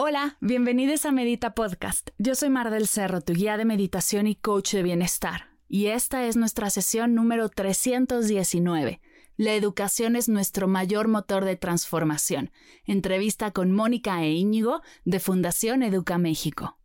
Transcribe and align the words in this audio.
Hola, 0.00 0.36
bienvenidos 0.40 1.06
a 1.06 1.10
Medita 1.10 1.56
Podcast. 1.56 2.10
Yo 2.18 2.36
soy 2.36 2.50
Mar 2.50 2.70
del 2.70 2.86
Cerro, 2.86 3.20
tu 3.20 3.32
guía 3.32 3.56
de 3.56 3.64
meditación 3.64 4.28
y 4.28 4.36
coach 4.36 4.74
de 4.74 4.84
bienestar. 4.84 5.48
Y 5.68 5.86
esta 5.86 6.24
es 6.24 6.36
nuestra 6.36 6.70
sesión 6.70 7.16
número 7.16 7.48
319. 7.48 9.00
La 9.36 9.54
educación 9.54 10.14
es 10.14 10.28
nuestro 10.28 10.68
mayor 10.68 11.08
motor 11.08 11.44
de 11.44 11.56
transformación. 11.56 12.52
Entrevista 12.84 13.50
con 13.50 13.72
Mónica 13.72 14.22
e 14.22 14.30
Íñigo 14.30 14.82
de 15.04 15.18
Fundación 15.18 15.82
Educa 15.82 16.16
México. 16.16 16.78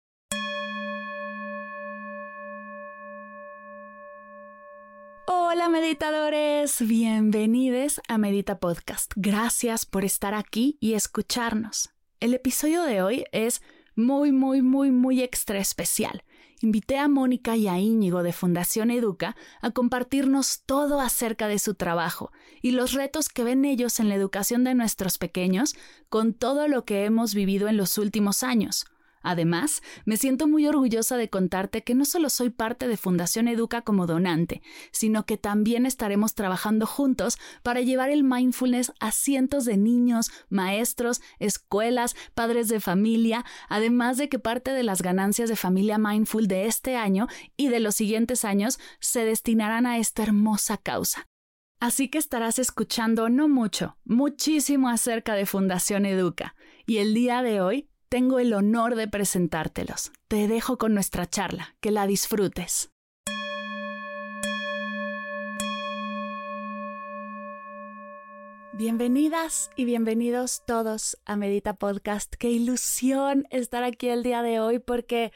Hola 5.28 5.70
meditadores, 5.70 6.82
bienvenidos 6.82 8.02
a 8.08 8.18
Medita 8.18 8.58
Podcast. 8.58 9.12
Gracias 9.16 9.86
por 9.86 10.04
estar 10.04 10.34
aquí 10.34 10.80
y 10.80 10.96
escucharnos. 10.96 11.93
El 12.24 12.34
episodio 12.34 12.84
de 12.84 13.02
hoy 13.02 13.26
es 13.34 13.62
muy, 13.98 14.32
muy, 14.32 14.62
muy, 14.62 14.92
muy 14.92 15.22
extra 15.22 15.60
especial. 15.60 16.24
Invité 16.62 16.98
a 16.98 17.10
Mónica 17.10 17.58
y 17.58 17.68
a 17.68 17.78
Íñigo 17.80 18.24
de 18.24 18.32
Fundación 18.32 18.92
Educa 18.92 19.36
a 19.60 19.72
compartirnos 19.72 20.62
todo 20.66 21.02
acerca 21.02 21.50
de 21.50 21.60
su 21.60 21.74
trabajo 21.76 22.32
y 22.62 22.72
los 22.72 22.94
retos 22.94 23.28
que 23.28 23.44
ven 23.44 23.66
ellos 23.66 24.00
en 24.00 24.08
la 24.08 24.16
educación 24.16 24.64
de 24.64 24.74
nuestros 24.74 25.18
pequeños 25.18 25.76
con 26.08 26.34
todo 26.34 26.70
lo 26.70 26.86
que 26.86 27.04
hemos 27.04 27.36
vivido 27.36 27.68
en 27.68 27.76
los 27.76 27.98
últimos 27.98 28.42
años. 28.42 28.86
Además, 29.24 29.82
me 30.06 30.18
siento 30.18 30.48
muy 30.48 30.68
orgullosa 30.68 31.18
de 31.18 31.30
contarte 31.30 31.84
que 31.84 31.96
no 31.96 32.06
solo 32.06 32.30
soy 32.30 32.50
parte 32.50 32.88
de 32.88 32.98
Fundación 32.98 33.48
Educa 33.48 33.82
como 33.82 34.06
donante, 34.06 34.62
sino 34.92 35.26
que 35.26 35.38
también 35.38 35.86
estaremos 35.86 36.36
trabajando 36.36 36.86
juntos 36.86 37.40
para 37.64 37.82
llevar 37.82 38.10
el 38.10 38.24
mindfulness 38.24 38.94
a 39.00 39.12
cientos 39.12 39.64
de 39.66 39.78
niños, 39.78 40.30
maestros, 40.50 41.22
escuelas, 41.40 42.16
padres 42.36 42.68
de 42.68 42.82
familia, 42.82 43.46
además 43.70 44.18
de 44.18 44.28
que 44.28 44.40
parte 44.40 44.72
de 44.72 44.84
las 44.84 45.02
ganancias 45.02 45.50
de 45.50 45.56
Familia 45.56 45.98
Mindful 45.98 46.48
de 46.48 46.66
este 46.66 46.98
año 46.98 47.28
y 47.56 47.70
de 47.70 47.80
los 47.80 47.96
siguientes 47.96 48.44
años 48.44 48.78
se 49.00 49.24
destinarán 49.24 49.86
a 49.86 49.98
esta 49.98 50.24
hermosa 50.24 50.78
causa. 50.78 51.28
Así 51.80 52.08
que 52.08 52.18
estarás 52.18 52.60
escuchando 52.60 53.28
no 53.30 53.50
mucho, 53.50 53.98
muchísimo 54.06 54.88
acerca 54.88 55.36
de 55.36 55.46
Fundación 55.46 56.06
Educa. 56.06 56.56
Y 56.86 56.98
el 56.98 57.14
día 57.14 57.42
de 57.42 57.60
hoy 57.60 57.90
tengo 58.14 58.38
el 58.38 58.54
honor 58.54 58.94
de 58.94 59.08
presentártelos. 59.08 60.12
Te 60.28 60.48
dejo 60.48 60.78
con 60.78 60.94
nuestra 60.94 61.28
charla, 61.28 61.76
que 61.80 61.90
la 61.90 62.06
disfrutes. 62.06 62.92
Bienvenidas 68.72 69.72
y 69.76 69.86
bienvenidos 69.86 70.62
todos 70.68 71.18
a 71.26 71.36
Medita 71.38 71.74
Podcast. 71.74 72.36
Qué 72.36 72.52
ilusión 72.52 73.48
estar 73.50 73.84
aquí 73.84 74.10
el 74.10 74.22
día 74.22 74.44
de 74.44 74.60
hoy 74.60 74.78
porque 74.78 75.32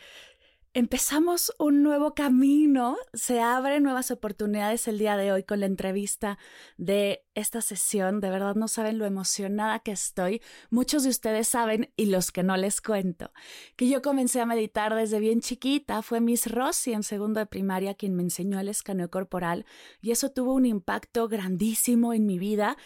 empezamos 0.77 1.51
un 1.57 1.81
nuevo 1.81 2.13
camino, 2.13 2.97
se 3.11 3.41
abren 3.41 3.81
nuevas 3.81 4.11
oportunidades 4.11 4.87
el 4.87 4.99
día 4.99 5.17
de 5.17 5.31
hoy 5.31 5.41
con 5.41 5.59
la 5.59 5.65
entrevista 5.65 6.37
de 6.77 7.25
esta 7.33 7.61
sesión. 7.61 8.19
De 8.19 8.29
verdad 8.29 8.53
no 8.53 8.67
saben 8.67 8.99
lo 8.99 9.05
emocionada 9.07 9.79
que 9.79 9.91
estoy. 9.91 10.39
Muchos 10.69 11.01
de 11.01 11.09
ustedes 11.09 11.47
saben, 11.47 11.91
y 11.95 12.05
los 12.05 12.31
que 12.31 12.43
no 12.43 12.55
les 12.57 12.79
cuento, 12.79 13.31
que 13.75 13.89
yo 13.89 14.03
comencé 14.03 14.39
a 14.39 14.45
meditar 14.45 14.93
desde 14.93 15.19
bien 15.19 15.41
chiquita. 15.41 16.03
Fue 16.03 16.21
Miss 16.21 16.45
Rossi 16.45 16.93
en 16.93 17.01
segundo 17.01 17.39
de 17.39 17.47
primaria 17.47 17.95
quien 17.95 18.15
me 18.15 18.21
enseñó 18.21 18.59
el 18.59 18.69
escaneo 18.69 19.09
corporal 19.09 19.65
y 19.99 20.11
eso 20.11 20.29
tuvo 20.29 20.53
un 20.53 20.67
impacto 20.67 21.27
grandísimo 21.27 22.13
en 22.13 22.27
mi 22.27 22.37
vida 22.37 22.77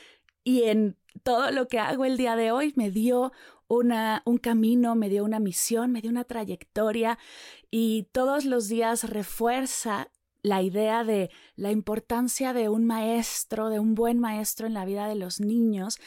y 0.43 0.63
en 0.63 0.97
todo 1.23 1.51
lo 1.51 1.67
que 1.67 1.79
hago 1.79 2.05
el 2.05 2.17
día 2.17 2.35
de 2.35 2.51
hoy. 2.51 2.73
Me 2.75 2.91
dio 2.91 3.31
una, 3.67 4.21
un 4.25 4.37
camino, 4.37 4.95
me 4.95 5.09
dio 5.09 5.23
una 5.23 5.39
misión, 5.39 5.91
me 5.91 6.01
dio 6.01 6.11
una 6.11 6.23
trayectoria 6.23 7.17
y 7.69 8.07
todos 8.11 8.45
los 8.45 8.67
días 8.67 9.09
refuerza 9.09 10.09
la 10.43 10.61
idea 10.61 11.03
de 11.03 11.29
la 11.55 11.71
importancia 11.71 12.53
de 12.53 12.67
un 12.67 12.85
maestro, 12.85 13.69
de 13.69 13.79
un 13.79 13.93
buen 13.93 14.19
maestro 14.19 14.67
en 14.67 14.73
la 14.73 14.85
vida 14.85 15.07
de 15.07 15.15
los 15.15 15.39
niños 15.39 15.99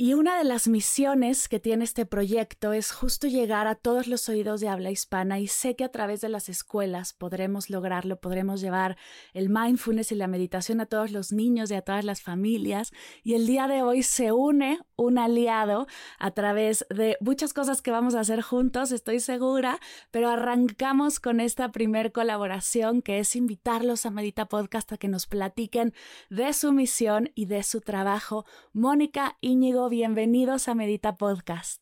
y 0.00 0.14
una 0.14 0.38
de 0.38 0.44
las 0.44 0.68
misiones 0.68 1.48
que 1.48 1.58
tiene 1.58 1.82
este 1.82 2.06
proyecto 2.06 2.72
es 2.72 2.92
justo 2.92 3.26
llegar 3.26 3.66
a 3.66 3.74
todos 3.74 4.06
los 4.06 4.28
oídos 4.28 4.60
de 4.60 4.68
habla 4.68 4.92
hispana 4.92 5.40
y 5.40 5.48
sé 5.48 5.74
que 5.74 5.82
a 5.82 5.90
través 5.90 6.20
de 6.20 6.28
las 6.28 6.48
escuelas 6.48 7.14
podremos 7.14 7.68
lograrlo, 7.68 8.20
podremos 8.20 8.60
llevar 8.60 8.96
el 9.34 9.48
mindfulness 9.48 10.12
y 10.12 10.14
la 10.14 10.28
meditación 10.28 10.80
a 10.80 10.86
todos 10.86 11.10
los 11.10 11.32
niños 11.32 11.72
y 11.72 11.74
a 11.74 11.82
todas 11.82 12.04
las 12.04 12.22
familias. 12.22 12.92
Y 13.24 13.34
el 13.34 13.48
día 13.48 13.66
de 13.66 13.82
hoy 13.82 14.04
se 14.04 14.30
une 14.30 14.78
un 14.98 15.16
aliado 15.16 15.86
a 16.18 16.32
través 16.32 16.84
de 16.90 17.16
muchas 17.20 17.54
cosas 17.54 17.80
que 17.80 17.90
vamos 17.90 18.14
a 18.14 18.20
hacer 18.20 18.42
juntos, 18.42 18.92
estoy 18.92 19.20
segura, 19.20 19.80
pero 20.10 20.28
arrancamos 20.28 21.20
con 21.20 21.40
esta 21.40 21.70
primer 21.70 22.12
colaboración 22.12 23.00
que 23.00 23.20
es 23.20 23.34
invitarlos 23.36 24.04
a 24.04 24.10
Medita 24.10 24.46
Podcast 24.46 24.92
a 24.92 24.98
que 24.98 25.08
nos 25.08 25.26
platiquen 25.26 25.94
de 26.28 26.52
su 26.52 26.72
misión 26.72 27.30
y 27.34 27.46
de 27.46 27.62
su 27.62 27.80
trabajo. 27.80 28.44
Mónica 28.72 29.38
Íñigo 29.40 29.88
bienvenidos 29.88 30.68
a 30.68 30.74
Medita 30.74 31.16
Podcast. 31.16 31.80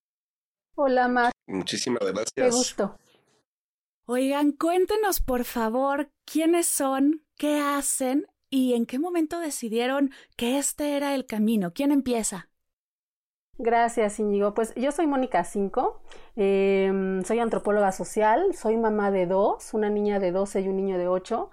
Hola, 0.74 1.08
Mar. 1.08 1.32
Muchísimas 1.46 2.02
gracias. 2.02 2.32
Qué 2.34 2.50
gusto. 2.50 2.98
Oigan, 4.04 4.52
cuéntenos 4.52 5.20
por 5.22 5.44
favor 5.44 6.10
quiénes 6.26 6.68
son, 6.68 7.24
qué 7.36 7.60
hacen 7.60 8.26
y 8.50 8.74
en 8.74 8.84
qué 8.84 8.98
momento 8.98 9.40
decidieron 9.40 10.12
que 10.36 10.58
este 10.58 10.96
era 10.96 11.14
el 11.14 11.24
camino. 11.26 11.72
¿Quién 11.72 11.92
empieza? 11.92 12.50
Gracias, 13.58 14.18
Íñigo. 14.20 14.52
Pues 14.54 14.74
yo 14.74 14.92
soy 14.92 15.06
Mónica 15.06 15.42
Cinco, 15.44 16.00
em, 16.36 17.22
soy 17.24 17.38
antropóloga 17.38 17.90
social, 17.92 18.54
soy 18.54 18.76
mamá 18.76 19.10
de 19.10 19.26
dos, 19.26 19.72
una 19.72 19.88
niña 19.88 20.18
de 20.18 20.30
12 20.30 20.60
y 20.60 20.68
un 20.68 20.76
niño 20.76 20.98
de 20.98 21.08
8. 21.08 21.50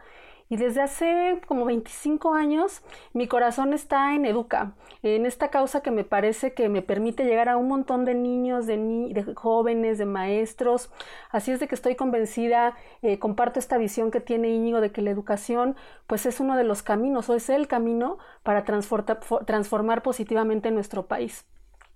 Y 0.49 0.57
desde 0.57 0.81
hace 0.81 1.39
como 1.47 1.65
25 1.65 2.33
años 2.33 2.83
mi 3.13 3.27
corazón 3.27 3.73
está 3.73 4.13
en 4.13 4.25
Educa, 4.25 4.73
en 5.01 5.25
esta 5.25 5.49
causa 5.49 5.81
que 5.81 5.91
me 5.91 6.03
parece 6.03 6.53
que 6.53 6.67
me 6.69 6.81
permite 6.81 7.23
llegar 7.23 7.47
a 7.49 7.57
un 7.57 7.69
montón 7.69 8.03
de 8.05 8.13
niños, 8.15 8.67
de, 8.67 8.77
de 8.77 9.33
jóvenes, 9.35 9.97
de 9.97 10.05
maestros. 10.05 10.91
Así 11.31 11.51
es 11.51 11.59
de 11.61 11.67
que 11.67 11.75
estoy 11.75 11.95
convencida, 11.95 12.75
eh, 13.01 13.17
comparto 13.19 13.59
esta 13.59 13.77
visión 13.77 14.11
que 14.11 14.19
tiene 14.19 14.49
Íñigo 14.49 14.81
de 14.81 14.91
que 14.91 15.01
la 15.01 15.11
educación 15.11 15.75
pues 16.07 16.25
es 16.25 16.39
uno 16.41 16.57
de 16.57 16.65
los 16.65 16.83
caminos 16.83 17.29
o 17.29 17.35
es 17.35 17.49
el 17.49 17.67
camino 17.67 18.17
para 18.43 18.65
transformar 18.65 20.03
positivamente 20.03 20.69
nuestro 20.71 21.07
país. 21.07 21.45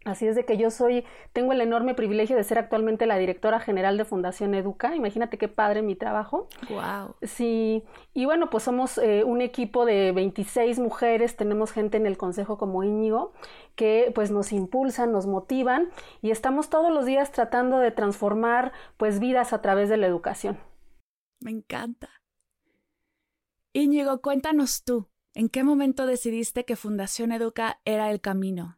Así 0.07 0.25
es 0.25 0.38
de 0.38 0.45
que 0.45 0.56
yo 0.56 0.72
soy, 0.72 1.03
tengo 1.34 1.51
el 1.51 1.59
enorme 1.59 1.94
privilegio 1.94 2.38
de 2.38 2.44
ser 2.45 2.57
actualmente 2.57 3.06
la 3.06 3.18
directora 3.18 3.59
general 3.59 3.97
de 3.97 4.06
Fundación 4.06 4.56
Educa. 4.56 4.95
Imagínate 4.95 5.38
qué 5.38 5.50
padre 5.50 5.81
mi 5.81 5.95
trabajo. 5.95 6.47
Wow. 6.69 7.16
Sí, 7.23 7.84
y 8.13 8.23
bueno, 8.23 8.50
pues 8.50 8.63
somos 8.63 8.97
eh, 9.00 9.25
un 9.25 9.41
equipo 9.41 9.85
de 9.85 10.13
26 10.13 10.79
mujeres, 10.79 11.35
tenemos 11.35 11.73
gente 11.73 11.97
en 11.97 12.06
el 12.06 12.18
consejo 12.18 12.57
como 12.57 12.85
Íñigo 12.85 13.34
que 13.75 14.13
pues 14.16 14.31
nos 14.31 14.53
impulsan, 14.53 15.12
nos 15.12 15.27
motivan 15.27 15.89
y 16.21 16.31
estamos 16.31 16.69
todos 16.69 16.89
los 16.89 17.06
días 17.06 17.33
tratando 17.33 17.77
de 17.80 17.92
transformar 17.92 18.71
pues 18.95 19.19
vidas 19.19 19.51
a 19.51 19.62
través 19.62 19.89
de 19.89 19.98
la 19.98 20.07
educación. 20.07 20.57
Me 21.42 21.51
encanta. 21.51 22.10
Íñigo, 23.74 24.21
cuéntanos 24.21 24.86
tú, 24.86 25.10
¿en 25.33 25.50
qué 25.50 25.65
momento 25.65 26.06
decidiste 26.06 26.63
que 26.63 26.77
Fundación 26.77 27.33
Educa 27.33 27.81
era 27.83 28.10
el 28.10 28.21
camino? 28.21 28.76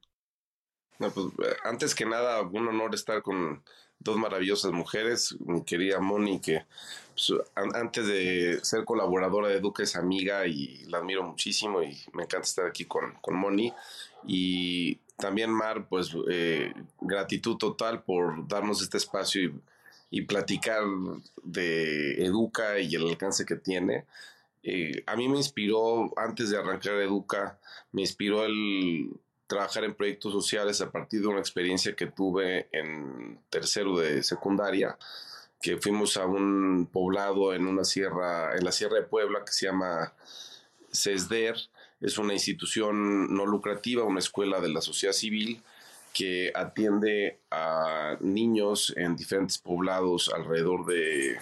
No, 1.00 1.12
pues, 1.12 1.28
eh, 1.28 1.56
antes 1.64 1.96
que 1.96 2.06
nada, 2.06 2.42
un 2.42 2.68
honor 2.68 2.94
estar 2.94 3.22
con 3.22 3.64
dos 4.00 4.18
maravillosas 4.18 4.72
mujeres, 4.72 5.36
mi 5.40 5.64
querida 5.64 6.00
Moni, 6.00 6.40
que 6.40 6.66
pues, 7.14 7.40
antes 7.56 8.06
de 8.06 8.60
ser 8.64 8.86
colaboradora 8.86 9.48
de 9.48 9.58
Educa 9.58 9.84
es 9.84 9.96
amiga 9.96 10.46
y 10.48 10.84
la 10.86 11.00
admiro 11.00 11.24
muchísimo 11.24 11.82
y 11.82 11.98
me 12.14 12.24
encanta 12.24 12.48
estar 12.48 12.66
aquí 12.68 12.86
con, 12.86 13.14
con 13.22 13.36
Moni. 13.36 13.74
Y 14.26 14.96
también 15.18 15.52
Mar, 15.52 15.88
pues 15.90 16.12
eh, 16.30 16.74
gratitud 17.02 17.58
total 17.58 18.04
por 18.04 18.48
darnos 18.48 18.82
este 18.82 18.98
espacio 18.98 19.42
y, 19.42 19.54
y, 20.12 20.22
platicar 20.24 20.84
de 21.44 22.26
Educa 22.26 22.80
y 22.80 22.96
el 22.96 23.08
alcance 23.08 23.46
que 23.46 23.56
tiene. 23.56 24.06
Eh, 24.64 25.04
a 25.06 25.16
mí 25.16 25.28
me 25.30 25.38
inspiró, 25.38 26.12
antes 26.18 26.50
de 26.50 26.58
arrancar 26.58 26.96
Educa, 26.96 27.58
me 27.92 28.02
inspiró 28.02 28.46
el 28.46 29.10
trabajar 29.50 29.84
en 29.84 29.96
proyectos 29.96 30.32
sociales 30.32 30.80
a 30.80 30.92
partir 30.92 31.22
de 31.22 31.28
una 31.28 31.40
experiencia 31.40 31.96
que 31.96 32.06
tuve 32.06 32.70
en 32.72 33.40
tercero 33.50 33.98
de 33.98 34.22
secundaria, 34.22 34.96
que 35.60 35.78
fuimos 35.78 36.18
a 36.18 36.28
un 36.28 36.88
poblado 36.94 37.56
en 37.56 37.66
una 37.66 37.84
sierra, 37.84 38.56
en 38.56 38.64
la 38.64 38.72
Sierra 38.72 38.98
de 38.98 39.08
Puebla, 39.08 39.44
que 39.44 39.52
se 39.52 39.66
llama 39.66 40.14
CESDER. 40.94 41.56
Es 42.00 42.20
una 42.20 42.34
institución 42.34 43.36
no 43.36 43.48
lucrativa, 43.48 44.04
una 44.04 44.20
escuela 44.20 44.62
de 44.62 44.70
la 44.70 44.82
sociedad 44.82 45.14
civil 45.14 45.62
que 46.14 46.52
atiende 46.54 47.40
a 47.50 48.18
niños 48.22 48.94
en 48.98 49.16
diferentes 49.16 49.58
poblados 49.58 50.32
alrededor 50.34 50.86
de, 50.86 51.40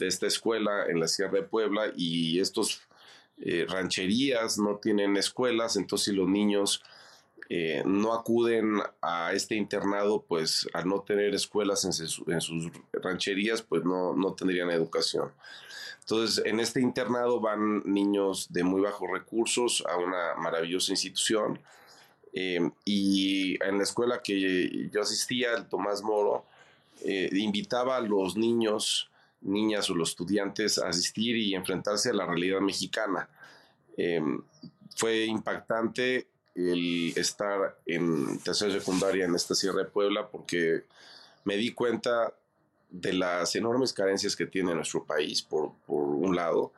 esta 0.00 0.26
escuela 0.26 0.86
en 0.88 1.00
la 1.00 1.06
Sierra 1.06 1.32
de 1.32 1.42
Puebla 1.42 1.92
y 1.94 2.40
estos 2.40 2.80
eh, 3.42 3.66
rancherías 3.68 4.56
no 4.56 4.76
tienen 4.76 5.18
escuelas, 5.18 5.76
entonces 5.76 6.14
los 6.14 6.28
niños 6.28 6.82
eh, 7.48 7.82
no 7.84 8.12
acuden 8.12 8.80
a 9.00 9.32
este 9.32 9.54
internado, 9.56 10.24
pues 10.26 10.68
al 10.72 10.88
no 10.88 11.00
tener 11.02 11.34
escuelas 11.34 11.84
en, 11.84 11.92
sus 11.92 12.70
rancherías, 12.92 13.62
pues 13.62 13.84
no, 13.84 14.14
no 14.14 14.32
tendrían 14.34 14.70
educación. 14.70 15.32
Entonces, 16.00 16.44
en 16.44 16.60
este 16.60 16.80
internado 16.80 17.40
van 17.40 17.82
niños 17.84 18.52
de 18.52 18.64
muy 18.64 18.80
bajos 18.80 19.08
recursos 19.10 19.84
a 19.88 19.96
una 19.96 20.34
maravillosa 20.36 20.92
institución. 20.92 21.60
Eh, 22.32 22.70
y 22.84 23.62
en 23.62 23.76
la 23.76 23.84
escuela 23.84 24.22
que 24.22 24.88
yo 24.90 25.00
asistía, 25.00 25.54
el 25.54 25.68
Tomás 25.68 26.02
Moro, 26.02 26.46
eh, 27.04 27.28
invitaba 27.32 27.96
a 27.96 28.00
los 28.00 28.36
niños, 28.36 29.10
niñas 29.42 29.90
o 29.90 29.94
los 29.94 30.10
estudiantes 30.10 30.78
a 30.78 30.88
asistir 30.88 31.36
y 31.36 31.54
enfrentarse 31.54 32.10
a 32.10 32.14
la 32.14 32.26
realidad 32.26 32.60
mexicana. 32.60 33.28
fue 34.96 35.24
impactante 35.24 36.26
el 36.54 37.12
estar 37.16 37.78
en 37.86 38.38
tercera 38.40 38.72
secundaria 38.72 39.24
en 39.24 39.34
esta 39.34 39.54
Sierra 39.54 39.78
de 39.78 39.90
Puebla 39.90 40.28
porque 40.28 40.84
me 41.44 41.56
di 41.56 41.72
cuenta 41.72 42.34
de 42.90 43.14
las 43.14 43.56
enormes 43.56 43.92
carencias 43.92 44.36
que 44.36 44.46
tiene 44.46 44.74
nuestro 44.74 45.04
país, 45.04 45.42
por, 45.42 45.72
por 45.86 46.04
un 46.04 46.36
lado, 46.36 46.72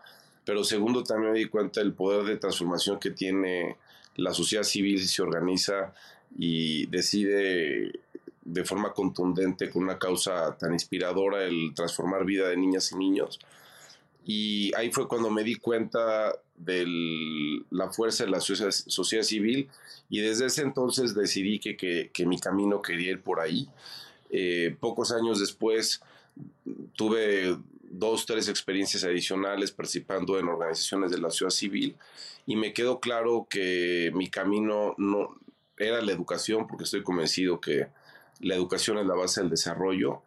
pero 0.45 0.63
segundo 0.63 1.03
también 1.03 1.33
me 1.33 1.39
di 1.39 1.47
cuenta 1.47 1.81
del 1.81 1.93
poder 1.93 2.25
de 2.25 2.37
transformación 2.37 3.01
que 3.01 3.11
tiene 3.11 3.77
la 4.17 4.33
sociedad 4.33 4.63
civil 4.63 5.01
si 5.01 5.09
se 5.09 5.23
organiza 5.23 5.93
y 6.37 6.87
decide 6.87 7.93
de 8.45 8.65
forma 8.65 8.93
contundente 8.93 9.71
con 9.71 9.83
una 9.83 9.99
causa 9.99 10.57
tan 10.59 10.73
inspiradora 10.73 11.45
el 11.45 11.73
transformar 11.75 12.25
vida 12.25 12.49
de 12.49 12.57
niñas 12.57 12.93
y 12.93 12.97
niños. 12.97 13.41
Y 14.25 14.75
ahí 14.75 14.91
fue 14.91 15.07
cuando 15.07 15.31
me 15.31 15.45
di 15.45 15.57
cuenta 15.57 16.33
de 16.57 17.63
la 17.71 17.91
fuerza 17.91 18.25
de 18.25 18.31
la 18.31 18.41
sociedad, 18.41 19.23
civil 19.23 19.69
y 20.09 20.21
desde 20.21 20.47
ese 20.47 20.63
entonces 20.63 21.15
decidí 21.15 21.59
que, 21.59 21.77
que, 21.77 22.27
mi 22.27 22.39
camino 22.39 22.81
quería 22.81 23.13
ir 23.13 23.23
por 23.23 23.41
ahí. 23.41 23.69
Eh, 24.31 24.77
pocos 24.81 25.13
años 25.13 25.41
después 25.41 26.01
tuve 26.95 27.59
dos, 27.83 28.27
tres 28.27 28.49
experiencias 28.49 29.05
adicionales 29.05 29.71
participando 29.71 30.39
en 30.39 30.49
organizaciones 30.49 31.11
de 31.11 31.19
la 31.19 31.31
sociedad 31.31 31.51
civil 31.51 31.97
y 32.47 32.57
me 32.57 32.73
quedó 32.73 33.01
claro 33.01 33.47
que 33.49 34.11
mi 34.15 34.29
camino 34.29 34.95
no 34.99 35.39
era 35.77 36.01
la 36.03 36.13
educación 36.13 36.67
porque 36.67 36.85
estoy 36.85 37.03
convencido 37.03 37.61
que 37.61 37.89
la 38.41 38.55
educación 38.55 38.99
es 38.99 39.07
la 39.07 39.15
base 39.15 39.41
del 39.41 39.51
desarrollo, 39.51 40.23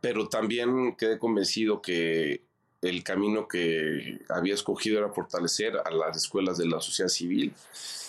pero 0.00 0.28
también 0.28 0.96
quedé 0.96 1.18
convencido 1.18 1.80
que 1.80 2.42
el 2.82 3.04
camino 3.04 3.46
que 3.46 4.20
había 4.28 4.54
escogido 4.54 4.98
era 4.98 5.12
fortalecer 5.12 5.76
a 5.84 5.90
las 5.90 6.16
escuelas 6.16 6.56
de 6.58 6.66
la 6.66 6.80
sociedad 6.80 7.08
civil. 7.08 7.52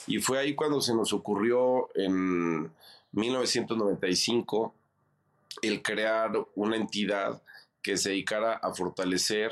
Y 0.07 0.19
fue 0.19 0.39
ahí 0.39 0.56
cuando 0.56 0.81
se 0.81 0.95
nos 0.95 1.13
ocurrió 1.13 1.89
en 1.95 2.71
1995 3.12 4.73
el 5.62 5.81
crear 5.81 6.31
una 6.56 6.77
entidad 6.77 7.41
que 7.81 7.97
se 7.97 8.09
dedicara 8.09 8.53
a 8.53 8.73
fortalecer 8.73 9.51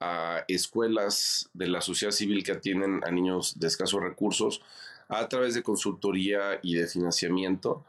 a 0.00 0.44
escuelas 0.46 1.50
de 1.52 1.66
la 1.66 1.80
sociedad 1.80 2.12
civil 2.12 2.44
que 2.44 2.52
atienden 2.52 3.00
a 3.04 3.10
niños 3.10 3.58
de 3.58 3.66
escasos 3.66 4.00
recursos 4.00 4.62
a 5.08 5.28
través 5.28 5.54
de 5.54 5.62
consultoría 5.62 6.60
y 6.62 6.76
de 6.76 6.86
financiamiento. 6.86 7.84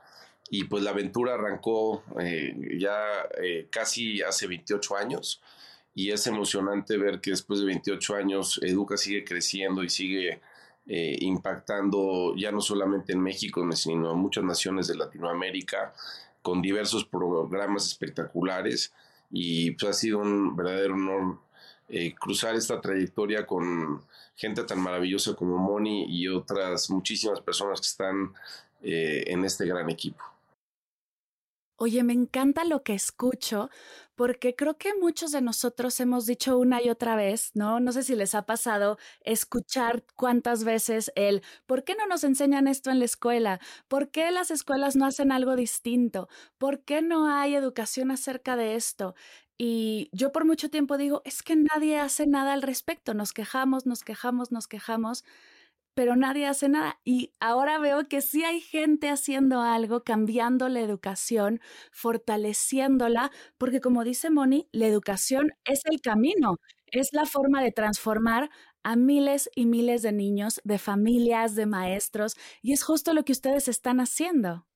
Y 0.49 0.63
pues 0.63 0.83
la 0.83 0.89
aventura 0.89 1.35
arrancó 1.35 2.03
eh, 2.19 2.77
ya 2.79 2.97
eh, 3.39 3.67
casi 3.69 4.23
hace 4.23 4.47
28 4.47 4.97
años 4.97 5.41
y 5.93 6.11
es 6.11 6.27
emocionante 6.27 6.97
ver 6.97 7.19
que 7.19 7.31
después 7.31 7.59
de 7.59 7.65
28 7.65 8.15
años 8.15 8.59
Educa 8.63 8.97
sigue 8.97 9.23
creciendo 9.23 9.83
y 9.83 9.89
sigue 9.89 10.41
eh, 10.87 11.17
impactando 11.21 12.33
ya 12.35 12.51
no 12.51 12.61
solamente 12.61 13.13
en 13.13 13.21
México, 13.21 13.69
sino 13.73 14.11
en 14.11 14.17
muchas 14.17 14.43
naciones 14.43 14.87
de 14.87 14.95
Latinoamérica 14.95 15.93
con 16.41 16.61
diversos 16.61 17.05
programas 17.05 17.85
espectaculares 17.87 18.93
y 19.29 19.71
pues, 19.71 19.89
ha 19.89 19.93
sido 19.93 20.19
un 20.19 20.55
verdadero 20.55 20.95
honor 20.95 21.39
eh, 21.89 22.13
cruzar 22.13 22.55
esta 22.55 22.79
trayectoria 22.79 23.45
con 23.45 24.01
gente 24.35 24.63
tan 24.63 24.79
maravillosa 24.79 25.35
como 25.35 25.57
Moni 25.57 26.05
y 26.07 26.27
otras 26.27 26.89
muchísimas 26.89 27.41
personas 27.41 27.81
que 27.81 27.87
están 27.87 28.33
eh, 28.81 29.23
en 29.27 29.43
este 29.43 29.65
gran 29.65 29.89
equipo. 29.89 30.23
Oye, 31.81 32.03
me 32.03 32.11
encanta 32.11 32.65
lo 32.65 32.83
que 32.83 32.93
escucho 32.93 33.69
porque 34.15 34.53
creo 34.53 34.77
que 34.77 34.93
muchos 34.95 35.31
de 35.31 35.39
nosotros 35.41 35.97
hemos 36.01 36.25
dicho 36.25 36.57
una 36.57 36.81
y 36.83 36.89
otra 36.89 37.15
vez, 37.15 37.51
¿no? 37.53 37.79
No 37.79 37.93
sé 37.93 38.03
si 38.03 38.15
les 38.15 38.35
ha 38.35 38.45
pasado 38.45 38.97
escuchar 39.21 40.03
cuántas 40.17 40.65
veces 40.65 41.09
el, 41.15 41.41
¿por 41.67 41.85
qué 41.85 41.95
no 41.95 42.05
nos 42.05 42.25
enseñan 42.25 42.67
esto 42.67 42.91
en 42.91 42.99
la 42.99 43.05
escuela? 43.05 43.61
¿Por 43.87 44.11
qué 44.11 44.29
las 44.31 44.51
escuelas 44.51 44.97
no 44.97 45.05
hacen 45.05 45.31
algo 45.31 45.55
distinto? 45.55 46.27
¿Por 46.57 46.81
qué 46.83 47.01
no 47.01 47.27
hay 47.33 47.55
educación 47.55 48.11
acerca 48.11 48.57
de 48.57 48.75
esto? 48.75 49.15
Y 49.57 50.09
yo 50.11 50.33
por 50.33 50.43
mucho 50.45 50.69
tiempo 50.69 50.97
digo, 50.97 51.21
es 51.23 51.43
que 51.43 51.55
nadie 51.55 51.97
hace 51.97 52.27
nada 52.27 52.51
al 52.53 52.61
respecto, 52.61 53.13
nos 53.13 53.31
quejamos, 53.31 53.85
nos 53.85 54.03
quejamos, 54.03 54.51
nos 54.51 54.67
quejamos 54.67 55.23
pero 55.99 56.15
nadie 56.15 56.47
hace 56.47 56.69
nada. 56.69 56.97
Y 57.03 57.33
ahora 57.41 57.77
veo 57.77 58.07
que 58.07 58.21
sí 58.21 58.45
hay 58.45 58.61
gente 58.61 59.09
haciendo 59.09 59.59
algo, 59.59 60.05
cambiando 60.05 60.69
la 60.69 60.79
educación, 60.79 61.59
fortaleciéndola, 61.91 63.31
porque 63.57 63.81
como 63.81 64.05
dice 64.05 64.29
Moni, 64.29 64.69
la 64.71 64.87
educación 64.87 65.51
es 65.65 65.81
el 65.91 65.99
camino, 65.99 66.55
es 66.85 67.09
la 67.11 67.25
forma 67.25 67.61
de 67.61 67.73
transformar 67.73 68.49
a 68.81 68.95
miles 68.95 69.49
y 69.55 69.65
miles 69.65 70.01
de 70.01 70.13
niños, 70.13 70.61
de 70.63 70.77
familias, 70.77 71.55
de 71.55 71.65
maestros, 71.65 72.37
y 72.61 72.71
es 72.71 72.81
justo 72.81 73.13
lo 73.13 73.25
que 73.25 73.33
ustedes 73.33 73.67
están 73.67 73.99
haciendo. 73.99 74.69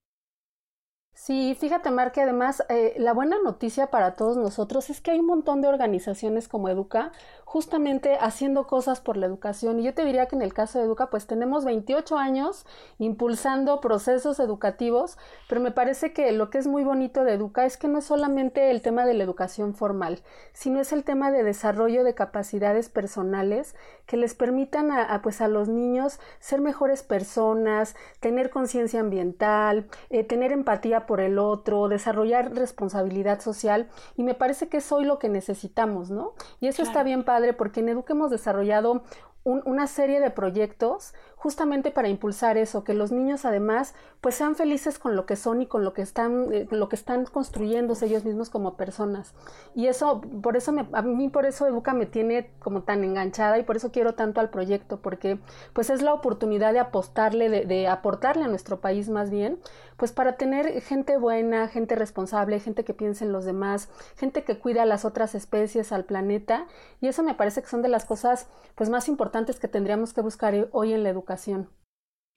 Sí, 1.15 1.55
fíjate, 1.59 1.91
Mar, 1.91 2.11
que 2.11 2.21
además 2.21 2.63
eh, 2.69 2.95
la 2.97 3.13
buena 3.13 3.37
noticia 3.41 3.91
para 3.91 4.15
todos 4.15 4.35
nosotros 4.35 4.89
es 4.89 4.99
que 4.99 5.11
hay 5.11 5.19
un 5.19 5.27
montón 5.27 5.61
de 5.61 5.67
organizaciones 5.67 6.47
como 6.47 6.69
Educa 6.69 7.11
justamente 7.53 8.17
haciendo 8.19 8.65
cosas 8.65 8.99
por 8.99 9.15
la 9.15 9.27
educación. 9.27 9.79
Y 9.79 9.83
yo 9.83 9.93
te 9.93 10.03
diría 10.03 10.25
que 10.25 10.35
en 10.35 10.41
el 10.41 10.55
caso 10.55 10.79
de 10.79 10.85
Educa, 10.85 11.11
pues 11.11 11.27
tenemos 11.27 11.65
28 11.65 12.17
años 12.17 12.65
impulsando 12.97 13.79
procesos 13.79 14.39
educativos, 14.39 15.19
pero 15.47 15.61
me 15.61 15.69
parece 15.69 16.13
que 16.13 16.31
lo 16.31 16.49
que 16.49 16.57
es 16.57 16.65
muy 16.65 16.83
bonito 16.83 17.23
de 17.23 17.33
Educa 17.33 17.63
es 17.65 17.77
que 17.77 17.87
no 17.87 17.99
es 17.99 18.05
solamente 18.05 18.71
el 18.71 18.81
tema 18.81 19.05
de 19.05 19.13
la 19.13 19.23
educación 19.23 19.75
formal, 19.75 20.23
sino 20.51 20.79
es 20.79 20.91
el 20.93 21.03
tema 21.03 21.29
de 21.29 21.43
desarrollo 21.43 22.03
de 22.03 22.15
capacidades 22.15 22.89
personales 22.89 23.75
que 24.07 24.17
les 24.17 24.33
permitan 24.33 24.91
a, 24.91 25.21
pues 25.21 25.39
a 25.39 25.47
los 25.47 25.67
niños 25.69 26.19
ser 26.39 26.59
mejores 26.59 27.03
personas, 27.03 27.95
tener 28.19 28.49
conciencia 28.49 28.99
ambiental, 28.99 29.85
eh, 30.09 30.23
tener 30.23 30.53
empatía 30.53 31.05
por 31.05 31.21
el 31.21 31.37
otro, 31.37 31.87
desarrollar 31.87 32.55
responsabilidad 32.55 33.41
social. 33.41 33.89
Y 34.17 34.23
me 34.23 34.33
parece 34.33 34.69
que 34.69 34.77
es 34.77 34.91
hoy 34.91 35.05
lo 35.05 35.19
que 35.19 35.29
necesitamos, 35.29 36.09
¿no? 36.09 36.33
Y 36.59 36.65
eso 36.65 36.81
está 36.81 37.03
bien 37.03 37.23
padre 37.23 37.42
porque 37.51 37.81
en 37.81 37.89
Educa 37.89 38.13
hemos 38.13 38.31
desarrollado 38.31 39.03
una 39.43 39.87
serie 39.87 40.21
de 40.21 40.31
proyectos 40.31 41.13
justamente 41.43 41.91
para 41.91 42.07
impulsar 42.07 42.55
eso, 42.55 42.85
que 42.85 42.93
los 42.93 43.11
niños 43.11 43.43
además 43.43 43.95
pues 44.21 44.35
sean 44.35 44.55
felices 44.55 44.97
con 44.97 45.17
lo 45.17 45.25
que 45.25 45.35
son 45.35 45.61
y 45.61 45.65
con 45.65 45.83
lo 45.83 45.91
que 45.91 46.01
están, 46.01 46.47
eh, 46.53 46.69
lo 46.71 46.87
que 46.87 46.95
están 46.95 47.25
construyéndose 47.25 48.05
ellos 48.05 48.23
mismos 48.23 48.49
como 48.49 48.77
personas. 48.77 49.33
Y 49.75 49.87
eso, 49.87 50.21
por 50.41 50.55
eso 50.55 50.71
me, 50.71 50.87
a 50.93 51.01
mí 51.01 51.27
por 51.27 51.45
eso 51.45 51.67
Educa 51.67 51.93
me 51.93 52.05
tiene 52.05 52.49
como 52.59 52.83
tan 52.83 53.03
enganchada 53.03 53.57
y 53.59 53.63
por 53.63 53.75
eso 53.75 53.91
quiero 53.91 54.15
tanto 54.15 54.39
al 54.39 54.51
proyecto, 54.51 55.01
porque 55.01 55.37
pues 55.73 55.89
es 55.89 56.01
la 56.01 56.13
oportunidad 56.13 56.71
de 56.71 56.79
apostarle, 56.79 57.49
de, 57.49 57.65
de 57.65 57.89
aportarle 57.89 58.45
a 58.45 58.47
nuestro 58.47 58.79
país 58.79 59.09
más 59.09 59.29
bien, 59.29 59.59
pues 59.97 60.13
para 60.13 60.37
tener 60.37 60.81
gente 60.81 61.17
buena, 61.17 61.67
gente 61.67 61.95
responsable, 61.95 62.61
gente 62.61 62.85
que 62.85 62.93
piense 62.93 63.25
en 63.25 63.33
los 63.33 63.43
demás, 63.43 63.89
gente 64.15 64.45
que 64.45 64.57
cuida 64.57 64.83
a 64.83 64.85
las 64.85 65.03
otras 65.03 65.35
especies, 65.35 65.91
al 65.91 66.05
planeta, 66.05 66.67
y 67.01 67.09
eso 67.09 67.21
me 67.21 67.35
parece 67.35 67.61
que 67.61 67.67
son 67.67 67.81
de 67.81 67.89
las 67.89 68.05
cosas 68.05 68.47
pues 68.75 68.89
más 68.89 69.09
importantes 69.09 69.59
que 69.59 69.67
tendríamos 69.67 70.13
que 70.13 70.21
buscar 70.21 70.69
hoy 70.71 70.93
en 70.93 71.03
la 71.03 71.09
educación. 71.09 71.32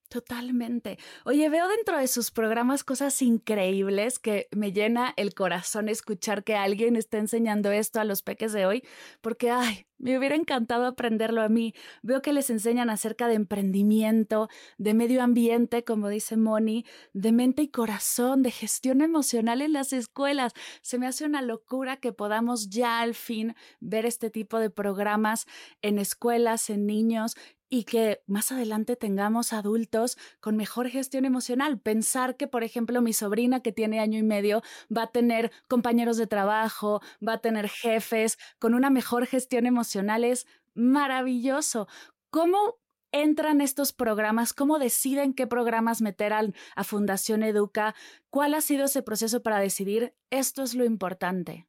Totalmente. 0.08 0.98
Oye, 1.24 1.48
veo 1.48 1.66
dentro 1.68 1.98
de 1.98 2.06
sus 2.06 2.30
programas 2.30 2.84
cosas 2.84 3.20
increíbles 3.22 4.20
que 4.20 4.46
me 4.52 4.72
llena 4.72 5.12
el 5.16 5.34
corazón 5.34 5.88
escuchar 5.88 6.44
que 6.44 6.54
alguien 6.54 6.94
está 6.94 7.18
enseñando 7.18 7.72
esto 7.72 7.98
a 7.98 8.04
los 8.04 8.22
peques 8.22 8.52
de 8.52 8.66
hoy, 8.66 8.84
porque, 9.20 9.50
ay, 9.50 9.86
me 9.98 10.16
hubiera 10.16 10.36
encantado 10.36 10.86
aprenderlo 10.86 11.42
a 11.42 11.48
mí. 11.48 11.74
Veo 12.02 12.22
que 12.22 12.32
les 12.32 12.50
enseñan 12.50 12.88
acerca 12.90 13.26
de 13.26 13.34
emprendimiento, 13.34 14.48
de 14.78 14.94
medio 14.94 15.22
ambiente, 15.22 15.82
como 15.84 16.08
dice 16.08 16.36
Moni, 16.36 16.84
de 17.12 17.32
mente 17.32 17.62
y 17.62 17.68
corazón, 17.68 18.42
de 18.42 18.50
gestión 18.52 19.00
emocional 19.00 19.60
en 19.60 19.72
las 19.72 19.92
escuelas. 19.92 20.52
Se 20.82 20.98
me 20.98 21.06
hace 21.06 21.24
una 21.24 21.42
locura 21.42 21.96
que 21.96 22.12
podamos 22.12 22.68
ya 22.68 23.00
al 23.00 23.14
fin 23.14 23.54
ver 23.80 24.06
este 24.06 24.30
tipo 24.30 24.60
de 24.60 24.70
programas 24.70 25.46
en 25.82 25.98
escuelas, 25.98 26.70
en 26.70 26.86
niños 26.86 27.34
y 27.68 27.84
que 27.84 28.22
más 28.26 28.52
adelante 28.52 28.96
tengamos 28.96 29.52
adultos 29.52 30.16
con 30.40 30.56
mejor 30.56 30.88
gestión 30.88 31.24
emocional. 31.24 31.80
Pensar 31.80 32.36
que, 32.36 32.46
por 32.46 32.64
ejemplo, 32.64 33.02
mi 33.02 33.12
sobrina 33.12 33.60
que 33.60 33.72
tiene 33.72 34.00
año 34.00 34.18
y 34.18 34.22
medio 34.22 34.62
va 34.94 35.04
a 35.04 35.12
tener 35.12 35.50
compañeros 35.68 36.16
de 36.16 36.26
trabajo, 36.26 37.00
va 37.26 37.34
a 37.34 37.40
tener 37.40 37.68
jefes 37.68 38.38
con 38.58 38.74
una 38.74 38.90
mejor 38.90 39.26
gestión 39.26 39.66
emocional 39.66 40.24
es 40.24 40.46
maravilloso. 40.74 41.88
¿Cómo 42.30 42.78
entran 43.12 43.60
estos 43.60 43.92
programas? 43.92 44.52
¿Cómo 44.52 44.78
deciden 44.78 45.34
qué 45.34 45.46
programas 45.46 46.02
meter 46.02 46.32
a, 46.32 46.84
Fundación 46.84 47.42
Educa? 47.42 47.94
¿Cuál 48.30 48.54
ha 48.54 48.60
sido 48.60 48.84
ese 48.84 49.02
proceso 49.02 49.42
para 49.42 49.58
decidir 49.58 50.14
esto 50.30 50.62
es 50.62 50.74
lo 50.74 50.84
importante? 50.84 51.66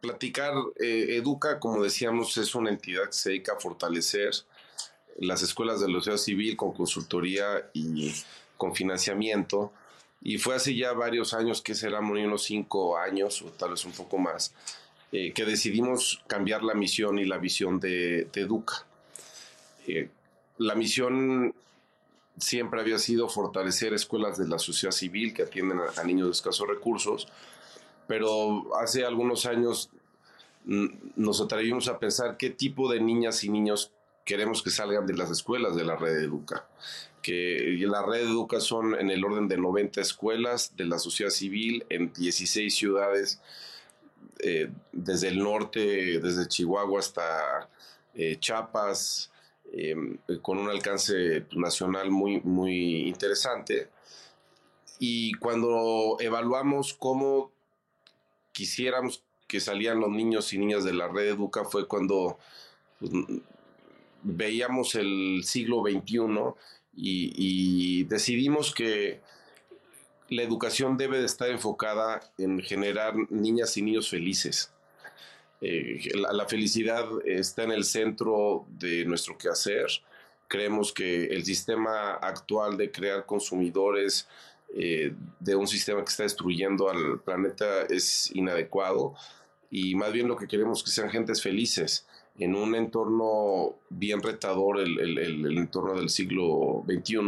Platicar 0.00 0.52
eh, 0.80 1.16
Educa, 1.16 1.58
como 1.58 1.82
decíamos, 1.82 2.36
es 2.36 2.54
una 2.54 2.70
entidad 2.70 3.06
que 3.06 3.12
se 3.12 3.30
dedica 3.30 3.54
a 3.54 3.60
fortalecer 3.60 4.32
las 5.18 5.42
escuelas 5.42 5.80
de 5.80 5.88
la 5.88 5.98
sociedad 5.98 6.18
civil 6.18 6.56
con 6.56 6.72
consultoría 6.72 7.70
y 7.72 8.12
con 8.56 8.74
financiamiento. 8.74 9.72
Y 10.22 10.38
fue 10.38 10.54
hace 10.54 10.74
ya 10.74 10.92
varios 10.92 11.34
años, 11.34 11.60
que 11.60 11.74
será 11.74 12.00
unos 12.00 12.44
cinco 12.44 12.96
años 12.96 13.42
o 13.42 13.46
tal 13.46 13.70
vez 13.70 13.84
un 13.84 13.92
poco 13.92 14.18
más, 14.18 14.54
eh, 15.12 15.32
que 15.32 15.44
decidimos 15.44 16.22
cambiar 16.26 16.62
la 16.62 16.74
misión 16.74 17.18
y 17.18 17.24
la 17.24 17.38
visión 17.38 17.78
de, 17.78 18.28
Educa. 18.34 18.86
Eh, 19.86 20.08
la 20.58 20.74
misión 20.74 21.54
siempre 22.38 22.80
había 22.80 22.98
sido 22.98 23.28
fortalecer 23.28 23.92
escuelas 23.92 24.38
de 24.38 24.48
la 24.48 24.58
sociedad 24.58 24.92
civil 24.92 25.34
que 25.34 25.42
atienden 25.42 25.78
a, 25.80 26.00
a 26.00 26.04
niños 26.04 26.28
de 26.28 26.32
escasos 26.32 26.66
recursos, 26.66 27.28
pero 28.06 28.74
hace 28.76 29.04
algunos 29.04 29.46
años 29.46 29.90
mm, 30.64 30.86
nos 31.16 31.40
atrevimos 31.40 31.88
a 31.88 31.98
pensar 31.98 32.36
qué 32.36 32.50
tipo 32.50 32.90
de 32.90 33.00
niñas 33.00 33.44
y 33.44 33.50
niños 33.50 33.92
queremos 34.24 34.62
que 34.62 34.70
salgan 34.70 35.06
de 35.06 35.14
las 35.14 35.30
escuelas 35.30 35.76
de 35.76 35.84
la 35.84 35.96
red 35.96 36.16
Educa. 36.22 36.66
Que 37.22 37.76
la 37.80 38.02
red 38.04 38.22
Educa 38.22 38.60
son 38.60 38.94
en 38.98 39.10
el 39.10 39.24
orden 39.24 39.48
de 39.48 39.56
90 39.56 40.00
escuelas 40.00 40.76
de 40.76 40.84
la 40.84 40.98
sociedad 40.98 41.30
civil 41.30 41.84
en 41.88 42.12
16 42.12 42.74
ciudades, 42.74 43.40
eh, 44.40 44.70
desde 44.92 45.28
el 45.28 45.38
norte, 45.38 46.20
desde 46.20 46.48
Chihuahua 46.48 46.98
hasta 46.98 47.68
eh, 48.14 48.36
Chiapas, 48.38 49.30
em, 49.72 50.18
con 50.42 50.58
un 50.58 50.68
alcance 50.68 51.46
nacional 51.52 52.10
muy, 52.10 52.40
muy 52.40 53.08
interesante. 53.08 53.88
Y 54.98 55.32
cuando 55.34 56.16
evaluamos 56.20 56.94
cómo 56.94 57.52
quisiéramos 58.52 59.22
que 59.48 59.60
salían 59.60 60.00
los 60.00 60.10
niños 60.10 60.52
y 60.52 60.58
niñas 60.58 60.84
de 60.84 60.94
la 60.94 61.08
red 61.08 61.28
Educa 61.28 61.64
fue 61.64 61.86
cuando 61.86 62.38
pues, 62.98 63.12
veíamos 64.24 64.94
el 64.94 65.42
siglo 65.44 65.82
XXI 65.82 66.18
y, 66.96 68.04
decidimos 68.04 68.74
que 68.74 69.20
la 70.28 70.42
educación 70.42 70.96
debe 70.96 71.18
de 71.18 71.26
estar 71.26 71.50
enfocada 71.50 72.20
en 72.38 72.60
generar 72.60 73.14
niñas 73.30 73.76
y 73.76 73.82
niños 73.82 74.08
felices. 74.08 74.72
Eh, 75.60 76.00
la, 76.14 76.46
felicidad 76.46 77.06
está 77.24 77.62
en 77.62 77.72
el 77.72 77.84
centro 77.84 78.66
de 78.68 79.04
nuestro 79.04 79.36
quehacer. 79.38 79.86
Creemos 80.48 80.92
que 80.92 81.26
el 81.26 81.44
sistema 81.44 82.14
actual 82.14 82.76
de 82.76 82.90
crear 82.90 83.24
consumidores 83.26 84.28
eh, 84.74 85.14
de 85.40 85.54
un 85.54 85.66
sistema 85.66 86.02
que 86.02 86.10
está 86.10 86.24
destruyendo 86.24 86.90
al 86.90 87.20
planeta 87.20 87.82
es 87.84 88.30
inadecuado 88.34 89.14
y 89.70 89.94
más 89.94 90.12
bien 90.12 90.26
lo 90.26 90.36
que 90.36 90.48
queremos 90.48 90.82
que 90.82 90.90
sean 90.90 91.10
gentes 91.10 91.42
felices 91.42 92.06
en 92.38 92.54
un 92.54 92.74
entorno 92.74 93.76
bien 93.90 94.22
retador, 94.22 94.80
el, 94.80 95.18
el, 95.18 95.58
entorno 95.58 95.94
del 95.94 96.10
siglo 96.10 96.84
XXI. 96.86 97.18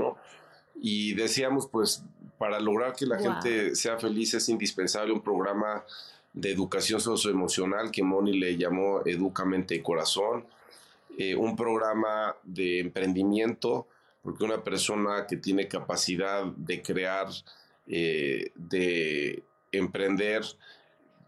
Y 0.81 1.15
decíamos, 1.15 1.69
pues, 1.69 2.05
para 2.39 2.61
lograr 2.61 2.95
que 2.95 3.07
la 3.07 3.19
gente 3.19 3.75
sea 3.77 3.99
feliz 3.99 4.35
es 4.35 4.49
indispensable 4.49 5.13
un 5.13 5.23
programa 5.23 5.85
de 6.33 6.53
educación 6.53 7.01
socioemocional 7.01 7.91
que 7.91 8.03
Moni 8.03 8.39
le 8.39 8.57
llamó 8.57 9.01
Educamente 9.07 9.75
y 9.75 9.81
Corazón, 9.81 10.45
eh, 11.17 11.35
un 11.35 11.57
programa 11.57 12.37
de 12.43 12.81
emprendimiento, 12.81 13.87
porque 14.23 14.45
una 14.45 14.63
persona 14.63 15.27
que 15.27 15.39
tiene 15.39 15.67
capacidad 15.67 16.45
de 16.45 16.83
crear, 16.83 17.29
eh, 17.87 18.53
de 18.55 19.43
emprender, 19.73 20.43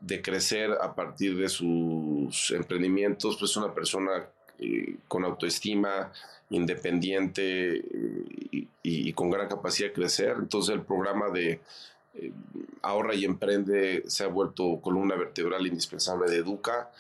de 0.01 0.23
crecer 0.23 0.71
a 0.81 0.95
partir 0.95 1.37
de 1.37 1.49
sus 1.49 2.51
emprendimientos, 2.53 3.37
pues 3.39 3.57
una 3.57 3.75
persona 3.75 4.27
eh, 4.59 4.97
con 5.07 5.25
autoestima, 5.25 6.13
independiente 6.51 7.77
eh, 7.77 8.67
y, 8.83 9.13
con 9.13 9.31
gran 9.31 9.49
capacidad 9.49 9.89
de 9.89 9.95
crecer. 9.95 10.37
Entonces 10.39 10.75
el 10.75 10.83
programa 10.83 11.29
de 11.31 11.61
eh, 12.15 12.33
Ahorra 12.83 13.15
y 13.15 13.25
Emprende 13.25 14.05
se 14.07 14.25
ha 14.25 14.29
vuelto 14.29 14.81
columna 14.81 15.15
vertebral 15.17 15.67
indispensable 15.67 16.31
de 16.31 16.39
Educa. 16.39 16.91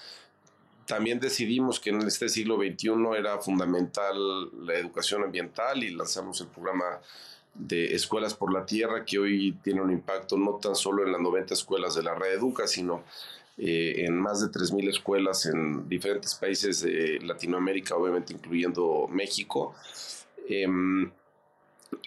También 0.86 1.20
decidimos 1.20 1.80
que 1.80 1.90
en 1.90 2.02
este 2.02 2.28
siglo 2.28 2.56
XXI 2.56 2.90
era 3.18 3.38
fundamental 3.38 4.16
la 4.64 4.74
educación 4.74 5.22
ambiental 5.22 5.82
y 5.82 5.90
lanzamos 5.90 6.40
el 6.40 6.48
programa 6.48 7.00
de 7.58 7.94
Escuelas 7.94 8.34
por 8.34 8.52
la 8.52 8.64
Tierra, 8.64 9.04
que 9.04 9.18
hoy 9.18 9.56
tiene 9.62 9.82
un 9.82 9.90
impacto 9.90 10.36
no 10.36 10.54
tan 10.54 10.74
solo 10.74 11.04
en 11.04 11.12
las 11.12 11.20
90 11.20 11.54
escuelas 11.54 11.94
de 11.94 12.02
la 12.02 12.14
red 12.14 12.34
Educa, 12.34 12.66
sino 12.66 13.02
eh, 13.58 14.04
en 14.06 14.18
más 14.18 14.40
de 14.40 14.46
3.000 14.46 14.88
escuelas 14.88 15.46
en 15.46 15.88
diferentes 15.88 16.34
países 16.36 16.80
de 16.80 17.18
Latinoamérica, 17.20 17.96
obviamente 17.96 18.32
incluyendo 18.32 19.08
México. 19.10 19.74
Em, 20.48 21.10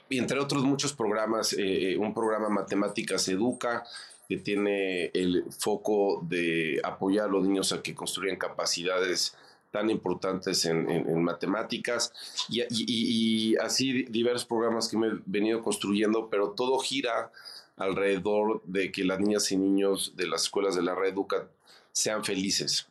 y 0.09 0.17
entre 0.17 0.39
otros 0.39 0.63
muchos 0.63 0.93
programas, 0.93 1.53
eh, 1.57 1.97
un 1.97 2.13
programa 2.13 2.47
Matemáticas 2.49 3.27
Educa, 3.27 3.83
que 4.29 4.37
tiene 4.37 5.11
el 5.13 5.43
foco 5.51 6.25
de 6.25 6.79
apoyar 6.83 7.25
a 7.25 7.31
los 7.31 7.43
niños 7.43 7.73
a 7.73 7.81
que 7.81 7.93
construyan 7.93 8.37
capacidades 8.37 9.35
tan 9.71 9.89
importantes 9.89 10.65
en, 10.65 11.23
matemáticas 11.23 12.13
y, 12.49 13.55
así 13.57 14.03
diversos 14.03 14.45
programas 14.45 14.89
que 14.89 14.97
me 14.97 15.07
he 15.07 15.11
venido 15.25 15.61
construyendo, 15.61 16.29
pero 16.29 16.51
todo 16.51 16.77
gira 16.79 17.31
alrededor 17.77 18.61
de 18.65 18.91
que 18.91 19.03
las 19.03 19.19
niñas 19.19 19.51
y 19.51 19.57
niños 19.57 20.13
de 20.15 20.27
las 20.27 20.43
escuelas 20.43 20.75
de 20.75 20.83
la 20.83 20.93
red 20.93 21.13
Educa 21.13 21.47
sean 21.91 22.23
felices. 22.23 22.87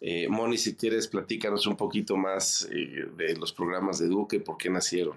Eh, 0.00 0.28
Moni, 0.28 0.58
si 0.58 0.74
quieres, 0.74 1.06
platícanos 1.06 1.66
un 1.66 1.76
poquito 1.76 2.16
más 2.16 2.68
eh, 2.72 3.08
de 3.16 3.36
los 3.36 3.52
programas 3.52 3.98
de 3.98 4.06
Educa 4.06 4.36
y 4.36 4.40
por 4.40 4.56
qué 4.56 4.70
nacieron. 4.70 5.16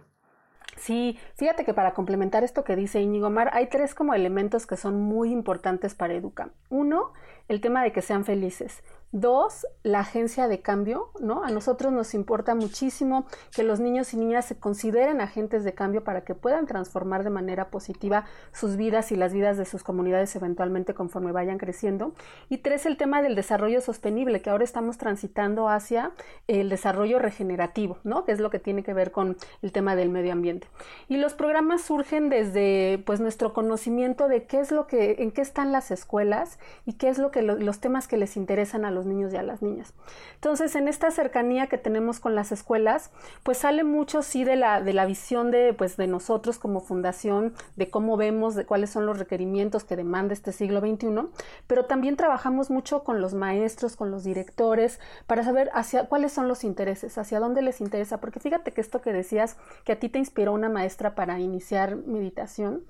Sí, 0.77 1.17
fíjate 1.35 1.63
que 1.63 1.73
para 1.73 1.93
complementar 1.93 2.43
esto 2.43 2.63
que 2.63 2.75
dice 2.75 3.01
Íñigo 3.01 3.29
Mar, 3.29 3.49
hay 3.53 3.67
tres 3.69 3.95
como 3.95 4.13
elementos 4.13 4.67
que 4.67 4.75
son 4.75 4.99
muy 4.99 5.31
importantes 5.31 5.95
para 5.95 6.13
Educa. 6.13 6.51
Uno, 6.69 7.13
el 7.47 7.61
tema 7.61 7.83
de 7.83 7.91
que 7.91 8.01
sean 8.01 8.25
felices. 8.25 8.83
Dos, 9.17 9.65
la 9.81 10.01
agencia 10.01 10.49
de 10.49 10.59
cambio, 10.59 11.09
¿no? 11.21 11.45
A 11.45 11.49
nosotros 11.49 11.93
nos 11.93 12.13
importa 12.13 12.53
muchísimo 12.53 13.25
que 13.55 13.63
los 13.63 13.79
niños 13.79 14.13
y 14.13 14.17
niñas 14.17 14.43
se 14.43 14.57
consideren 14.57 15.21
agentes 15.21 15.63
de 15.63 15.73
cambio 15.73 16.03
para 16.03 16.25
que 16.25 16.35
puedan 16.35 16.65
transformar 16.65 17.23
de 17.23 17.29
manera 17.29 17.69
positiva 17.69 18.25
sus 18.51 18.75
vidas 18.75 19.13
y 19.13 19.15
las 19.15 19.31
vidas 19.31 19.55
de 19.55 19.63
sus 19.63 19.83
comunidades 19.83 20.35
eventualmente 20.35 20.93
conforme 20.93 21.31
vayan 21.31 21.57
creciendo. 21.57 22.11
Y 22.49 22.57
tres, 22.57 22.85
el 22.85 22.97
tema 22.97 23.21
del 23.21 23.35
desarrollo 23.35 23.79
sostenible, 23.79 24.41
que 24.41 24.49
ahora 24.49 24.65
estamos 24.65 24.97
transitando 24.97 25.69
hacia 25.69 26.11
el 26.49 26.67
desarrollo 26.67 27.17
regenerativo, 27.17 27.99
¿no? 28.03 28.25
Que 28.25 28.33
es 28.33 28.41
lo 28.41 28.49
que 28.49 28.59
tiene 28.59 28.83
que 28.83 28.93
ver 28.93 29.13
con 29.13 29.37
el 29.61 29.71
tema 29.71 29.95
del 29.95 30.09
medio 30.09 30.33
ambiente. 30.33 30.67
Y 31.07 31.15
los 31.15 31.35
programas 31.35 31.83
surgen 31.83 32.27
desde, 32.27 33.01
pues, 33.05 33.21
nuestro 33.21 33.53
conocimiento 33.53 34.27
de 34.27 34.43
qué 34.43 34.59
es 34.59 34.73
lo 34.73 34.87
que, 34.87 35.15
en 35.19 35.31
qué 35.31 35.39
están 35.39 35.71
las 35.71 35.89
escuelas 35.89 36.59
y 36.85 36.95
qué 36.95 37.07
es 37.07 37.17
lo 37.17 37.31
que 37.31 37.43
los 37.43 37.79
temas 37.79 38.09
que 38.09 38.17
les 38.17 38.35
interesan 38.35 38.83
a 38.83 38.91
los 38.91 39.04
niños 39.05 39.33
y 39.33 39.37
a 39.37 39.43
las 39.43 39.61
niñas. 39.61 39.93
Entonces, 40.35 40.75
en 40.75 40.87
esta 40.87 41.11
cercanía 41.11 41.67
que 41.67 41.77
tenemos 41.77 42.19
con 42.19 42.35
las 42.35 42.51
escuelas, 42.51 43.11
pues 43.43 43.59
sale 43.59 43.83
mucho 43.83 44.21
sí 44.21 44.43
de 44.43 44.55
la, 44.55 44.81
de 44.81 44.93
la 44.93 45.05
visión 45.05 45.51
de, 45.51 45.73
pues, 45.73 45.97
de 45.97 46.07
nosotros 46.07 46.57
como 46.59 46.81
fundación, 46.81 47.53
de 47.75 47.89
cómo 47.89 48.17
vemos, 48.17 48.55
de 48.55 48.65
cuáles 48.65 48.89
son 48.89 49.05
los 49.05 49.19
requerimientos 49.19 49.83
que 49.83 49.95
demanda 49.95 50.33
este 50.33 50.51
siglo 50.51 50.79
XXI, 50.79 51.29
pero 51.67 51.85
también 51.85 52.15
trabajamos 52.15 52.69
mucho 52.69 53.03
con 53.03 53.21
los 53.21 53.33
maestros, 53.33 53.95
con 53.95 54.11
los 54.11 54.23
directores, 54.23 54.99
para 55.27 55.43
saber 55.43 55.69
hacia 55.73 56.05
cuáles 56.07 56.31
son 56.31 56.47
los 56.47 56.63
intereses, 56.63 57.17
hacia 57.17 57.39
dónde 57.39 57.61
les 57.61 57.81
interesa, 57.81 58.19
porque 58.19 58.39
fíjate 58.39 58.71
que 58.71 58.81
esto 58.81 59.01
que 59.01 59.13
decías, 59.13 59.57
que 59.83 59.93
a 59.93 59.99
ti 59.99 60.09
te 60.09 60.19
inspiró 60.19 60.53
una 60.53 60.69
maestra 60.69 61.15
para 61.15 61.39
iniciar 61.39 61.95
meditación, 61.95 62.83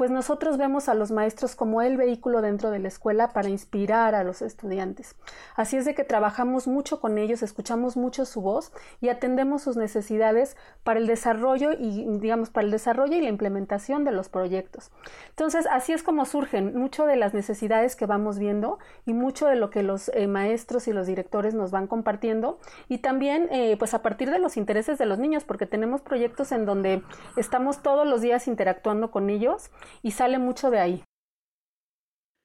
pues 0.00 0.10
nosotros 0.10 0.56
vemos 0.56 0.88
a 0.88 0.94
los 0.94 1.10
maestros 1.10 1.54
como 1.54 1.82
el 1.82 1.98
vehículo 1.98 2.40
dentro 2.40 2.70
de 2.70 2.78
la 2.78 2.88
escuela 2.88 3.34
para 3.34 3.50
inspirar 3.50 4.14
a 4.14 4.24
los 4.24 4.40
estudiantes. 4.40 5.14
Así 5.56 5.76
es 5.76 5.84
de 5.84 5.94
que 5.94 6.04
trabajamos 6.04 6.66
mucho 6.66 7.02
con 7.02 7.18
ellos, 7.18 7.42
escuchamos 7.42 7.98
mucho 7.98 8.24
su 8.24 8.40
voz 8.40 8.72
y 9.02 9.10
atendemos 9.10 9.60
sus 9.60 9.76
necesidades 9.76 10.56
para 10.84 11.00
el 11.00 11.06
desarrollo 11.06 11.72
y 11.78 12.06
digamos 12.18 12.48
para 12.48 12.64
el 12.64 12.70
desarrollo 12.70 13.14
y 13.14 13.20
la 13.20 13.28
implementación 13.28 14.04
de 14.04 14.12
los 14.12 14.30
proyectos. 14.30 14.90
Entonces, 15.28 15.66
así 15.70 15.92
es 15.92 16.02
como 16.02 16.24
surgen 16.24 16.78
mucho 16.78 17.04
de 17.04 17.16
las 17.16 17.34
necesidades 17.34 17.94
que 17.94 18.06
vamos 18.06 18.38
viendo 18.38 18.78
y 19.04 19.12
mucho 19.12 19.48
de 19.48 19.56
lo 19.56 19.68
que 19.68 19.82
los 19.82 20.10
eh, 20.14 20.26
maestros 20.26 20.88
y 20.88 20.94
los 20.94 21.08
directores 21.08 21.52
nos 21.52 21.72
van 21.72 21.86
compartiendo 21.86 22.58
y 22.88 23.00
también 23.00 23.48
eh, 23.50 23.76
pues 23.78 23.92
a 23.92 24.00
partir 24.00 24.30
de 24.30 24.38
los 24.38 24.56
intereses 24.56 24.96
de 24.96 25.04
los 25.04 25.18
niños 25.18 25.44
porque 25.44 25.66
tenemos 25.66 26.00
proyectos 26.00 26.52
en 26.52 26.64
donde 26.64 27.02
estamos 27.36 27.82
todos 27.82 28.06
los 28.06 28.22
días 28.22 28.48
interactuando 28.48 29.10
con 29.10 29.28
ellos 29.28 29.70
y 30.02 30.12
sale 30.12 30.38
mucho 30.38 30.70
de 30.70 30.80
ahí. 30.80 31.04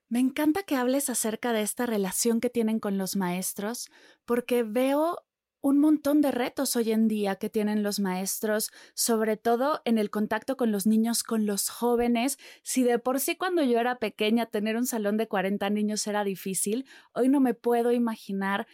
Me 0.07 0.19
encanta 0.19 0.63
que 0.63 0.75
hables 0.75 1.09
acerca 1.09 1.51
de 1.51 1.61
esta 1.61 1.85
relación 1.85 2.39
que 2.39 2.49
tienen 2.49 2.79
con 2.79 2.97
los 2.97 3.15
maestros, 3.15 3.89
porque 4.25 4.63
veo 4.63 5.25
un 5.65 5.79
montón 5.79 6.21
de 6.21 6.29
retos 6.29 6.75
hoy 6.75 6.91
en 6.91 7.07
día 7.07 7.37
que 7.37 7.49
tienen 7.49 7.81
los 7.81 7.99
maestros, 7.99 8.69
sobre 8.93 9.35
todo 9.35 9.81
en 9.83 9.97
el 9.97 10.11
contacto 10.11 10.57
con 10.57 10.71
los 10.71 10.85
niños, 10.85 11.23
con 11.23 11.47
los 11.47 11.69
jóvenes. 11.69 12.37
Si 12.61 12.83
de 12.83 12.99
por 12.99 13.19
sí 13.19 13.35
cuando 13.35 13.63
yo 13.63 13.79
era 13.79 13.97
pequeña 13.97 14.45
tener 14.45 14.77
un 14.77 14.85
salón 14.85 15.17
de 15.17 15.27
40 15.27 15.67
niños 15.71 16.05
era 16.05 16.23
difícil, 16.23 16.85
hoy 17.13 17.29
no 17.29 17.39
me 17.39 17.55
puedo 17.55 17.91
imaginar 17.91 18.67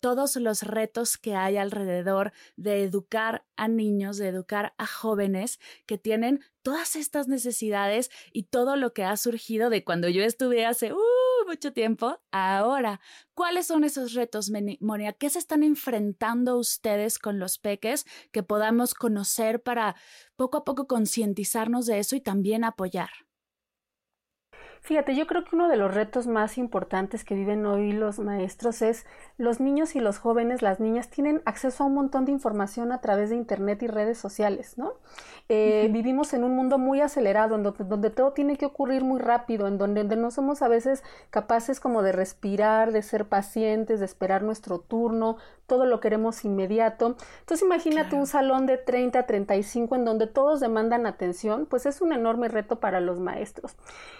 todos 0.00 0.36
los 0.36 0.62
retos 0.62 1.16
que 1.18 1.34
hay 1.34 1.56
alrededor 1.56 2.32
de 2.56 2.82
educar 2.82 3.44
a 3.56 3.68
niños, 3.68 4.16
de 4.16 4.28
educar 4.28 4.74
a 4.78 4.86
jóvenes 4.86 5.58
que 5.86 5.98
tienen 5.98 6.40
todas 6.62 6.96
estas 6.96 7.28
necesidades 7.28 8.10
y 8.32 8.44
todo 8.44 8.76
lo 8.76 8.92
que 8.92 9.04
ha 9.04 9.16
surgido 9.16 9.70
de 9.70 9.84
cuando 9.84 10.08
yo 10.08 10.22
estuve 10.22 10.64
hace 10.64 10.92
uh, 10.92 10.98
mucho 11.46 11.72
tiempo, 11.72 12.20
ahora. 12.30 13.00
¿Cuáles 13.34 13.66
son 13.66 13.84
esos 13.84 14.14
retos, 14.14 14.50
Monia? 14.80 15.12
¿Qué 15.12 15.28
se 15.28 15.38
están 15.38 15.62
enfrentando 15.62 16.56
ustedes 16.56 17.18
con 17.18 17.38
los 17.38 17.58
peques 17.58 18.06
que 18.32 18.42
podamos 18.42 18.94
conocer 18.94 19.62
para 19.62 19.96
poco 20.36 20.58
a 20.58 20.64
poco 20.64 20.86
concientizarnos 20.86 21.86
de 21.86 21.98
eso 21.98 22.16
y 22.16 22.20
también 22.20 22.64
apoyar? 22.64 23.10
Fíjate, 24.84 25.16
yo 25.16 25.26
creo 25.26 25.44
que 25.44 25.56
uno 25.56 25.68
de 25.68 25.76
los 25.76 25.94
retos 25.94 26.26
más 26.26 26.58
importantes 26.58 27.24
que 27.24 27.34
viven 27.34 27.64
hoy 27.64 27.92
los 27.92 28.18
maestros 28.18 28.82
es 28.82 29.06
los 29.38 29.58
niños 29.58 29.96
y 29.96 30.00
los 30.00 30.18
jóvenes, 30.18 30.60
las 30.60 30.78
niñas, 30.78 31.08
tienen 31.08 31.40
acceso 31.46 31.84
a 31.84 31.86
un 31.86 31.94
montón 31.94 32.26
de 32.26 32.32
información 32.32 32.92
a 32.92 33.00
través 33.00 33.30
de 33.30 33.36
Internet 33.36 33.82
y 33.82 33.86
redes 33.86 34.18
sociales, 34.18 34.76
¿no? 34.76 34.92
Eh, 35.48 35.88
vivimos 35.90 36.34
en 36.34 36.44
un 36.44 36.54
mundo 36.54 36.76
muy 36.76 37.00
acelerado, 37.00 37.54
en 37.54 37.62
donde, 37.62 38.10
todo 38.10 38.32
tiene 38.32 38.58
que 38.58 38.66
ocurrir 38.66 39.04
muy 39.04 39.20
rápido, 39.20 39.68
en 39.68 39.78
donde, 39.78 40.04
no 40.04 40.30
somos 40.30 40.60
a 40.60 40.68
veces 40.68 41.02
capaces 41.30 41.80
como 41.80 42.02
de 42.02 42.12
respirar, 42.12 42.92
de 42.92 43.00
ser 43.00 43.26
pacientes, 43.26 44.00
de 44.00 44.06
esperar 44.06 44.42
nuestro 44.42 44.80
turno, 44.80 45.38
todo 45.66 45.86
lo 45.86 45.98
queremos 46.00 46.44
inmediato. 46.44 47.16
Entonces 47.40 47.64
imagínate 47.64 48.16
un 48.16 48.26
salón 48.26 48.66
de 48.66 48.76
30 48.76 49.18
a 49.18 49.26
35 49.26 49.94
en 49.96 50.04
donde 50.04 50.26
todos 50.26 50.60
demandan 50.60 51.06
atención, 51.06 51.64
pues 51.64 51.86
es 51.86 52.02
un 52.02 52.12
enorme 52.12 52.48
reto 52.48 52.80
para 52.80 53.00
los 53.00 53.18
maestros. 53.18 53.76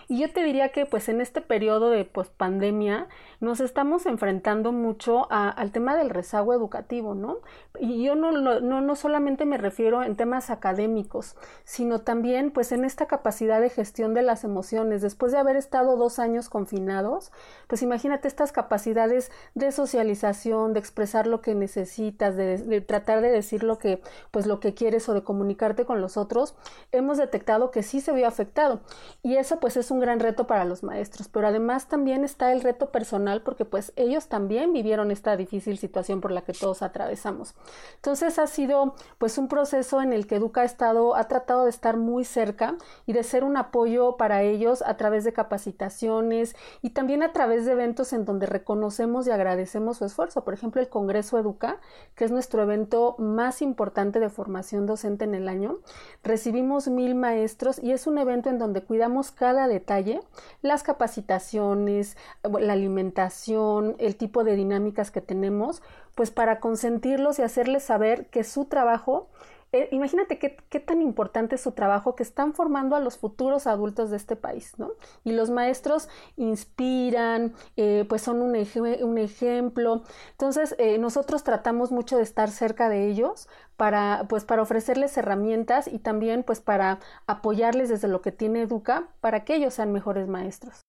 Y 0.08 0.20
yo 0.20 0.32
te 0.32 0.42
diría 0.42 0.53
que 0.72 0.86
pues 0.86 1.08
en 1.08 1.20
este 1.20 1.40
periodo 1.40 1.90
de 1.90 2.04
pues 2.04 2.28
pandemia 2.28 3.08
nos 3.40 3.60
estamos 3.60 4.06
enfrentando 4.06 4.72
mucho 4.72 5.26
al 5.30 5.72
tema 5.72 5.96
del 5.96 6.10
rezago 6.10 6.54
educativo, 6.54 7.14
¿no? 7.14 7.38
Y 7.78 8.04
yo 8.04 8.14
no, 8.14 8.30
no, 8.30 8.60
no 8.60 8.96
solamente 8.96 9.44
me 9.44 9.58
refiero 9.58 10.02
en 10.02 10.16
temas 10.16 10.50
académicos, 10.50 11.36
sino 11.64 12.00
también 12.00 12.52
pues 12.52 12.72
en 12.72 12.84
esta 12.84 13.06
capacidad 13.06 13.60
de 13.60 13.68
gestión 13.68 14.14
de 14.14 14.22
las 14.22 14.44
emociones. 14.44 15.02
Después 15.02 15.32
de 15.32 15.38
haber 15.38 15.56
estado 15.56 15.96
dos 15.96 16.18
años 16.18 16.48
confinados, 16.48 17.32
pues 17.66 17.82
imagínate 17.82 18.28
estas 18.28 18.52
capacidades 18.52 19.32
de 19.54 19.72
socialización, 19.72 20.72
de 20.72 20.80
expresar 20.80 21.26
lo 21.26 21.40
que 21.40 21.54
necesitas, 21.54 22.36
de, 22.36 22.58
de 22.58 22.80
tratar 22.80 23.20
de 23.20 23.30
decir 23.30 23.64
lo 23.64 23.78
que, 23.78 24.00
pues 24.30 24.46
lo 24.46 24.60
que 24.60 24.74
quieres 24.74 25.08
o 25.08 25.14
de 25.14 25.24
comunicarte 25.24 25.84
con 25.84 26.00
los 26.00 26.16
otros, 26.16 26.54
hemos 26.92 27.18
detectado 27.18 27.70
que 27.70 27.82
sí 27.82 28.00
se 28.00 28.12
vio 28.12 28.28
afectado. 28.28 28.80
Y 29.22 29.36
eso 29.36 29.58
pues 29.58 29.76
es 29.76 29.90
un 29.90 30.00
gran 30.00 30.20
reto 30.20 30.43
para 30.46 30.64
los 30.64 30.82
maestros, 30.82 31.28
pero 31.28 31.48
además 31.48 31.88
también 31.88 32.24
está 32.24 32.52
el 32.52 32.60
reto 32.60 32.90
personal 32.90 33.42
porque 33.42 33.64
pues 33.64 33.92
ellos 33.96 34.28
también 34.28 34.72
vivieron 34.72 35.10
esta 35.10 35.36
difícil 35.36 35.78
situación 35.78 36.20
por 36.20 36.30
la 36.30 36.42
que 36.42 36.52
todos 36.52 36.82
atravesamos. 36.82 37.54
Entonces 37.96 38.38
ha 38.38 38.46
sido 38.46 38.94
pues 39.18 39.38
un 39.38 39.48
proceso 39.48 40.00
en 40.02 40.12
el 40.12 40.26
que 40.26 40.36
Educa 40.36 40.62
ha 40.62 40.64
estado, 40.64 41.16
ha 41.16 41.28
tratado 41.28 41.64
de 41.64 41.70
estar 41.70 41.96
muy 41.96 42.24
cerca 42.24 42.76
y 43.06 43.12
de 43.12 43.22
ser 43.22 43.44
un 43.44 43.56
apoyo 43.56 44.16
para 44.16 44.42
ellos 44.42 44.82
a 44.82 44.96
través 44.96 45.24
de 45.24 45.32
capacitaciones 45.32 46.56
y 46.82 46.90
también 46.90 47.22
a 47.22 47.32
través 47.32 47.66
de 47.66 47.72
eventos 47.72 48.12
en 48.12 48.24
donde 48.24 48.46
reconocemos 48.46 49.26
y 49.26 49.30
agradecemos 49.30 49.98
su 49.98 50.04
esfuerzo. 50.04 50.44
Por 50.44 50.54
ejemplo, 50.54 50.80
el 50.80 50.88
Congreso 50.88 51.38
Educa, 51.38 51.78
que 52.14 52.24
es 52.24 52.30
nuestro 52.30 52.62
evento 52.62 53.16
más 53.18 53.62
importante 53.62 54.20
de 54.20 54.28
formación 54.28 54.86
docente 54.86 55.24
en 55.24 55.34
el 55.34 55.48
año. 55.48 55.78
Recibimos 56.22 56.88
mil 56.88 57.14
maestros 57.14 57.78
y 57.82 57.92
es 57.92 58.06
un 58.06 58.18
evento 58.18 58.48
en 58.48 58.58
donde 58.58 58.82
cuidamos 58.82 59.30
cada 59.30 59.68
detalle, 59.68 60.20
las 60.62 60.82
capacitaciones, 60.82 62.16
la 62.42 62.72
alimentación, 62.72 63.96
el 63.98 64.16
tipo 64.16 64.44
de 64.44 64.56
dinámicas 64.56 65.10
que 65.10 65.20
tenemos, 65.20 65.82
pues 66.14 66.30
para 66.30 66.60
consentirlos 66.60 67.38
y 67.38 67.42
hacerles 67.42 67.84
saber 67.84 68.26
que 68.26 68.44
su 68.44 68.66
trabajo 68.66 69.28
eh, 69.74 69.88
imagínate 69.90 70.38
qué, 70.38 70.50
tan 70.78 71.02
importante 71.02 71.56
es 71.56 71.60
su 71.60 71.72
trabajo 71.72 72.14
que 72.14 72.22
están 72.22 72.54
formando 72.54 72.94
a 72.94 73.00
los 73.00 73.18
futuros 73.18 73.66
adultos 73.66 74.08
de 74.08 74.16
este 74.16 74.36
país, 74.36 74.74
¿no? 74.78 74.92
Y 75.24 75.32
los 75.32 75.50
maestros 75.50 76.08
inspiran, 76.36 77.54
eh, 77.76 78.06
pues 78.08 78.22
son 78.22 78.40
un, 78.40 78.54
un, 78.54 79.18
ejemplo. 79.18 80.04
Entonces, 80.30 80.76
eh, 80.78 80.98
nosotros 80.98 81.42
tratamos 81.42 81.90
mucho 81.90 82.16
de 82.16 82.22
estar 82.22 82.50
cerca 82.52 82.88
de 82.88 83.08
ellos 83.08 83.48
para, 83.76 84.26
pues, 84.28 84.44
para 84.44 84.62
ofrecerles 84.62 85.16
herramientas 85.16 85.88
y 85.88 85.98
también, 85.98 86.44
pues, 86.44 86.60
para 86.60 87.00
apoyarles 87.26 87.88
desde 87.88 88.06
lo 88.06 88.22
que 88.22 88.30
tiene 88.30 88.62
Educa 88.62 89.08
para 89.20 89.44
que 89.44 89.56
ellos 89.56 89.74
sean 89.74 89.90
mejores 89.90 90.28
maestros. 90.28 90.83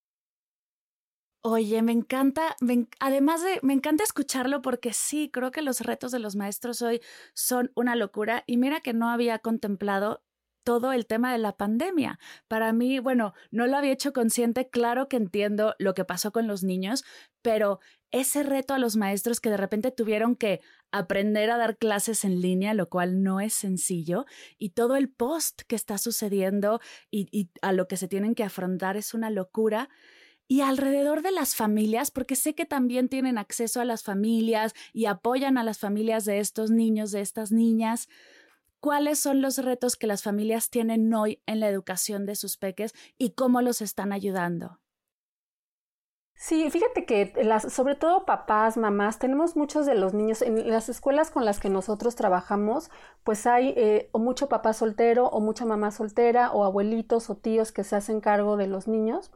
Oye, 1.47 1.83
me 1.83 1.91
encanta, 1.91 2.55
además 2.99 3.43
de, 3.43 3.59
me 3.61 3.73
encanta 3.73 4.03
escucharlo 4.03 4.63
porque 4.63 4.93
sí, 4.93 5.29
creo 5.31 5.51
que 5.51 5.61
los 5.61 5.81
retos 5.81 6.11
de 6.11 6.17
los 6.17 6.35
maestros 6.35 6.81
hoy 6.81 7.01
son 7.35 7.71
una 7.75 7.95
locura 7.95 8.43
y 8.47 8.57
mira 8.57 8.81
que 8.81 8.93
no 8.93 9.09
había 9.11 9.37
contemplado 9.37 10.23
todo 10.63 10.91
el 10.91 11.05
tema 11.05 11.31
de 11.31 11.37
la 11.37 11.55
pandemia. 11.55 12.17
Para 12.47 12.73
mí, 12.73 12.97
bueno, 12.97 13.35
no 13.51 13.67
lo 13.67 13.77
había 13.77 13.91
hecho 13.91 14.11
consciente, 14.11 14.71
claro 14.71 15.07
que 15.07 15.17
entiendo 15.17 15.75
lo 15.77 15.93
que 15.93 16.03
pasó 16.03 16.31
con 16.31 16.47
los 16.47 16.63
niños, 16.63 17.03
pero 17.43 17.79
ese 18.09 18.41
reto 18.41 18.73
a 18.73 18.79
los 18.79 18.95
maestros 18.95 19.39
que 19.39 19.51
de 19.51 19.57
repente 19.57 19.91
tuvieron 19.91 20.35
que 20.35 20.61
aprender 20.91 21.51
a 21.51 21.57
dar 21.57 21.77
clases 21.77 22.25
en 22.25 22.41
línea, 22.41 22.73
lo 22.73 22.89
cual 22.89 23.21
no 23.21 23.39
es 23.39 23.53
sencillo, 23.53 24.25
y 24.57 24.71
todo 24.71 24.95
el 24.95 25.11
post 25.11 25.61
que 25.67 25.75
está 25.75 25.99
sucediendo 25.99 26.79
y, 27.11 27.27
y 27.31 27.51
a 27.61 27.71
lo 27.71 27.87
que 27.87 27.97
se 27.97 28.07
tienen 28.07 28.33
que 28.33 28.43
afrontar 28.43 28.97
es 28.97 29.13
una 29.13 29.29
locura 29.29 29.89
y 30.47 30.61
alrededor 30.61 31.21
de 31.21 31.31
las 31.31 31.55
familias, 31.55 32.11
porque 32.11 32.35
sé 32.35 32.53
que 32.53 32.65
también 32.65 33.09
tienen 33.09 33.37
acceso 33.37 33.81
a 33.81 33.85
las 33.85 34.03
familias 34.03 34.73
y 34.93 35.05
apoyan 35.05 35.57
a 35.57 35.63
las 35.63 35.79
familias 35.79 36.25
de 36.25 36.39
estos 36.39 36.71
niños, 36.71 37.11
de 37.11 37.21
estas 37.21 37.51
niñas. 37.51 38.09
¿Cuáles 38.79 39.19
son 39.19 39.41
los 39.41 39.57
retos 39.57 39.95
que 39.95 40.07
las 40.07 40.21
familias 40.21 40.69
tienen 40.69 41.11
hoy 41.13 41.41
en 41.47 41.59
la 41.59 41.69
educación 41.69 42.25
de 42.25 42.35
sus 42.35 42.57
peques 42.57 42.93
y 43.17 43.31
cómo 43.31 43.61
los 43.61 43.81
están 43.81 44.13
ayudando? 44.13 44.79
Sí, 46.37 46.69
fíjate 46.69 47.05
que 47.05 47.33
las, 47.43 47.73
sobre 47.73 47.95
todo 47.95 48.25
papás, 48.25 48.75
mamás, 48.75 49.19
tenemos 49.19 49.55
muchos 49.55 49.85
de 49.85 49.95
los 49.95 50.13
niños 50.13 50.41
en 50.41 50.69
las 50.69 50.89
escuelas 50.89 51.31
con 51.31 51.45
las 51.45 51.61
que 51.61 51.69
nosotros 51.69 52.15
trabajamos, 52.15 52.91
pues 53.23 53.47
hay 53.47 53.69
eh, 53.77 54.09
o 54.11 54.19
mucho 54.19 54.49
papá 54.49 54.73
soltero 54.73 55.27
o 55.27 55.39
mucha 55.39 55.65
mamá 55.65 55.91
soltera 55.91 56.51
o 56.51 56.65
abuelitos 56.65 57.29
o 57.29 57.35
tíos 57.35 57.71
que 57.71 57.85
se 57.85 57.95
hacen 57.95 58.19
cargo 58.19 58.57
de 58.57 58.67
los 58.67 58.87
niños 58.87 59.31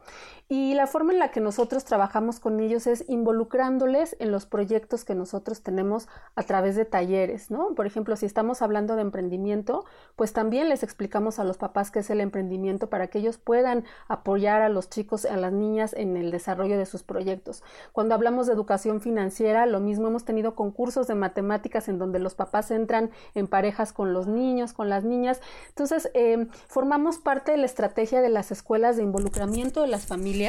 y 0.52 0.74
la 0.74 0.88
forma 0.88 1.12
en 1.12 1.20
la 1.20 1.30
que 1.30 1.38
nosotros 1.38 1.84
trabajamos 1.84 2.40
con 2.40 2.58
ellos 2.58 2.88
es 2.88 3.04
involucrándoles 3.08 4.16
en 4.18 4.32
los 4.32 4.46
proyectos 4.46 5.04
que 5.04 5.14
nosotros 5.14 5.62
tenemos 5.62 6.08
a 6.34 6.42
través 6.42 6.74
de 6.74 6.84
talleres, 6.84 7.52
¿no? 7.52 7.76
Por 7.76 7.86
ejemplo, 7.86 8.16
si 8.16 8.26
estamos 8.26 8.60
hablando 8.60 8.96
de 8.96 9.02
emprendimiento, 9.02 9.84
pues 10.16 10.32
también 10.32 10.68
les 10.68 10.82
explicamos 10.82 11.38
a 11.38 11.44
los 11.44 11.56
papás 11.56 11.92
qué 11.92 12.00
es 12.00 12.10
el 12.10 12.20
emprendimiento 12.20 12.90
para 12.90 13.06
que 13.06 13.20
ellos 13.20 13.38
puedan 13.38 13.84
apoyar 14.08 14.60
a 14.60 14.68
los 14.68 14.90
chicos, 14.90 15.24
a 15.24 15.36
las 15.36 15.52
niñas 15.52 15.94
en 15.96 16.16
el 16.16 16.32
desarrollo 16.32 16.76
de 16.78 16.86
sus 16.86 17.04
proyectos. 17.04 17.62
Cuando 17.92 18.16
hablamos 18.16 18.48
de 18.48 18.54
educación 18.54 19.00
financiera, 19.00 19.66
lo 19.66 19.78
mismo 19.78 20.08
hemos 20.08 20.24
tenido 20.24 20.56
concursos 20.56 21.06
de 21.06 21.14
matemáticas 21.14 21.88
en 21.88 22.00
donde 22.00 22.18
los 22.18 22.34
papás 22.34 22.72
entran 22.72 23.12
en 23.36 23.46
parejas 23.46 23.92
con 23.92 24.12
los 24.12 24.26
niños, 24.26 24.72
con 24.72 24.88
las 24.88 25.04
niñas. 25.04 25.40
Entonces, 25.68 26.10
eh, 26.14 26.48
formamos 26.66 27.18
parte 27.18 27.52
de 27.52 27.58
la 27.58 27.66
estrategia 27.66 28.20
de 28.20 28.30
las 28.30 28.50
escuelas 28.50 28.96
de 28.96 29.04
involucramiento 29.04 29.82
de 29.82 29.86
las 29.86 30.06
familias, 30.06 30.39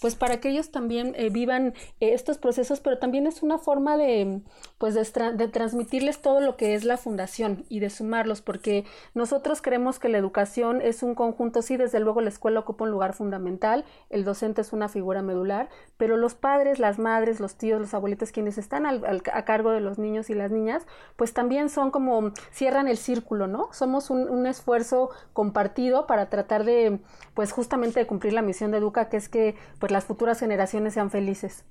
pues 0.00 0.14
para 0.14 0.40
que 0.40 0.50
ellos 0.50 0.70
también 0.70 1.14
eh, 1.16 1.30
vivan 1.30 1.74
eh, 2.00 2.14
estos 2.14 2.38
procesos, 2.38 2.80
pero 2.80 2.98
también 2.98 3.26
es 3.26 3.42
una 3.42 3.58
forma 3.58 3.96
de, 3.96 4.40
pues, 4.78 4.94
de 4.94 5.48
transmitirles 5.48 6.20
todo 6.20 6.40
lo 6.40 6.56
que 6.56 6.74
es 6.74 6.84
la 6.84 6.96
fundación 6.96 7.64
y 7.68 7.80
de 7.80 7.90
sumarlos, 7.90 8.40
porque 8.40 8.84
nosotros 9.14 9.62
creemos 9.62 9.98
que 9.98 10.08
la 10.08 10.18
educación 10.18 10.80
es 10.80 11.02
un 11.02 11.14
conjunto, 11.14 11.62
sí, 11.62 11.76
desde 11.76 12.00
luego 12.00 12.20
la 12.20 12.28
escuela 12.28 12.60
ocupa 12.60 12.84
un 12.84 12.90
lugar 12.90 13.14
fundamental, 13.14 13.84
el 14.10 14.24
docente 14.24 14.60
es 14.60 14.72
una 14.72 14.88
figura 14.88 15.22
medular, 15.22 15.68
pero 15.96 16.16
los 16.16 16.34
padres, 16.34 16.78
las 16.78 16.98
madres, 16.98 17.40
los 17.40 17.56
tíos, 17.56 17.80
los 17.80 17.94
abuelitos, 17.94 18.32
quienes 18.32 18.58
están 18.58 18.86
a 18.86 19.44
cargo 19.44 19.70
de 19.70 19.80
los 19.80 19.98
niños 19.98 20.30
y 20.30 20.34
las 20.34 20.50
niñas, 20.50 20.86
pues 21.16 21.32
también 21.32 21.68
son 21.68 21.90
como, 21.90 22.32
cierran 22.52 22.88
el 22.88 22.96
círculo, 22.96 23.46
¿no? 23.46 23.68
Somos 23.72 24.10
un, 24.10 24.28
un 24.28 24.46
esfuerzo 24.46 25.10
compartido 25.32 26.06
para 26.06 26.28
tratar 26.30 26.64
de, 26.64 27.00
pues 27.34 27.52
justamente 27.52 28.00
de 28.00 28.06
cumplir 28.06 28.32
la 28.32 28.42
misión 28.42 28.70
de 28.70 28.78
Educa, 28.78 29.08
que 29.08 29.16
es 29.16 29.28
que 29.34 29.56
pues 29.80 29.90
las 29.90 30.04
futuras 30.04 30.38
generaciones 30.38 30.94
sean 30.94 31.10
felices. 31.10 31.64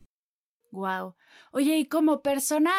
Wow. 0.71 1.15
Oye, 1.53 1.77
y 1.77 1.85
como 1.85 2.21
persona 2.21 2.73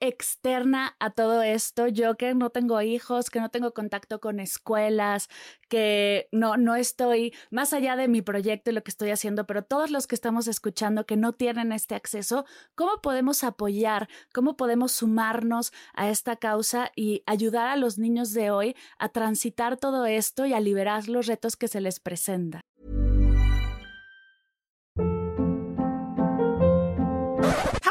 externa 0.00 0.96
a 0.98 1.10
todo 1.10 1.42
esto, 1.42 1.86
yo 1.86 2.16
que 2.16 2.34
no 2.34 2.50
tengo 2.50 2.80
hijos, 2.82 3.30
que 3.30 3.40
no 3.40 3.48
tengo 3.50 3.72
contacto 3.74 4.20
con 4.20 4.40
escuelas, 4.40 5.28
que 5.68 6.28
no, 6.32 6.56
no 6.56 6.74
estoy 6.74 7.32
más 7.50 7.72
allá 7.72 7.94
de 7.96 8.08
mi 8.08 8.22
proyecto 8.22 8.70
y 8.70 8.74
lo 8.74 8.82
que 8.82 8.90
estoy 8.90 9.10
haciendo, 9.10 9.46
pero 9.46 9.62
todos 9.62 9.90
los 9.90 10.06
que 10.08 10.16
estamos 10.16 10.48
escuchando 10.48 11.06
que 11.06 11.16
no 11.16 11.32
tienen 11.32 11.72
este 11.72 11.94
acceso, 11.94 12.44
¿cómo 12.74 13.00
podemos 13.02 13.44
apoyar? 13.44 14.08
¿Cómo 14.32 14.56
podemos 14.56 14.92
sumarnos 14.92 15.72
a 15.94 16.08
esta 16.10 16.36
causa 16.36 16.90
y 16.96 17.22
ayudar 17.26 17.68
a 17.68 17.76
los 17.76 17.98
niños 17.98 18.32
de 18.32 18.50
hoy 18.50 18.76
a 18.98 19.10
transitar 19.10 19.76
todo 19.76 20.06
esto 20.06 20.44
y 20.46 20.54
a 20.54 20.60
liberar 20.60 21.08
los 21.08 21.26
retos 21.26 21.56
que 21.56 21.68
se 21.68 21.80
les 21.80 22.00
presentan? 22.00 22.67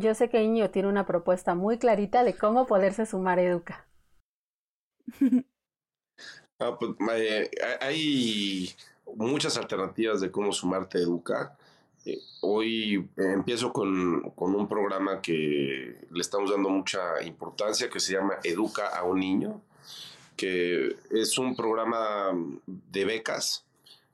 Yo 0.00 0.14
sé 0.14 0.30
que 0.30 0.42
Iño 0.42 0.70
tiene 0.70 0.88
una 0.88 1.04
propuesta 1.04 1.54
muy 1.54 1.76
clarita 1.76 2.24
de 2.24 2.34
cómo 2.34 2.66
poderse 2.66 3.04
sumar 3.04 3.38
a 3.38 3.42
Educa. 3.42 3.86
Ah, 6.62 6.76
pues, 6.78 6.90
eh, 7.14 7.50
hay 7.80 8.68
muchas 9.14 9.56
alternativas 9.56 10.20
de 10.20 10.30
cómo 10.30 10.52
sumarte 10.52 10.98
a 10.98 11.00
Educa. 11.00 11.56
Eh, 12.04 12.18
hoy 12.42 13.08
empiezo 13.16 13.72
con, 13.72 14.30
con, 14.32 14.54
un 14.54 14.68
programa 14.68 15.22
que 15.22 15.96
le 16.10 16.20
estamos 16.20 16.50
dando 16.50 16.68
mucha 16.68 17.22
importancia 17.22 17.88
que 17.88 17.98
se 17.98 18.12
llama 18.12 18.40
Educa 18.44 18.88
a 18.88 19.04
un 19.04 19.20
niño, 19.20 19.62
que 20.36 20.96
es 21.10 21.38
un 21.38 21.56
programa 21.56 22.30
de 22.66 23.06
becas 23.06 23.64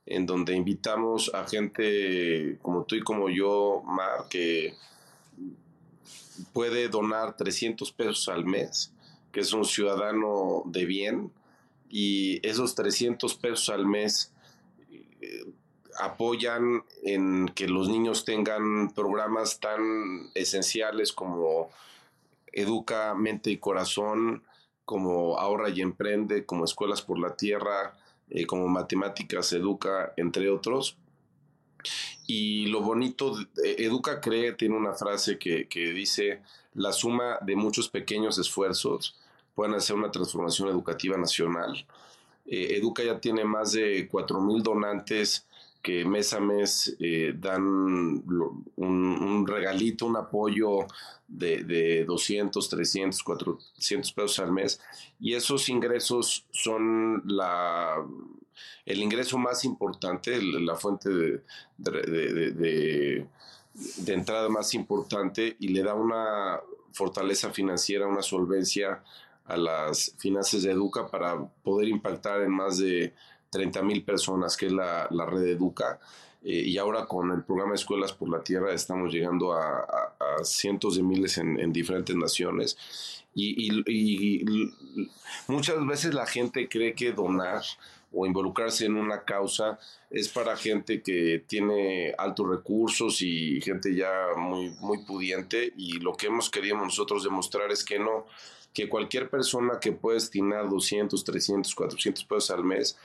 en 0.05 0.25
donde 0.25 0.55
invitamos 0.55 1.29
a 1.33 1.45
gente 1.45 2.57
como 2.61 2.85
tú 2.85 2.95
y 2.95 3.01
como 3.01 3.29
yo, 3.29 3.83
Mar, 3.85 4.27
que 4.29 4.73
puede 6.53 6.89
donar 6.89 7.35
300 7.35 7.91
pesos 7.91 8.29
al 8.29 8.45
mes, 8.45 8.93
que 9.31 9.41
es 9.41 9.53
un 9.53 9.65
ciudadano 9.65 10.63
de 10.65 10.85
bien, 10.85 11.31
y 11.89 12.45
esos 12.47 12.75
300 12.75 13.35
pesos 13.35 13.69
al 13.69 13.85
mes 13.85 14.33
eh, 15.21 15.45
apoyan 15.99 16.83
en 17.03 17.47
que 17.49 17.67
los 17.67 17.89
niños 17.89 18.25
tengan 18.25 18.91
programas 18.93 19.59
tan 19.59 20.29
esenciales 20.35 21.11
como 21.13 21.69
Educa 22.51 23.13
Mente 23.15 23.51
y 23.51 23.57
Corazón, 23.57 24.43
como 24.85 25.37
Ahorra 25.37 25.69
y 25.69 25.81
Emprende, 25.81 26.45
como 26.45 26.65
Escuelas 26.65 27.01
por 27.01 27.19
la 27.19 27.35
Tierra, 27.35 27.97
eh, 28.29 28.45
como 28.45 28.67
Matemáticas 28.67 29.51
Educa, 29.53 30.13
entre 30.17 30.49
otros. 30.49 30.97
Y 32.25 32.67
lo 32.67 32.81
bonito, 32.81 33.35
Educa 33.63 34.19
Cree 34.19 34.53
tiene 34.53 34.75
una 34.75 34.93
frase 34.93 35.37
que, 35.37 35.65
dice, 35.93 36.41
la 36.73 36.91
suma 36.91 37.37
de 37.41 37.55
muchos 37.55 37.89
pequeños 37.89 38.37
esfuerzos 38.37 39.15
pueden 39.55 39.75
hacer 39.75 39.95
una 39.95 40.11
transformación 40.11 40.69
educativa 40.69 41.17
nacional. 41.17 41.85
Eh, 42.45 42.77
Educa 42.77 43.03
ya 43.03 43.19
tiene 43.19 43.43
más 43.43 43.71
de 43.71 44.09
4.000 44.09 44.61
donantes 44.61 45.47
que 45.81 46.05
mes 46.05 46.33
a 46.33 46.39
mes 46.39 46.95
eh, 46.99 47.33
dan 47.37 47.63
un, 48.75 49.45
regalito, 49.47 50.05
un 50.05 50.17
apoyo 50.17 50.79
de, 51.27 51.63
de, 51.63 52.05
200, 52.05 52.67
300, 52.69 53.23
400 53.23 54.11
pesos 54.13 54.39
al 54.39 54.51
mes. 54.51 54.81
Y 55.19 55.33
esos 55.33 55.69
ingresos 55.69 56.45
son 56.51 57.23
la, 57.25 57.95
el 58.85 59.01
ingreso 59.01 59.37
más 59.37 59.65
importante, 59.65 60.41
la 60.41 60.75
fuente 60.75 61.09
de, 61.09 61.43
de, 61.77 63.27
entrada 64.07 64.49
más 64.49 64.73
importante 64.73 65.55
y 65.59 65.69
le 65.69 65.83
da 65.83 65.93
una 65.93 66.59
fortaleza 66.91 67.51
financiera, 67.51 68.07
una 68.07 68.21
solvencia 68.21 69.03
a 69.45 69.57
las 69.57 70.15
finanzas 70.17 70.63
de 70.63 70.71
Educa 70.71 71.07
para 71.07 71.37
poder 71.63 71.87
impactar 71.87 72.41
en 72.41 72.51
más 72.51 72.77
de 72.77 73.13
30 73.49 73.81
mil 73.81 74.03
personas, 74.03 74.57
que 74.57 74.67
es 74.67 74.71
la, 74.71 75.07
red 75.09 75.43
Educa. 75.43 75.99
Eh, 76.43 76.63
y 76.65 76.77
ahora 76.77 77.05
con 77.05 77.31
el 77.31 77.43
programa 77.43 77.75
Escuelas 77.75 78.13
por 78.13 78.29
la 78.29 78.43
Tierra 78.43 78.73
estamos 78.73 79.11
llegando 79.11 79.53
a, 79.53 79.85
cientos 80.43 80.95
de 80.95 81.03
miles 81.03 81.37
en, 81.37 81.73
diferentes 81.73 82.15
naciones. 82.15 82.77
y, 83.33 84.45
muchas 85.47 85.85
veces 85.85 86.13
la 86.13 86.25
gente 86.25 86.67
cree 86.69 86.93
que 86.93 87.11
donar 87.11 87.63
o 88.13 88.25
involucrarse 88.25 88.85
en 88.85 88.95
una 88.95 89.23
causa 89.23 89.79
es 90.09 90.29
para 90.29 90.55
gente 90.55 91.01
que 91.01 91.43
tiene 91.45 92.13
altos 92.17 92.49
recursos 92.49 93.21
y 93.21 93.59
gente 93.61 93.93
ya 93.93 94.11
muy, 94.37 94.69
muy 94.79 94.99
pudiente 95.03 95.73
y 95.75 95.99
lo 95.99 96.15
que 96.15 96.27
hemos 96.27 96.49
querido 96.49 96.77
nosotros 96.77 97.23
demostrar 97.23 97.71
es 97.71 97.83
que 97.83 97.99
no, 97.99 98.25
que 98.73 98.87
cualquier 98.87 99.29
persona 99.29 99.79
que 99.79 99.91
pueda 99.91 100.15
destinar 100.15 100.69
200, 100.69 101.23
300, 101.23 101.75
400 101.75 102.23
pesos 102.23 102.51
al 102.51 102.63
mes, 102.63 102.97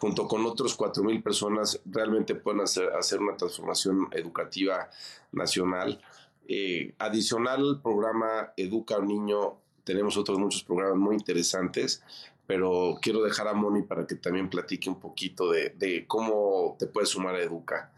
junto 0.00 0.26
con 0.26 0.46
otros 0.46 0.74
4 0.74 1.04
mil 1.04 1.22
personas, 1.22 1.80
realmente 1.84 2.34
pueden 2.34 2.62
hacer, 2.62 3.20
una 3.20 3.36
transformación 3.36 4.08
educativa 4.12 4.88
nacional. 5.32 6.00
Eh, 6.48 6.94
adicional 6.98 7.60
al 7.60 7.82
programa 7.82 8.52
Educa 8.56 8.96
a 8.96 8.98
un 8.98 9.08
Niño, 9.08 9.58
tenemos 9.84 10.16
otros 10.16 10.38
muchos 10.38 10.64
programas 10.64 10.96
muy 10.96 11.14
interesantes 11.14 12.02
pero 12.46 12.98
quiero 13.00 13.22
dejar 13.22 13.46
a 13.46 13.54
Moni 13.54 13.82
para 13.82 14.08
que 14.08 14.16
también 14.16 14.50
platique 14.50 14.90
un 14.90 14.98
poquito 14.98 15.52
de, 15.52 15.70
de 15.78 16.04
cómo 16.08 16.74
te 16.80 16.88
puedes 16.88 17.10
sumar 17.10 17.36
a 17.36 17.40
Educa. 17.40 17.92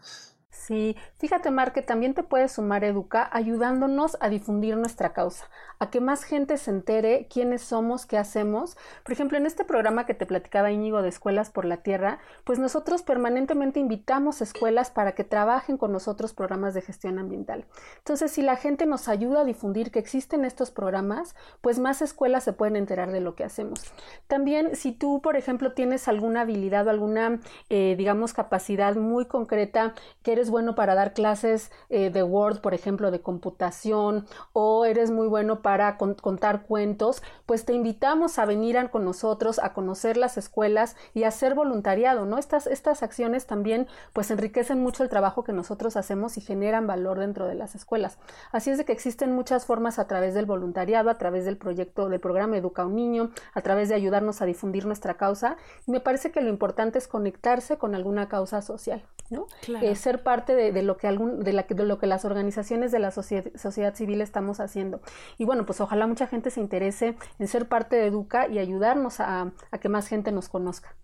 Sí, 0.51 0.95
fíjate 1.17 1.49
Mar 1.49 1.73
que 1.73 1.81
también 1.81 2.13
te 2.13 2.21
puedes 2.21 2.53
sumar 2.53 2.83
Educa 2.83 3.27
ayudándonos 3.33 4.15
a 4.21 4.29
difundir 4.29 4.77
nuestra 4.77 5.11
causa, 5.11 5.49
a 5.83 5.89
que 5.89 5.99
más 5.99 6.23
gente 6.23 6.57
se 6.57 6.71
entere 6.71 7.27
quiénes 7.29 7.61
somos, 7.61 8.05
qué 8.05 8.17
hacemos. 8.17 8.77
Por 9.03 9.11
ejemplo, 9.11 9.37
en 9.37 9.45
este 9.45 9.65
programa 9.65 10.05
que 10.05 10.13
te 10.13 10.25
platicaba 10.25 10.71
Íñigo 10.71 11.01
de 11.01 11.09
Escuelas 11.09 11.49
por 11.49 11.65
la 11.65 11.77
Tierra, 11.77 12.19
pues 12.45 12.57
nosotros 12.57 13.03
permanentemente 13.03 13.81
invitamos 13.81 14.41
escuelas 14.41 14.91
para 14.91 15.11
que 15.11 15.25
trabajen 15.25 15.77
con 15.77 15.91
nosotros 15.91 16.33
programas 16.33 16.73
de 16.73 16.81
gestión 16.81 17.19
ambiental. 17.19 17.65
Entonces, 17.97 18.31
si 18.31 18.41
la 18.41 18.55
gente 18.55 18.85
nos 18.85 19.09
ayuda 19.09 19.41
a 19.41 19.43
difundir 19.45 19.91
que 19.91 19.99
existen 19.99 20.45
estos 20.45 20.71
programas, 20.71 21.35
pues 21.59 21.79
más 21.79 22.01
escuelas 22.01 22.45
se 22.45 22.53
pueden 22.53 22.77
enterar 22.77 23.11
de 23.11 23.19
lo 23.19 23.35
que 23.35 23.43
hacemos. 23.43 23.83
También, 24.27 24.77
si 24.77 24.93
tú, 24.93 25.21
por 25.21 25.35
ejemplo, 25.35 25.73
tienes 25.73 26.07
alguna 26.07 26.41
habilidad 26.41 26.87
o 26.87 26.91
alguna, 26.91 27.41
eh, 27.69 27.95
digamos, 27.97 28.31
capacidad 28.31 28.95
muy 28.95 29.25
concreta, 29.25 29.95
que 30.21 30.31
eres 30.31 30.49
bueno 30.49 30.75
para 30.75 30.95
dar 30.95 31.13
clases 31.13 31.73
eh, 31.89 32.09
de 32.09 32.23
Word, 32.23 32.61
por 32.61 32.73
ejemplo, 32.73 33.11
de 33.11 33.19
computación, 33.19 34.25
o 34.53 34.85
eres 34.85 35.11
muy 35.11 35.27
bueno 35.27 35.61
para 35.61 35.72
contar 35.97 36.63
cuentos, 36.63 37.21
pues 37.45 37.65
te 37.65 37.73
invitamos 37.73 38.39
a 38.39 38.45
venir 38.45 38.73
con 38.89 39.05
nosotros, 39.05 39.59
a 39.59 39.73
conocer 39.73 40.17
las 40.17 40.37
escuelas 40.37 40.95
y 41.13 41.23
a 41.23 41.27
hacer 41.27 41.53
voluntariado, 41.53 42.25
¿no? 42.25 42.39
Estas, 42.39 42.65
estas 42.65 43.03
acciones 43.03 43.45
también 43.45 43.87
pues 44.13 44.31
enriquecen 44.31 44.81
mucho 44.81 45.03
el 45.03 45.09
trabajo 45.09 45.43
que 45.43 45.53
nosotros 45.53 45.95
hacemos 45.95 46.37
y 46.37 46.41
generan 46.41 46.87
valor 46.87 47.19
dentro 47.19 47.45
de 47.45 47.53
las 47.53 47.75
escuelas. 47.75 48.17
Así 48.51 48.71
es 48.71 48.79
de 48.79 48.85
que 48.85 48.93
existen 48.93 49.31
muchas 49.33 49.65
formas 49.65 49.99
a 49.99 50.07
través 50.07 50.33
del 50.33 50.47
voluntariado, 50.47 51.11
a 51.11 51.19
través 51.19 51.45
del 51.45 51.57
proyecto, 51.57 52.09
del 52.09 52.19
programa 52.19 52.57
Educa 52.57 52.81
a 52.81 52.85
un 52.87 52.95
Niño, 52.95 53.29
a 53.53 53.61
través 53.61 53.89
de 53.89 53.95
ayudarnos 53.95 54.41
a 54.41 54.45
difundir 54.45 54.87
nuestra 54.87 55.13
causa. 55.15 55.57
Y 55.85 55.91
me 55.91 55.99
parece 55.99 56.31
que 56.31 56.41
lo 56.41 56.49
importante 56.49 56.97
es 56.97 57.07
conectarse 57.07 57.77
con 57.77 57.93
alguna 57.93 58.27
causa 58.27 58.63
social, 58.63 59.03
¿no? 59.29 59.45
Eh, 59.81 59.95
ser 59.95 60.23
parte 60.23 60.55
de, 60.55 60.81
lo 60.81 60.97
que 60.97 61.07
algún, 61.07 61.43
de, 61.43 61.53
la, 61.53 61.63
de 61.69 61.85
lo 61.85 61.99
que 61.99 62.07
las 62.07 62.25
organizaciones 62.25 62.91
de 62.91 62.99
la 62.99 63.11
sociedad, 63.11 63.93
civil 63.93 64.21
estamos 64.21 64.59
haciendo. 64.59 65.01
Y 65.37 65.45
bueno, 65.45 65.52
pues 65.65 65.79
ojalá 65.81 66.07
mucha 66.07 66.27
gente 66.27 66.49
se 66.49 66.59
interese 66.59 67.15
en 67.39 67.47
ser 67.47 67.67
parte 67.67 67.95
de 67.95 68.07
Educa 68.07 68.47
y 68.47 68.59
ayudarnos 68.59 69.19
a, 69.19 69.53
a 69.71 69.77
que 69.77 69.89
más 69.89 70.07
gente 70.07 70.31
nos 70.31 70.49
conozca. 70.49 70.95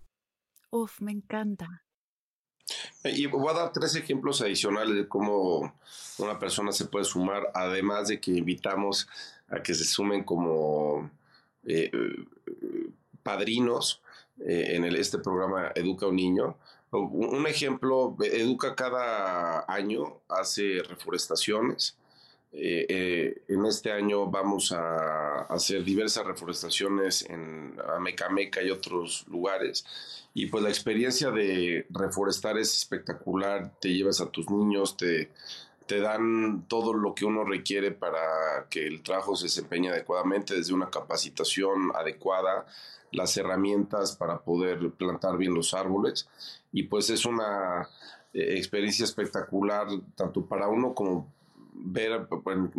Uf, 0.70 1.00
me 1.00 1.12
encanta. 1.12 1.84
Y 3.04 3.26
voy 3.26 3.48
a 3.50 3.58
dar 3.58 3.72
tres 3.72 3.96
ejemplos 3.96 4.40
adicionales 4.42 4.94
de 4.94 5.08
cómo 5.08 5.74
una 6.18 6.38
persona 6.38 6.72
se 6.72 6.84
puede 6.84 7.04
sumar, 7.04 7.50
además 7.54 8.08
de 8.08 8.20
que 8.20 8.32
invitamos 8.32 9.08
a 9.48 9.62
que 9.62 9.74
se 9.74 9.84
sumen 9.84 10.22
como 10.22 11.10
eh, 11.64 11.90
padrinos 13.22 14.02
eh, 14.38 14.76
en 14.76 14.84
el, 14.84 14.96
este 14.96 15.18
programa 15.18 15.72
Educa 15.74 16.06
un 16.06 16.16
Niño. 16.16 16.58
Un 16.92 17.46
ejemplo, 17.46 18.16
Educa 18.20 18.74
cada 18.74 19.64
año 19.72 20.20
hace 20.28 20.82
reforestaciones. 20.82 21.96
Eh, 22.52 23.42
en 23.46 23.64
este 23.64 23.92
año 23.92 24.26
vamos 24.26 24.72
a 24.72 25.42
hacer 25.42 25.84
diversas 25.84 26.26
reforestaciones 26.26 27.22
en 27.30 27.76
Amecameca 27.96 28.62
y 28.62 28.70
otros 28.70 29.24
lugares. 29.28 29.84
Y 30.34 30.46
pues 30.46 30.62
la 30.62 30.68
experiencia 30.68 31.30
de 31.30 31.86
reforestar 31.90 32.58
es 32.58 32.76
espectacular. 32.76 33.72
Te 33.80 33.88
llevas 33.88 34.20
a 34.20 34.30
tus 34.30 34.50
niños, 34.50 34.96
te, 34.96 35.30
te 35.86 36.00
dan 36.00 36.66
todo 36.68 36.92
lo 36.92 37.14
que 37.14 37.24
uno 37.24 37.44
requiere 37.44 37.90
para 37.90 38.66
que 38.68 38.86
el 38.86 39.02
trabajo 39.02 39.34
se 39.34 39.46
desempeñe 39.46 39.90
adecuadamente, 39.90 40.54
desde 40.54 40.72
una 40.72 40.88
capacitación 40.88 41.90
adecuada, 41.96 42.66
las 43.10 43.36
herramientas 43.36 44.14
para 44.14 44.38
poder 44.38 44.90
plantar 44.92 45.36
bien 45.36 45.52
los 45.52 45.74
árboles. 45.74 46.28
Y 46.72 46.84
pues 46.84 47.10
es 47.10 47.24
una 47.24 47.88
eh, 48.32 48.54
experiencia 48.56 49.04
espectacular, 49.04 49.88
tanto 50.14 50.46
para 50.46 50.68
uno 50.68 50.94
como 50.94 51.26
ver, 51.82 52.28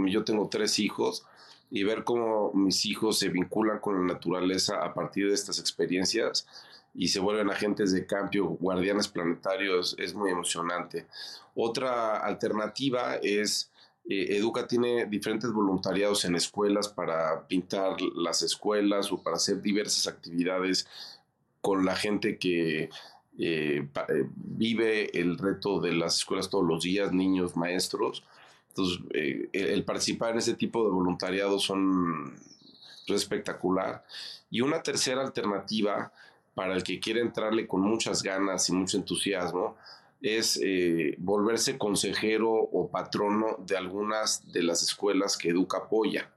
yo 0.08 0.24
tengo 0.24 0.48
tres 0.50 0.80
hijos, 0.80 1.26
y 1.72 1.86
ver 1.86 2.04
cómo 2.04 2.52
mis 2.54 2.86
hijos 2.86 3.18
se 3.18 3.30
vinculan 3.30 3.80
con 3.80 3.96
la 3.96 4.14
naturaleza 4.14 4.84
a 4.84 4.94
partir 4.94 5.30
de 5.30 5.34
estas 5.34 5.58
experiencias 5.58 6.46
y 6.94 7.08
se 7.08 7.22
vuelven 7.22 7.50
agentes 7.50 7.94
de 7.94 8.06
cambio, 8.06 8.46
guardianes 8.46 9.08
planetarios, 9.08 9.96
es 9.98 10.14
muy 10.14 10.32
emocionante. 10.32 11.08
Otra 11.56 12.18
alternativa 12.18 13.16
es, 13.16 13.72
eh, 14.10 14.36
Educa 14.36 14.68
tiene 14.68 15.06
diferentes 15.06 15.50
voluntariados 15.54 16.26
en 16.26 16.36
escuelas 16.36 16.90
para 16.90 17.48
pintar 17.48 18.02
las 18.16 18.42
escuelas 18.42 19.10
o 19.14 19.24
para 19.24 19.38
hacer 19.38 19.62
diversas 19.62 20.08
actividades 20.08 20.86
con 21.62 21.86
la 21.86 21.96
gente 21.96 22.38
que 22.38 22.90
eh, 23.40 23.88
eh, 24.10 24.26
vive 24.36 25.18
el 25.18 25.38
reto 25.38 25.80
de 25.80 25.94
las 25.94 26.18
escuelas 26.18 26.50
todos 26.50 26.66
los 26.66 26.84
días, 26.84 27.14
niños, 27.14 27.56
maestros. 27.56 28.26
Entonces, 28.72 29.00
el 29.52 29.84
participar 29.84 30.32
en 30.32 30.38
ese 30.38 30.54
tipo 30.54 30.84
de 30.86 30.92
voluntariados 30.92 31.64
son 31.64 32.36
pues, 33.06 33.22
espectacular. 33.22 34.06
Y 34.50 34.62
una 34.62 34.82
tercera 34.82 35.22
alternativa 35.22 36.12
para 36.54 36.74
el 36.74 36.84
que 36.84 37.00
quiere 37.00 37.22
entrarle 37.22 37.68
con 37.68 37.82
muchas 37.82 38.24
ganas 38.24 38.70
y 38.70 38.74
mucho 38.74 38.98
entusiasmo, 38.98 39.78
es 40.22 40.60
eh, 40.62 41.16
volverse 41.18 41.78
consejero 41.78 42.52
o 42.54 42.90
patrono 42.90 43.58
de 43.66 43.76
algunas 43.76 44.52
de 44.52 44.64
las 44.64 44.84
escuelas 44.84 45.38
que 45.38 45.50
Educa 45.50 45.80
apoya. 45.80 46.30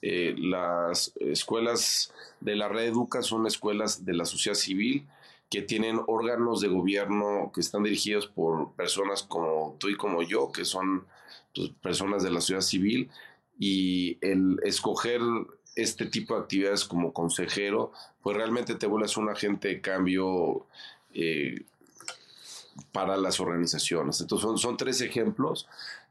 Eh, 0.00 0.34
las 0.38 1.12
escuelas 1.20 2.12
de 2.40 2.56
la 2.56 2.68
red 2.68 2.86
Educa 2.86 3.22
son 3.22 3.46
escuelas 3.46 4.04
de 4.04 4.14
la 4.14 4.24
sociedad 4.24 4.56
civil 4.56 5.06
que 5.50 5.62
tienen 5.62 6.00
órganos 6.06 6.60
de 6.60 6.68
gobierno 6.68 7.50
que 7.54 7.60
están 7.60 7.82
dirigidos 7.82 8.26
por 8.26 8.72
personas 8.72 9.22
como 9.22 9.76
tú 9.78 9.88
y 9.88 9.96
como 9.96 10.22
yo, 10.22 10.52
que 10.52 10.64
son 10.64 11.06
personas 11.80 12.22
de 12.22 12.30
la 12.30 12.40
sociedad 12.40 12.62
civil, 12.62 13.10
y 13.58 14.18
el 14.20 14.60
escoger 14.62 15.20
este 15.74 16.06
tipo 16.06 16.34
de 16.34 16.40
actividades 16.40 16.84
como 16.84 17.12
consejero, 17.12 17.92
pues 18.22 18.36
realmente 18.36 18.74
te 18.74 18.86
vuelves 18.86 19.16
un 19.16 19.28
agente 19.28 19.68
de 19.68 19.80
cambio 19.80 20.66
eh, 21.14 21.64
para 22.92 23.16
las 23.16 23.40
organizaciones. 23.40 24.20
Entonces 24.20 24.42
son, 24.42 24.58
son 24.58 24.76
tres 24.76 25.00
ejemplos 25.00 25.66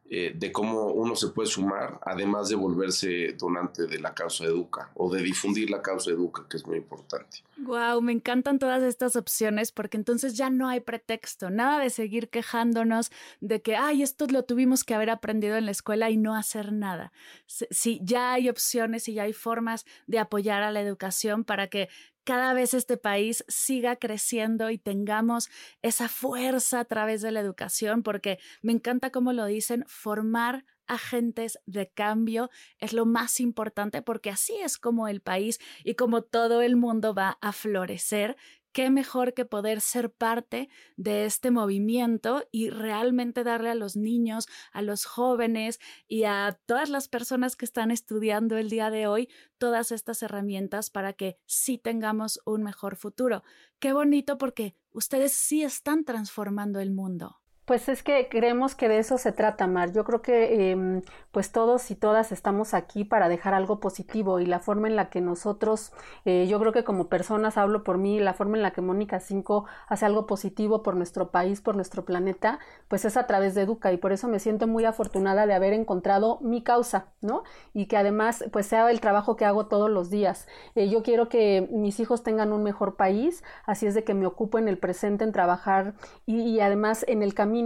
eh, 0.09 0.31
de 0.33 0.53
cómo 0.53 0.87
uno 0.87 1.17
se 1.17 1.27
puede 1.27 1.49
sumar, 1.49 1.99
además 2.01 2.47
de 2.47 2.55
volverse 2.55 3.33
donante 3.33 3.87
de 3.87 3.99
la 3.99 4.13
causa 4.13 4.45
Educa 4.45 4.89
o 4.95 5.13
de 5.13 5.21
difundir 5.21 5.69
la 5.69 5.81
causa 5.81 6.11
Educa, 6.11 6.45
que 6.49 6.55
es 6.55 6.65
muy 6.65 6.77
importante. 6.77 7.43
Wow, 7.57 8.01
me 8.01 8.13
encantan 8.13 8.57
todas 8.57 8.83
estas 8.83 9.17
opciones 9.17 9.73
porque 9.73 9.97
entonces 9.97 10.37
ya 10.37 10.49
no 10.49 10.69
hay 10.69 10.79
pretexto, 10.79 11.49
nada 11.49 11.79
de 11.79 11.89
seguir 11.89 12.29
quejándonos 12.29 13.11
de 13.41 13.61
que, 13.61 13.75
ay, 13.75 14.01
esto 14.01 14.27
lo 14.27 14.43
tuvimos 14.43 14.85
que 14.85 14.93
haber 14.93 15.09
aprendido 15.09 15.57
en 15.57 15.65
la 15.65 15.71
escuela 15.71 16.09
y 16.09 16.15
no 16.15 16.35
hacer 16.35 16.71
nada. 16.71 17.11
Sí, 17.45 17.99
ya 18.01 18.31
hay 18.31 18.47
opciones 18.47 19.09
y 19.09 19.15
ya 19.15 19.23
hay 19.23 19.33
formas 19.33 19.85
de 20.05 20.19
apoyar 20.19 20.63
a 20.63 20.71
la 20.71 20.79
educación 20.79 21.43
para 21.43 21.67
que 21.67 21.89
cada 22.27 22.53
vez 22.53 22.73
este 22.73 22.97
país 22.97 23.45
siga 23.47 23.95
creciendo 23.95 24.69
y 24.69 24.77
tengamos 24.77 25.49
esa 25.81 26.09
fuerza 26.09 26.81
a 26.81 26.85
través 26.85 27.21
de 27.21 27.31
la 27.31 27.39
educación, 27.39 28.03
porque 28.03 28.37
me 28.61 28.73
encanta 28.73 29.11
cómo 29.11 29.31
lo 29.31 29.45
dicen, 29.45 29.85
formar 29.87 30.65
agentes 30.87 31.57
de 31.65 31.89
cambio 31.89 32.49
es 32.79 32.91
lo 32.91 33.05
más 33.05 33.39
importante 33.39 34.01
porque 34.01 34.29
así 34.29 34.55
es 34.55 34.77
como 34.77 35.07
el 35.07 35.21
país 35.21 35.59
y 35.83 35.95
como 35.95 36.21
todo 36.21 36.61
el 36.61 36.75
mundo 36.75 37.13
va 37.13 37.37
a 37.41 37.51
florecer 37.53 38.35
qué 38.71 38.89
mejor 38.89 39.33
que 39.33 39.45
poder 39.45 39.81
ser 39.81 40.11
parte 40.11 40.69
de 40.95 41.25
este 41.25 41.51
movimiento 41.51 42.43
y 42.51 42.69
realmente 42.69 43.43
darle 43.43 43.69
a 43.69 43.75
los 43.75 43.95
niños, 43.95 44.47
a 44.71 44.81
los 44.81 45.05
jóvenes 45.05 45.79
y 46.07 46.23
a 46.23 46.59
todas 46.65 46.89
las 46.89 47.07
personas 47.07 47.55
que 47.55 47.65
están 47.65 47.91
estudiando 47.91 48.57
el 48.57 48.69
día 48.69 48.89
de 48.89 49.07
hoy 49.07 49.29
todas 49.57 49.91
estas 49.91 50.21
herramientas 50.23 50.89
para 50.89 51.13
que 51.13 51.37
sí 51.45 51.77
tengamos 51.77 52.39
un 52.45 52.63
mejor 52.63 52.95
futuro. 52.95 53.43
Qué 53.79 53.93
bonito 53.93 54.37
porque 54.37 54.75
ustedes 54.91 55.31
sí 55.33 55.63
están 55.63 56.03
transformando 56.03 56.79
el 56.79 56.91
mundo. 56.91 57.41
Pues 57.67 57.89
es 57.89 58.01
que 58.01 58.29
creemos 58.29 58.75
que 58.75 58.87
de 58.87 58.97
eso 58.97 59.17
se 59.17 59.33
trata, 59.33 59.67
Mar. 59.67 59.91
Yo 59.91 60.05
creo 60.05 60.21
que 60.21 60.71
em, 60.71 61.01
pues 61.31 61.51
todos 61.51 61.91
y 61.91 61.95
todas 61.95 62.31
estamos 62.31 62.73
aquí 62.73 63.03
para 63.03 63.27
dejar 63.27 63.53
algo 63.53 63.81
positivo 63.81 64.39
y 64.39 64.45
la 64.45 64.59
forma 64.59 64.87
en 64.87 64.95
la 64.95 65.09
que 65.09 65.19
nosotros, 65.19 65.91
eh, 66.23 66.47
yo 66.47 66.61
creo 66.61 66.71
que 66.71 66.85
como 66.85 67.09
personas, 67.09 67.57
hablo 67.57 67.83
por 67.83 67.97
mí, 67.97 68.21
la 68.21 68.33
forma 68.33 68.55
en 68.55 68.63
la 68.63 68.71
que 68.71 68.79
Mónica 68.79 69.19
5 69.19 69.65
hace 69.89 70.05
algo 70.05 70.27
positivo 70.27 70.81
por 70.81 70.95
nuestro 70.95 71.29
país, 71.29 71.59
por 71.59 71.75
nuestro 71.75 72.05
planeta, 72.05 72.59
pues 72.87 73.03
es 73.03 73.17
a 73.17 73.27
través 73.27 73.53
de 73.53 73.63
Educa 73.63 73.91
y 73.91 73.97
por 73.97 74.13
eso 74.13 74.29
me 74.29 74.39
siento 74.39 74.65
muy 74.65 74.85
afortunada 74.85 75.45
de 75.45 75.53
haber 75.53 75.73
encontrado 75.73 76.39
mi 76.39 76.63
causa, 76.63 77.07
¿no? 77.19 77.43
Y 77.73 77.87
que 77.87 77.97
además 77.97 78.45
pues 78.53 78.65
sea 78.65 78.89
el 78.89 79.01
trabajo 79.01 79.35
que 79.35 79.43
hago 79.43 79.65
todos 79.67 79.89
los 79.89 80.09
días. 80.09 80.47
Eh, 80.75 80.87
yo 80.87 81.03
quiero 81.03 81.27
que 81.27 81.67
mis 81.69 81.99
hijos 81.99 82.23
tengan 82.23 82.53
un 82.53 82.63
mejor 82.63 82.95
país, 82.95 83.43
así 83.65 83.87
es 83.87 83.93
de 83.93 84.05
que 84.05 84.13
me 84.13 84.25
ocupo 84.25 84.57
en 84.57 84.69
el 84.69 84.77
presente 84.77 85.25
en 85.25 85.33
trabajar 85.33 85.95
y, 86.25 86.39
y 86.43 86.61
además 86.61 87.03
en 87.09 87.21
el 87.23 87.33
camino 87.33 87.56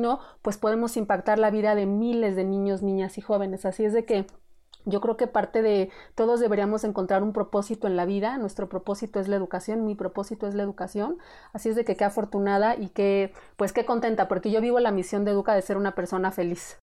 pues 0.42 0.58
podemos 0.58 0.98
impactar 0.98 1.40
la 1.40 1.52
vida 1.52 1.76
de 1.76 1.86
miles 1.86 2.36
de 2.36 2.44
niños, 2.44 2.82
niñas 2.82 3.18
y 3.18 3.22
jóvenes. 3.22 3.66
Así 3.66 3.86
es 3.86 3.94
de 3.94 4.06
que 4.06 4.26
yo 4.86 5.02
creo 5.02 5.18
que 5.18 5.28
parte 5.28 5.62
de 5.62 5.92
todos 6.16 6.40
deberíamos 6.40 6.84
encontrar 6.84 7.24
un 7.24 7.34
propósito 7.34 7.88
en 7.88 7.96
la 7.96 8.06
vida. 8.06 8.38
Nuestro 8.38 8.70
propósito 8.70 9.20
es 9.20 9.28
la 9.28 9.36
educación, 9.36 9.86
mi 9.86 9.96
propósito 9.96 10.48
es 10.48 10.56
la 10.56 10.64
educación. 10.64 11.18
Así 11.54 11.70
es 11.70 11.76
de 11.76 11.86
que 11.86 11.96
qué 11.96 12.06
afortunada 12.06 12.76
y 12.76 12.90
que 12.90 13.34
pues 13.58 13.74
qué 13.74 13.86
contenta 13.86 14.28
porque 14.28 14.52
yo 14.52 14.62
vivo 14.62 14.80
la 14.80 14.92
misión 14.92 15.26
de 15.26 15.32
Educa 15.32 15.54
de 15.54 15.62
ser 15.62 15.78
una 15.78 15.94
persona 15.94 16.32
feliz. 16.32 16.80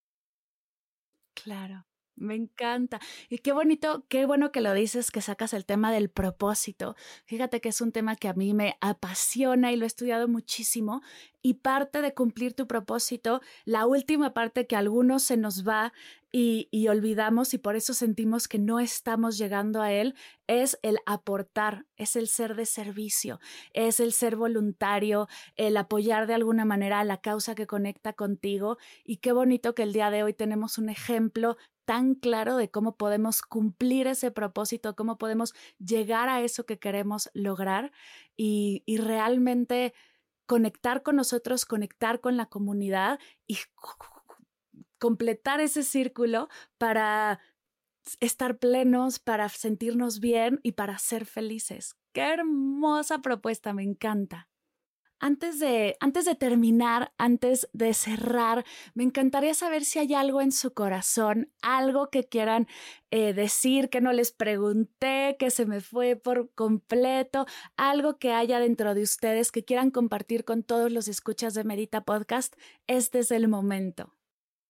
Claro. 1.34 1.87
Me 2.18 2.34
encanta. 2.34 3.00
Y 3.28 3.38
qué 3.38 3.52
bonito, 3.52 4.04
qué 4.08 4.26
bueno 4.26 4.50
que 4.50 4.60
lo 4.60 4.74
dices, 4.74 5.10
que 5.12 5.20
sacas 5.20 5.52
el 5.54 5.64
tema 5.64 5.92
del 5.92 6.10
propósito. 6.10 6.96
Fíjate 7.26 7.60
que 7.60 7.68
es 7.68 7.80
un 7.80 7.92
tema 7.92 8.16
que 8.16 8.28
a 8.28 8.34
mí 8.34 8.54
me 8.54 8.76
apasiona 8.80 9.72
y 9.72 9.76
lo 9.76 9.84
he 9.84 9.86
estudiado 9.86 10.26
muchísimo. 10.26 11.00
Y 11.42 11.54
parte 11.54 12.02
de 12.02 12.14
cumplir 12.14 12.54
tu 12.54 12.66
propósito, 12.66 13.40
la 13.64 13.86
última 13.86 14.34
parte 14.34 14.66
que 14.66 14.74
a 14.74 14.80
algunos 14.80 15.22
se 15.22 15.36
nos 15.36 15.66
va 15.66 15.92
y, 16.32 16.68
y 16.72 16.88
olvidamos 16.88 17.54
y 17.54 17.58
por 17.58 17.76
eso 17.76 17.94
sentimos 17.94 18.48
que 18.48 18.58
no 18.58 18.80
estamos 18.80 19.38
llegando 19.38 19.80
a 19.80 19.92
él, 19.92 20.16
es 20.48 20.78
el 20.82 20.98
aportar, 21.06 21.86
es 21.96 22.16
el 22.16 22.26
ser 22.26 22.56
de 22.56 22.66
servicio, 22.66 23.38
es 23.72 24.00
el 24.00 24.12
ser 24.12 24.34
voluntario, 24.34 25.28
el 25.54 25.76
apoyar 25.76 26.26
de 26.26 26.34
alguna 26.34 26.64
manera 26.64 26.98
a 26.98 27.04
la 27.04 27.18
causa 27.18 27.54
que 27.54 27.68
conecta 27.68 28.12
contigo. 28.12 28.76
Y 29.04 29.18
qué 29.18 29.30
bonito 29.30 29.76
que 29.76 29.84
el 29.84 29.92
día 29.92 30.10
de 30.10 30.24
hoy 30.24 30.34
tenemos 30.34 30.76
un 30.76 30.88
ejemplo 30.88 31.56
tan 31.88 32.14
claro 32.16 32.58
de 32.58 32.70
cómo 32.70 32.98
podemos 32.98 33.40
cumplir 33.40 34.08
ese 34.08 34.30
propósito, 34.30 34.94
cómo 34.94 35.16
podemos 35.16 35.54
llegar 35.78 36.28
a 36.28 36.42
eso 36.42 36.66
que 36.66 36.78
queremos 36.78 37.30
lograr 37.32 37.92
y, 38.36 38.82
realmente 38.98 39.94
conectar 40.44 41.02
con 41.02 41.16
nosotros, 41.16 41.64
conectar 41.64 42.20
con 42.20 42.36
la 42.36 42.44
comunidad 42.44 43.18
y 43.46 43.56
completar 44.98 45.62
ese 45.62 45.82
círculo 45.82 46.50
para 46.76 47.40
estar 48.20 48.58
plenos, 48.58 49.18
para 49.18 49.48
sentirnos 49.48 50.20
bien 50.20 50.60
y 50.62 50.72
para 50.72 50.98
ser 50.98 51.24
felices. 51.24 51.96
Qué 52.12 52.20
hermosa 52.20 53.22
propuesta, 53.22 53.72
me 53.72 53.82
encanta. 53.82 54.50
Antes 55.20 55.58
de, 55.58 55.96
antes 56.00 56.24
de 56.24 56.34
terminar, 56.34 57.12
antes 57.18 57.68
de 57.72 57.92
cerrar, 57.94 58.64
me 58.94 59.04
encantaría 59.04 59.54
saber 59.54 59.84
si 59.84 59.98
hay 59.98 60.14
algo 60.14 60.40
en 60.40 60.52
su 60.52 60.72
corazón, 60.72 61.50
algo 61.60 62.08
que 62.10 62.24
quieran 62.24 62.68
eh, 63.10 63.32
decir, 63.32 63.90
que 63.90 64.00
no 64.00 64.12
les 64.12 64.32
pregunté, 64.32 65.36
que 65.38 65.50
se 65.50 65.66
me 65.66 65.80
fue 65.80 66.16
por 66.16 66.50
completo, 66.54 67.46
algo 67.76 68.18
que 68.18 68.32
haya 68.32 68.60
dentro 68.60 68.94
de 68.94 69.02
ustedes 69.02 69.50
que 69.50 69.64
quieran 69.64 69.90
compartir 69.90 70.44
con 70.44 70.62
todos 70.62 70.92
los 70.92 71.08
escuchas 71.08 71.54
de 71.54 71.64
Medita 71.64 72.02
Podcast. 72.02 72.54
Este 72.86 73.20
es 73.20 73.30
el 73.30 73.48
momento. 73.48 74.14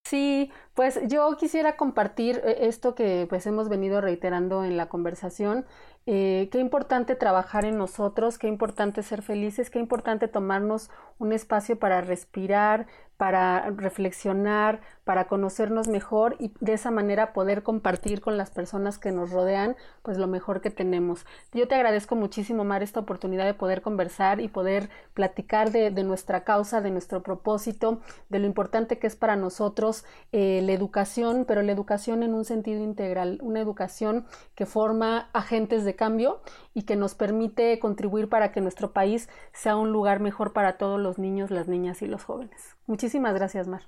Sí, 0.09 0.51
pues 0.73 0.99
yo 1.07 1.37
quisiera 1.37 1.77
compartir 1.77 2.41
eh, 2.43 2.61
esto 2.63 2.95
que 2.95 3.27
pues 3.29 3.47
hemos 3.47 3.69
venido 3.69 4.01
reiterando 4.01 4.65
en 4.65 4.79
la 4.79 4.89
conversación 4.89 5.67
eh, 6.11 6.49
qué 6.51 6.59
importante 6.59 7.17
trabajar 7.17 7.67
en 7.67 7.77
nosotros, 7.77 8.39
qué 8.39 8.49
importante 8.49 9.03
ser 9.03 9.21
felices, 9.21 9.69
qué 9.69 9.79
importante 9.79 10.27
tomarnos 10.27 10.89
un 11.19 11.35
espacio 11.35 11.79
para 11.79 12.01
respirar, 12.01 12.87
para 13.19 13.69
reflexionar, 13.71 14.81
para 15.03 15.27
conocernos 15.27 15.89
mejor 15.89 16.37
y 16.39 16.53
de 16.61 16.75
esa 16.75 16.93
manera 16.93 17.33
poder 17.33 17.65
compartir 17.65 18.21
con 18.21 18.37
las 18.37 18.51
personas 18.51 18.97
que 18.97 19.11
nos 19.11 19.33
rodean 19.33 19.75
pues 20.03 20.19
lo 20.19 20.29
mejor 20.29 20.61
que 20.61 20.71
tenemos. 20.71 21.27
Yo 21.53 21.67
te 21.67 21.75
agradezco 21.75 22.15
muchísimo, 22.15 22.63
Mar, 22.63 22.85
esta 22.85 23.01
oportunidad 23.01 23.45
de 23.45 23.55
poder 23.55 23.83
conversar 23.83 24.41
y 24.41 24.47
poder 24.47 24.89
platicar 25.15 25.73
de, 25.73 25.91
nuestra 26.05 26.45
causa, 26.45 26.81
de 26.81 26.93
nuestro 26.93 27.25
propósito, 27.25 28.01
de 28.29 28.39
lo 28.39 28.47
importante 28.47 29.01
que 29.01 29.09
es 29.09 29.17
para 29.17 29.35
nosotros 29.35 30.05
eh, 30.31 30.61
la 30.63 30.73
educación, 30.73 31.45
pero 31.45 31.63
la 31.63 31.73
educación 31.73 32.23
en 32.23 32.35
un 32.35 32.45
sentido 32.45 32.85
integral, 32.85 33.41
una 33.43 33.61
educación 33.61 34.27
que 34.55 34.65
forma 34.65 35.29
agentes 35.33 35.85
de 35.85 35.97
cambio 35.99 36.41
y 36.73 36.85
que 36.85 36.97
nos 36.97 37.15
permite 37.15 37.79
contribuir 37.79 38.31
para 38.31 38.53
que 38.53 38.63
nuestro 38.63 38.95
país 38.95 39.29
sea 39.53 39.77
un 39.77 39.93
lugar 39.93 40.21
mejor 40.21 40.55
para 40.55 40.79
todos 40.79 40.99
los 40.99 41.19
niños, 41.19 41.51
las 41.51 41.69
niñas 41.69 42.01
y 42.01 42.07
los 42.07 42.25
jóvenes. 42.25 42.77
Muchísimas 42.87 43.35
gracias, 43.35 43.69
Mar. 43.69 43.83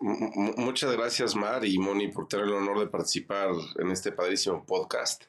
muchas 0.00 0.90
gracias, 0.90 1.36
Mar 1.36 1.64
y 1.64 1.78
Moni, 1.78 2.08
por 2.08 2.26
tener 2.26 2.46
el 2.46 2.54
honor 2.54 2.80
de 2.80 2.88
participar 2.88 3.50
en 3.78 3.92
este 3.92 4.10
padrísimo 4.10 4.64
podcast. 4.64 5.24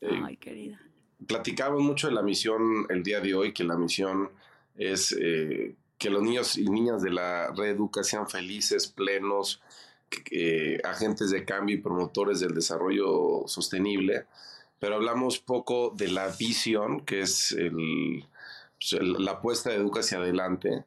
Eh, 0.00 0.22
Ay, 0.24 0.36
querida. 0.36 0.80
Platicamos 1.26 1.82
mucho 1.82 2.06
de 2.06 2.14
la 2.14 2.22
misión 2.22 2.86
el 2.90 3.02
día 3.02 3.20
de 3.20 3.34
hoy, 3.34 3.52
que 3.52 3.64
la 3.64 3.76
misión 3.76 4.30
es 4.76 5.16
eh, 5.18 5.74
que 5.98 6.10
los 6.10 6.22
niños 6.22 6.58
y 6.58 6.68
niñas 6.68 7.02
de 7.02 7.10
la 7.10 7.50
red 7.56 7.70
Educa 7.70 8.04
sean 8.04 8.28
felices, 8.28 8.86
plenos, 8.86 9.62
agentes 10.84 11.30
de 11.30 11.44
cambio 11.44 11.74
y 11.74 11.80
promotores 11.80 12.38
del 12.38 12.54
desarrollo 12.54 13.44
sostenible 13.46 14.26
pero 14.84 14.96
hablamos 14.96 15.38
poco 15.38 15.94
de 15.96 16.08
la 16.08 16.28
visión, 16.28 17.06
que 17.06 17.22
es 17.22 17.56
pues, 17.56 19.00
la 19.00 19.30
apuesta 19.30 19.70
de 19.70 19.76
Educa 19.76 20.00
hacia 20.00 20.18
adelante. 20.18 20.84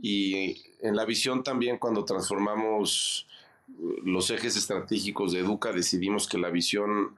Y 0.00 0.62
en 0.80 0.96
la 0.96 1.04
visión 1.04 1.42
también 1.42 1.76
cuando 1.76 2.06
transformamos 2.06 3.26
uh, 3.68 4.00
los 4.02 4.30
ejes 4.30 4.56
estratégicos 4.56 5.32
de 5.32 5.40
Educa, 5.40 5.72
decidimos 5.72 6.26
que 6.26 6.38
la 6.38 6.48
visión 6.48 7.16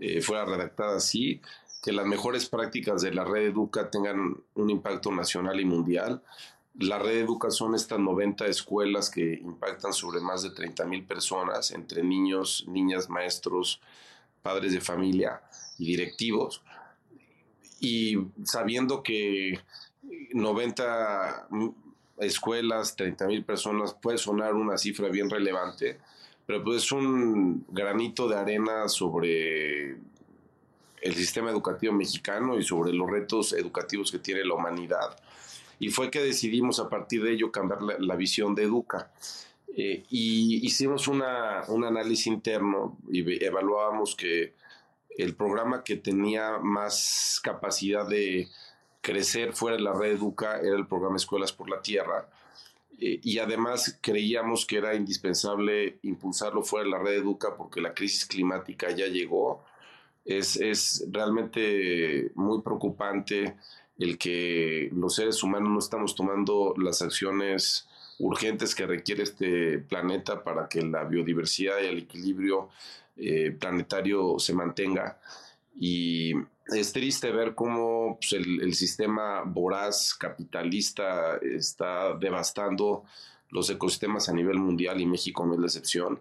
eh, 0.00 0.20
fuera 0.20 0.44
redactada 0.44 0.96
así, 0.96 1.40
que 1.80 1.92
las 1.92 2.06
mejores 2.06 2.48
prácticas 2.48 3.00
de 3.00 3.14
la 3.14 3.22
red 3.22 3.50
Educa 3.50 3.88
tengan 3.88 4.36
un 4.54 4.70
impacto 4.70 5.12
nacional 5.12 5.60
y 5.60 5.64
mundial. 5.64 6.24
La 6.74 6.98
red 6.98 7.18
Educa 7.18 7.52
son 7.52 7.76
estas 7.76 8.00
90 8.00 8.46
escuelas 8.46 9.10
que 9.10 9.34
impactan 9.34 9.92
sobre 9.92 10.18
más 10.18 10.42
de 10.42 10.50
30 10.50 10.84
mil 10.86 11.04
personas, 11.04 11.70
entre 11.70 12.02
niños, 12.02 12.64
niñas, 12.66 13.08
maestros, 13.08 13.80
padres 14.42 14.72
de 14.72 14.80
familia 14.80 15.40
directivos, 15.84 16.62
y 17.80 18.16
sabiendo 18.44 19.02
que 19.02 19.60
90 20.32 21.48
escuelas, 22.18 22.96
30 22.96 23.26
mil 23.26 23.44
personas, 23.44 23.94
puede 23.94 24.18
sonar 24.18 24.54
una 24.54 24.76
cifra 24.76 25.08
bien 25.08 25.30
relevante, 25.30 25.98
pero 26.46 26.64
pues 26.64 26.82
es 26.82 26.92
un 26.92 27.64
granito 27.68 28.28
de 28.28 28.36
arena 28.36 28.88
sobre 28.88 29.96
el 31.00 31.14
sistema 31.14 31.50
educativo 31.50 31.92
mexicano 31.92 32.58
y 32.58 32.64
sobre 32.64 32.92
los 32.92 33.08
retos 33.08 33.52
educativos 33.52 34.10
que 34.10 34.18
tiene 34.18 34.44
la 34.44 34.54
humanidad. 34.54 35.16
Y 35.78 35.90
fue 35.90 36.10
que 36.10 36.20
decidimos 36.20 36.80
a 36.80 36.88
partir 36.88 37.22
de 37.22 37.32
ello 37.32 37.52
cambiar 37.52 37.82
la, 37.82 38.16
visión 38.16 38.54
de 38.56 38.64
Educa. 38.64 39.12
Eh, 39.76 40.04
y 40.10 40.66
hicimos 40.66 41.06
una, 41.06 41.62
un 41.68 41.84
análisis 41.84 42.26
interno 42.26 42.98
y 43.12 43.44
evaluábamos 43.44 44.16
que 44.16 44.54
el 45.18 45.34
programa 45.34 45.82
que 45.82 45.96
tenía 45.96 46.58
más 46.58 47.40
capacidad 47.42 48.06
de 48.06 48.48
crecer 49.00 49.52
fuera 49.52 49.76
de 49.76 49.82
la 49.82 49.92
red 49.92 50.12
Educa 50.12 50.60
era 50.60 50.76
el 50.76 50.86
programa 50.86 51.16
Escuelas 51.16 51.52
por 51.52 51.68
la 51.68 51.82
Tierra. 51.82 52.28
Eh, 53.00 53.20
y 53.22 53.38
además 53.40 53.98
creíamos 54.00 54.64
que 54.64 54.78
era 54.78 54.94
indispensable 54.94 55.98
impulsarlo 56.02 56.62
fuera 56.62 56.84
de 56.84 56.90
la 56.90 56.98
red 56.98 57.18
Educa 57.18 57.56
porque 57.56 57.80
la 57.80 57.94
crisis 57.94 58.26
climática 58.26 58.92
ya 58.92 59.06
llegó. 59.08 59.64
Es, 60.24 60.56
es 60.56 61.04
realmente 61.10 62.30
muy 62.36 62.62
preocupante 62.62 63.56
el 63.98 64.18
que 64.18 64.88
los 64.92 65.16
seres 65.16 65.42
humanos 65.42 65.70
no 65.70 65.78
estamos 65.80 66.14
tomando 66.14 66.74
las 66.76 67.02
acciones 67.02 67.88
urgentes 68.20 68.74
que 68.74 68.86
requiere 68.86 69.24
este 69.24 69.78
planeta 69.78 70.44
para 70.44 70.68
que 70.68 70.82
la 70.82 71.02
biodiversidad 71.04 71.80
y 71.82 71.86
el 71.86 71.98
equilibrio 71.98 72.68
eh, 73.18 73.50
planetario 73.58 74.38
se 74.38 74.54
mantenga. 74.54 75.18
Y 75.78 76.32
es 76.66 76.92
triste 76.92 77.30
ver 77.30 77.54
cómo 77.54 78.18
pues, 78.20 78.32
el, 78.32 78.74
sistema 78.74 79.42
voraz 79.42 80.14
capitalista 80.14 81.36
está 81.38 82.14
devastando 82.16 83.04
los 83.50 83.70
ecosistemas 83.70 84.28
a 84.28 84.32
nivel 84.32 84.58
mundial 84.58 85.00
y 85.00 85.06
México 85.06 85.46
no 85.46 85.54
es 85.54 85.60
la 85.60 85.66
excepción. 85.66 86.20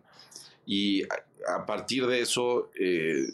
Y 0.66 1.04
a, 1.04 1.66
partir 1.66 2.06
de 2.08 2.22
eso 2.22 2.72
eh, 2.80 3.28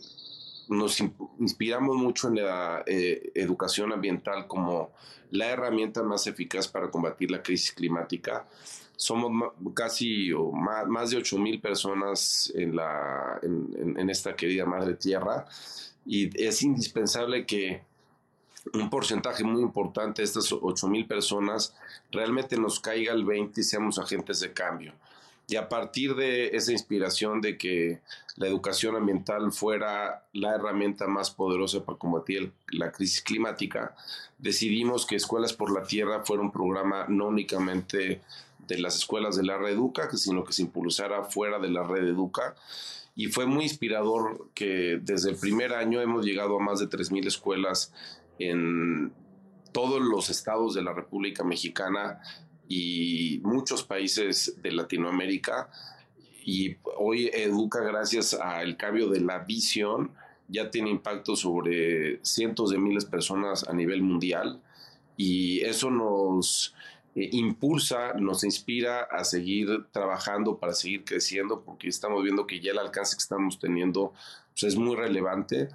nos 0.70 1.00
inspiramos 1.40 1.96
mucho 1.98 2.30
en 2.30 2.36
la 2.36 2.84
eh, 2.86 3.32
educación 3.36 3.92
ambiental 3.92 4.48
como 4.48 4.92
la 5.32 5.50
herramienta 5.50 6.04
más 6.04 6.28
eficaz 6.28 6.68
para 6.68 6.92
combatir 6.92 7.32
la 7.32 7.42
crisis 7.42 7.72
climática 7.72 8.46
somos 8.96 9.54
casi 9.74 10.32
o 10.32 10.52
más, 10.52 11.10
de 11.10 11.18
8 11.18 11.38
mil 11.38 11.60
personas 11.60 12.52
en, 12.56 12.76
la, 12.76 13.40
en, 13.42 14.10
esta 14.10 14.36
querida 14.36 14.66
madre 14.66 14.96
tierra 14.96 15.46
y 16.06 16.30
es 16.42 16.62
indispensable 16.64 17.46
que 17.46 17.82
un 18.74 18.90
porcentaje 18.90 19.44
muy 19.44 19.62
importante 19.62 20.22
de 20.22 20.26
estas 20.26 20.52
8 20.52 20.88
mil 20.88 21.06
personas 21.06 21.76
realmente 22.12 22.58
nos 22.58 22.80
caiga 22.80 23.14
el 23.14 23.26
20 23.26 23.60
y 23.60 23.64
seamos 23.64 24.00
agentes 24.00 24.40
de 24.40 24.54
cambio. 24.54 24.94
Y 25.48 25.58
a 25.58 25.68
partir 25.68 26.16
de 26.16 26.56
esa 26.56 26.72
inspiración 26.72 27.42
de 27.42 27.58
que 27.58 28.00
la 28.38 28.48
educación 28.48 28.96
ambiental 28.96 29.52
fuera 29.52 30.26
la 30.32 30.56
herramienta 30.56 31.08
más 31.08 31.32
poderosa 31.32 31.84
para 31.84 31.98
combatir 31.98 32.54
la 32.70 32.92
crisis 32.92 33.22
climática, 33.22 33.94
decidimos 34.38 35.06
que 35.06 35.18
Escuelas 35.18 35.52
por 35.52 35.72
la 35.74 35.84
Tierra 35.84 36.24
fuera 36.24 36.42
un 36.42 36.52
programa 36.52 37.06
no 37.10 37.28
únicamente 37.28 38.22
de 38.68 38.80
las 38.80 38.96
escuelas 38.96 39.36
de 39.36 39.44
la 39.44 39.58
red 39.58 39.74
Educa, 39.74 40.10
sino 40.16 40.44
que 40.44 40.54
se 40.54 40.64
impulsara 40.64 41.24
fuera 41.24 41.60
de 41.60 41.70
la 41.70 41.84
red 41.84 42.08
Educa. 42.08 42.56
Y 43.16 43.28
fue 43.28 43.46
muy 43.46 43.64
inspirador 43.64 44.50
que 44.54 45.00
desde 45.02 45.30
el 45.30 45.38
primer 45.38 45.74
año 45.74 46.02
hemos 46.02 46.26
llegado 46.26 46.58
a 46.58 46.64
más 46.64 46.80
de 46.80 46.90
3.000 46.90 47.28
escuelas 47.28 47.94
en 48.40 49.14
todos 49.72 50.02
los 50.02 50.30
estados 50.30 50.74
de 50.74 50.82
la 50.82 50.94
República 50.94 51.44
Mexicana 51.44 52.20
y 52.68 53.40
muchos 53.44 53.84
países 53.84 54.62
de 54.62 54.72
Latinoamérica. 54.72 55.70
y 56.46 56.76
hoy 56.98 57.30
Educa, 57.34 57.80
gracias 57.80 58.34
al 58.34 58.76
cambio 58.76 59.08
de 59.08 59.22
la 59.22 59.40
visión, 59.40 60.12
ya 60.48 60.70
tiene 60.70 60.90
impacto 60.90 61.36
sobre 61.36 62.20
cientos 62.24 62.72
de 62.72 62.78
miles 62.78 63.06
de 63.06 63.12
personas 63.12 63.68
a 63.68 63.74
nivel 63.74 64.02
mundial 64.02 64.62
y 65.16 65.62
eso 65.62 65.90
nos 65.90 66.76
eh, 67.16 67.30
impulsa, 67.32 68.14
nos 68.14 68.44
inspira 68.44 69.04
a 69.04 69.24
seguir 69.24 69.86
trabajando 69.92 70.58
para 70.58 70.74
seguir 70.74 71.04
creciendo 71.04 71.62
porque 71.62 71.88
estamos 71.88 72.24
viendo 72.24 72.48
que 72.48 72.60
ya 72.60 72.72
el 72.72 72.80
alcance 72.80 73.16
que 73.16 73.22
estamos 73.22 73.60
teniendo 73.60 74.14
pues, 74.52 74.64
es 74.64 74.76
muy 74.76 74.96
relevante 74.96 75.70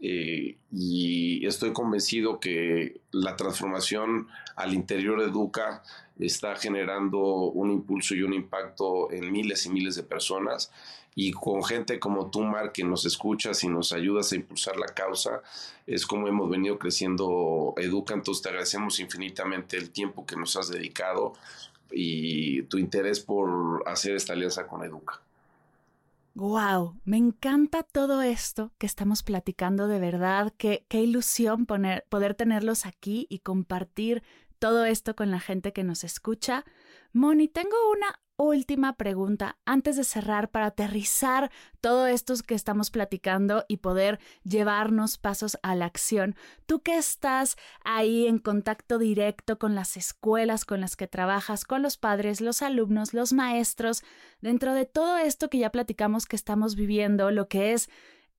eh, 0.00 0.56
y 0.72 1.46
estoy 1.46 1.72
convencido 1.72 2.40
que 2.40 3.00
la 3.12 3.36
transformación 3.36 4.26
al 4.56 4.74
interior 4.74 5.20
de 5.20 5.28
Educa 5.28 5.82
está 6.18 6.56
generando 6.56 7.20
un 7.20 7.70
impulso 7.70 8.14
y 8.14 8.22
un 8.22 8.34
impacto 8.34 9.10
en 9.12 9.30
miles 9.30 9.64
y 9.66 9.70
miles 9.70 9.94
de 9.94 10.02
personas 10.02 10.72
y 11.14 11.32
con 11.32 11.62
gente 11.62 11.98
como 11.98 12.30
tú, 12.30 12.42
Mar, 12.42 12.72
que 12.72 12.84
nos 12.84 13.04
escuchas 13.04 13.62
y 13.64 13.68
nos 13.68 13.92
ayudas 13.92 14.32
a 14.32 14.36
impulsar 14.36 14.76
la 14.76 14.86
causa, 14.86 15.42
es 15.86 16.06
como 16.06 16.28
hemos 16.28 16.48
venido 16.48 16.78
creciendo 16.78 17.74
Educa. 17.76 18.14
Entonces 18.14 18.42
te 18.42 18.48
agradecemos 18.48 18.98
infinitamente 18.98 19.76
el 19.76 19.90
tiempo 19.90 20.24
que 20.24 20.36
nos 20.36 20.56
has 20.56 20.68
dedicado 20.68 21.34
y 21.90 22.62
tu 22.62 22.78
interés 22.78 23.20
por 23.20 23.82
hacer 23.86 24.16
esta 24.16 24.32
alianza 24.32 24.66
con 24.66 24.84
Educa. 24.84 25.20
Wow, 26.34 26.98
me 27.04 27.18
encanta 27.18 27.82
todo 27.82 28.22
esto 28.22 28.72
que 28.78 28.86
estamos 28.86 29.22
platicando 29.22 29.86
de 29.86 29.98
verdad. 29.98 30.54
Qué, 30.56 30.86
qué 30.88 31.02
ilusión 31.02 31.66
poner, 31.66 32.06
poder 32.08 32.34
tenerlos 32.34 32.86
aquí 32.86 33.26
y 33.28 33.40
compartir 33.40 34.22
todo 34.58 34.86
esto 34.86 35.14
con 35.14 35.30
la 35.30 35.40
gente 35.40 35.74
que 35.74 35.84
nos 35.84 36.04
escucha. 36.04 36.64
Moni, 37.12 37.48
tengo 37.48 37.76
una 37.90 38.18
última 38.42 38.94
pregunta 38.94 39.56
antes 39.64 39.96
de 39.96 40.04
cerrar 40.04 40.50
para 40.50 40.66
aterrizar 40.66 41.50
todo 41.80 42.06
esto 42.06 42.34
que 42.46 42.54
estamos 42.54 42.90
platicando 42.90 43.64
y 43.68 43.78
poder 43.78 44.18
llevarnos 44.44 45.18
pasos 45.18 45.58
a 45.62 45.74
la 45.74 45.86
acción. 45.86 46.34
Tú 46.66 46.80
que 46.80 46.96
estás 46.96 47.56
ahí 47.84 48.26
en 48.26 48.38
contacto 48.38 48.98
directo 48.98 49.58
con 49.58 49.74
las 49.74 49.96
escuelas 49.96 50.64
con 50.64 50.80
las 50.80 50.96
que 50.96 51.06
trabajas, 51.06 51.64
con 51.64 51.82
los 51.82 51.96
padres, 51.96 52.40
los 52.40 52.62
alumnos, 52.62 53.14
los 53.14 53.32
maestros, 53.32 54.02
dentro 54.40 54.74
de 54.74 54.86
todo 54.86 55.18
esto 55.18 55.48
que 55.48 55.58
ya 55.58 55.70
platicamos 55.70 56.26
que 56.26 56.36
estamos 56.36 56.74
viviendo, 56.74 57.30
lo 57.30 57.48
que 57.48 57.72
es 57.72 57.88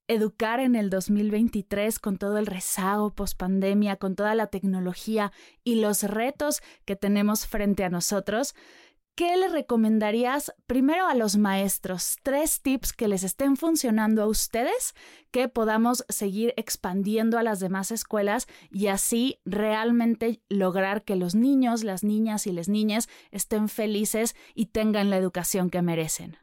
educar 0.07 0.59
en 0.59 0.75
el 0.75 0.89
2023 0.89 1.97
con 1.99 2.17
todo 2.17 2.37
el 2.37 2.45
rezago 2.45 3.13
post-pandemia, 3.13 3.95
con 3.95 4.15
toda 4.15 4.35
la 4.35 4.47
tecnología 4.47 5.31
y 5.63 5.75
los 5.75 6.03
retos 6.03 6.61
que 6.85 6.95
tenemos 6.95 7.47
frente 7.47 7.83
a 7.83 7.89
nosotros, 7.89 8.53
¿qué 9.15 9.37
le 9.37 9.47
recomendarías 9.47 10.53
primero 10.67 11.07
a 11.07 11.15
los 11.15 11.37
maestros? 11.37 12.17
Tres 12.23 12.61
tips 12.61 12.93
que 12.93 13.07
les 13.07 13.23
estén 13.23 13.57
funcionando 13.57 14.23
a 14.23 14.27
ustedes, 14.27 14.95
que 15.31 15.47
podamos 15.47 16.05
seguir 16.09 16.53
expandiendo 16.57 17.37
a 17.37 17.43
las 17.43 17.59
demás 17.59 17.91
escuelas 17.91 18.47
y 18.71 18.87
así 18.87 19.39
realmente 19.45 20.41
lograr 20.49 21.03
que 21.03 21.15
los 21.15 21.35
niños, 21.35 21.83
las 21.83 22.03
niñas 22.03 22.47
y 22.47 22.51
las 22.51 22.69
niñas 22.69 23.07
estén 23.31 23.69
felices 23.69 24.35
y 24.55 24.67
tengan 24.67 25.09
la 25.09 25.17
educación 25.17 25.69
que 25.69 25.81
merecen. 25.81 26.37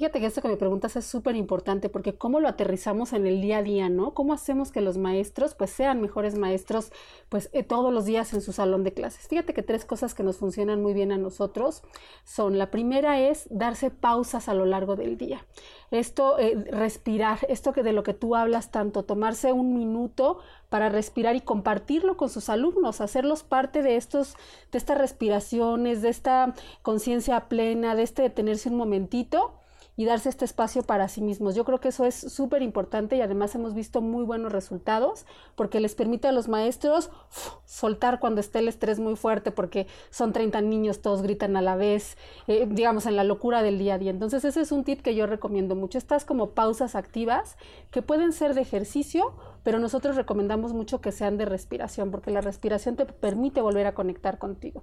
Fíjate 0.00 0.18
que 0.18 0.24
esto 0.24 0.40
que 0.40 0.48
me 0.48 0.56
preguntas 0.56 0.96
es 0.96 1.04
súper 1.04 1.36
importante 1.36 1.90
porque 1.90 2.14
cómo 2.14 2.40
lo 2.40 2.48
aterrizamos 2.48 3.12
en 3.12 3.26
el 3.26 3.42
día 3.42 3.58
a 3.58 3.62
día, 3.62 3.90
¿no? 3.90 4.14
¿Cómo 4.14 4.32
hacemos 4.32 4.72
que 4.72 4.80
los 4.80 4.96
maestros 4.96 5.54
pues 5.54 5.68
sean 5.68 6.00
mejores 6.00 6.38
maestros 6.38 6.90
pues 7.28 7.50
eh, 7.52 7.64
todos 7.64 7.92
los 7.92 8.06
días 8.06 8.32
en 8.32 8.40
su 8.40 8.54
salón 8.54 8.82
de 8.82 8.94
clases? 8.94 9.28
Fíjate 9.28 9.52
que 9.52 9.62
tres 9.62 9.84
cosas 9.84 10.14
que 10.14 10.22
nos 10.22 10.38
funcionan 10.38 10.80
muy 10.80 10.94
bien 10.94 11.12
a 11.12 11.18
nosotros 11.18 11.82
son, 12.24 12.56
la 12.56 12.70
primera 12.70 13.20
es 13.20 13.46
darse 13.50 13.90
pausas 13.90 14.48
a 14.48 14.54
lo 14.54 14.64
largo 14.64 14.96
del 14.96 15.18
día. 15.18 15.44
Esto, 15.90 16.38
eh, 16.38 16.54
respirar, 16.70 17.40
esto 17.50 17.74
que 17.74 17.82
de 17.82 17.92
lo 17.92 18.02
que 18.02 18.14
tú 18.14 18.34
hablas 18.34 18.70
tanto, 18.70 19.02
tomarse 19.02 19.52
un 19.52 19.74
minuto 19.74 20.38
para 20.70 20.88
respirar 20.88 21.36
y 21.36 21.42
compartirlo 21.42 22.16
con 22.16 22.30
sus 22.30 22.48
alumnos, 22.48 23.02
hacerlos 23.02 23.42
parte 23.42 23.82
de 23.82 23.96
estos, 23.96 24.34
de 24.72 24.78
estas 24.78 24.96
respiraciones, 24.96 26.00
de 26.00 26.08
esta 26.08 26.54
conciencia 26.80 27.50
plena, 27.50 27.94
de 27.94 28.04
este 28.04 28.22
detenerse 28.22 28.70
un 28.70 28.76
momentito 28.76 29.59
y 30.00 30.06
darse 30.06 30.30
este 30.30 30.46
espacio 30.46 30.82
para 30.82 31.08
sí 31.08 31.20
mismos. 31.20 31.54
Yo 31.54 31.66
creo 31.66 31.78
que 31.78 31.88
eso 31.88 32.06
es 32.06 32.14
súper 32.14 32.62
importante 32.62 33.16
y 33.16 33.20
además 33.20 33.54
hemos 33.54 33.74
visto 33.74 34.00
muy 34.00 34.24
buenos 34.24 34.50
resultados 34.50 35.26
porque 35.56 35.78
les 35.78 35.94
permite 35.94 36.26
a 36.26 36.32
los 36.32 36.48
maestros 36.48 37.10
soltar 37.66 38.18
cuando 38.18 38.40
esté 38.40 38.60
el 38.60 38.68
estrés 38.68 38.98
muy 38.98 39.14
fuerte 39.14 39.50
porque 39.50 39.86
son 40.08 40.32
30 40.32 40.62
niños, 40.62 41.02
todos 41.02 41.20
gritan 41.20 41.54
a 41.54 41.60
la 41.60 41.76
vez, 41.76 42.16
eh, 42.46 42.66
digamos 42.66 43.04
en 43.04 43.14
la 43.14 43.24
locura 43.24 43.62
del 43.62 43.78
día 43.78 43.96
a 43.96 43.98
día. 43.98 44.10
Entonces 44.10 44.42
ese 44.46 44.62
es 44.62 44.72
un 44.72 44.84
tip 44.84 45.02
que 45.02 45.14
yo 45.14 45.26
recomiendo 45.26 45.74
mucho. 45.74 45.98
Estas 45.98 46.24
como 46.24 46.52
pausas 46.52 46.94
activas 46.94 47.58
que 47.90 48.00
pueden 48.00 48.32
ser 48.32 48.54
de 48.54 48.62
ejercicio, 48.62 49.34
pero 49.64 49.80
nosotros 49.80 50.16
recomendamos 50.16 50.72
mucho 50.72 51.02
que 51.02 51.12
sean 51.12 51.36
de 51.36 51.44
respiración 51.44 52.10
porque 52.10 52.30
la 52.30 52.40
respiración 52.40 52.96
te 52.96 53.04
permite 53.04 53.60
volver 53.60 53.86
a 53.86 53.94
conectar 53.94 54.38
contigo. 54.38 54.82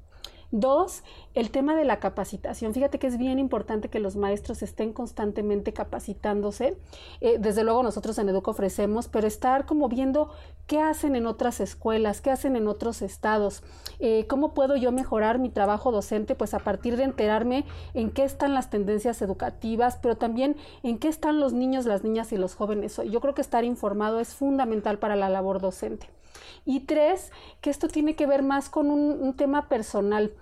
Dos, 0.52 1.04
el 1.34 1.52
tema 1.52 1.76
de 1.76 1.84
la 1.84 2.00
capacitación. 2.00 2.74
Fíjate 2.74 3.00
que 3.00 3.08
es 3.08 3.18
bien 3.18 3.38
importante 3.38 3.90
que 3.90 4.00
los 4.00 4.16
maestros 4.16 4.62
estén 4.62 4.94
constantemente 4.94 5.74
capacitándose. 5.74 6.78
Eh, 7.20 7.38
desde 7.38 7.66
luego 7.66 7.84
nosotros 7.84 8.18
en 8.18 8.30
Educo 8.30 8.52
ofrecemos, 8.52 9.10
pero 9.10 9.28
estar 9.28 9.66
como 9.66 9.90
viendo 9.90 10.30
qué 10.66 10.80
hacen 10.80 11.18
en 11.18 11.26
otras 11.26 11.60
escuelas, 11.60 12.22
qué 12.22 12.32
hacen 12.32 12.56
en 12.56 12.70
otros 12.70 13.02
estados, 13.02 13.62
eh, 14.00 14.26
cómo 14.30 14.54
puedo 14.54 14.78
yo 14.78 14.94
mejorar 14.94 15.38
mi 15.38 15.50
trabajo 15.50 15.92
docente, 15.92 16.34
pues 16.34 16.54
a 16.54 16.60
partir 16.60 16.96
de 16.96 17.04
enterarme 17.04 17.66
en 17.94 18.10
qué 18.10 18.24
están 18.24 18.54
las 18.54 18.70
tendencias 18.70 19.22
educativas, 19.22 20.00
pero 20.02 20.16
también 20.16 20.56
en 20.82 20.98
qué 20.98 21.10
están 21.10 21.42
los 21.42 21.52
niños, 21.52 21.86
las 21.86 22.06
niñas 22.06 22.32
y 22.32 22.38
los 22.38 22.56
jóvenes. 22.56 23.02
Yo 23.10 23.20
creo 23.20 23.34
que 23.34 23.42
estar 23.42 23.66
informado 23.66 24.22
es 24.22 24.34
fundamental 24.34 24.98
para 24.98 25.18
la 25.18 25.28
labor 25.28 25.60
docente. 25.60 26.10
Y 26.66 26.82
tres, 26.82 27.32
que 27.62 27.70
esto 27.70 27.88
tiene 27.88 28.16
que 28.16 28.28
ver 28.28 28.44
más 28.44 28.70
con 28.70 28.90
un, 28.90 29.34
tema 29.36 29.70
personal. 29.70 30.34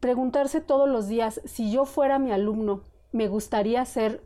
Preguntarse 0.00 0.60
todos 0.60 0.88
los 0.88 1.08
días, 1.08 1.40
si 1.44 1.70
yo 1.70 1.84
fuera 1.84 2.18
mi 2.18 2.32
alumno, 2.32 2.82
me 3.12 3.28
gustaría 3.28 3.84
ser, 3.84 4.22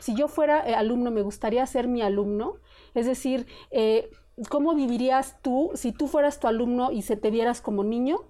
si 0.00 0.14
yo 0.14 0.28
fuera 0.28 0.66
eh, 0.68 0.74
alumno, 0.74 1.10
me 1.10 1.22
gustaría 1.22 1.66
ser 1.66 1.88
mi 1.88 2.02
alumno. 2.02 2.54
Es 2.94 3.06
decir, 3.06 3.46
eh, 3.70 4.10
¿cómo 4.48 4.74
vivirías 4.74 5.36
tú 5.42 5.70
si 5.74 5.92
tú 5.92 6.08
fueras 6.08 6.40
tu 6.40 6.46
alumno 6.46 6.92
y 6.92 7.02
se 7.02 7.16
te 7.16 7.30
vieras 7.30 7.60
como 7.60 7.84
niño? 7.84 8.20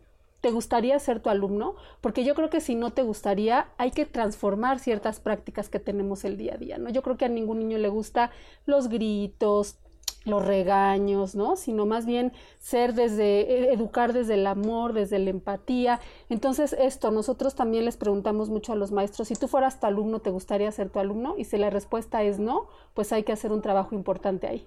¿Te 0.43 0.51
gustaría 0.51 0.99
ser 0.99 1.21
tu 1.21 1.31
alumno? 1.31 1.77
Porque 2.01 2.25
yo 2.25 2.35
creo 2.35 2.51
que 2.51 2.61
si 2.61 2.75
no 2.75 2.91
te 2.91 3.03
gustaría, 3.03 3.69
hay 3.79 3.93
que 3.93 4.07
transformar 4.07 4.81
ciertas 4.81 5.21
prácticas 5.21 5.69
que 5.69 5.79
tenemos 5.79 6.25
el 6.25 6.37
día 6.37 6.55
a 6.55 6.59
día, 6.59 6.79
¿no? 6.79 6.91
Yo 6.91 7.03
creo 7.03 7.17
que 7.17 7.27
a 7.27 7.29
ningún 7.29 7.61
niño 7.61 7.79
le 7.79 7.89
gusta 7.89 8.33
los 8.67 8.89
gritos, 8.89 9.79
los 10.25 10.45
regaños, 10.45 11.35
¿no? 11.35 11.57
Sino 11.57 11.87
más 11.87 12.07
bien 12.07 12.33
ser 12.59 12.95
desde, 12.95 13.41
e, 13.41 13.73
educar 13.73 14.13
desde 14.13 14.35
el 14.35 14.47
amor, 14.47 14.93
desde 14.93 15.19
la 15.19 15.31
empatía. 15.31 16.01
Entonces, 16.29 16.75
esto, 16.75 17.11
nosotros 17.11 17.55
también 17.55 17.85
les 17.85 17.97
preguntamos 17.97 18.51
mucho 18.51 18.73
a 18.73 18.77
los 18.77 18.93
maestros, 18.93 19.29
si 19.29 19.35
tú 19.35 19.49
fueras 19.49 19.81
tu 19.81 19.87
alumno, 19.87 20.21
¿te 20.21 20.31
gustaría 20.31 20.71
ser 20.73 20.91
tu 20.91 20.99
alumno? 20.99 21.35
Y 21.39 21.45
si 21.45 21.57
la 21.59 21.71
respuesta 21.71 22.23
es 22.23 22.39
no, 22.39 22.69
pues 22.95 23.13
hay 23.13 23.25
que 23.25 23.33
hacer 23.33 23.53
un 23.53 23.63
trabajo 23.63 23.95
importante 23.95 24.47
ahí. 24.47 24.67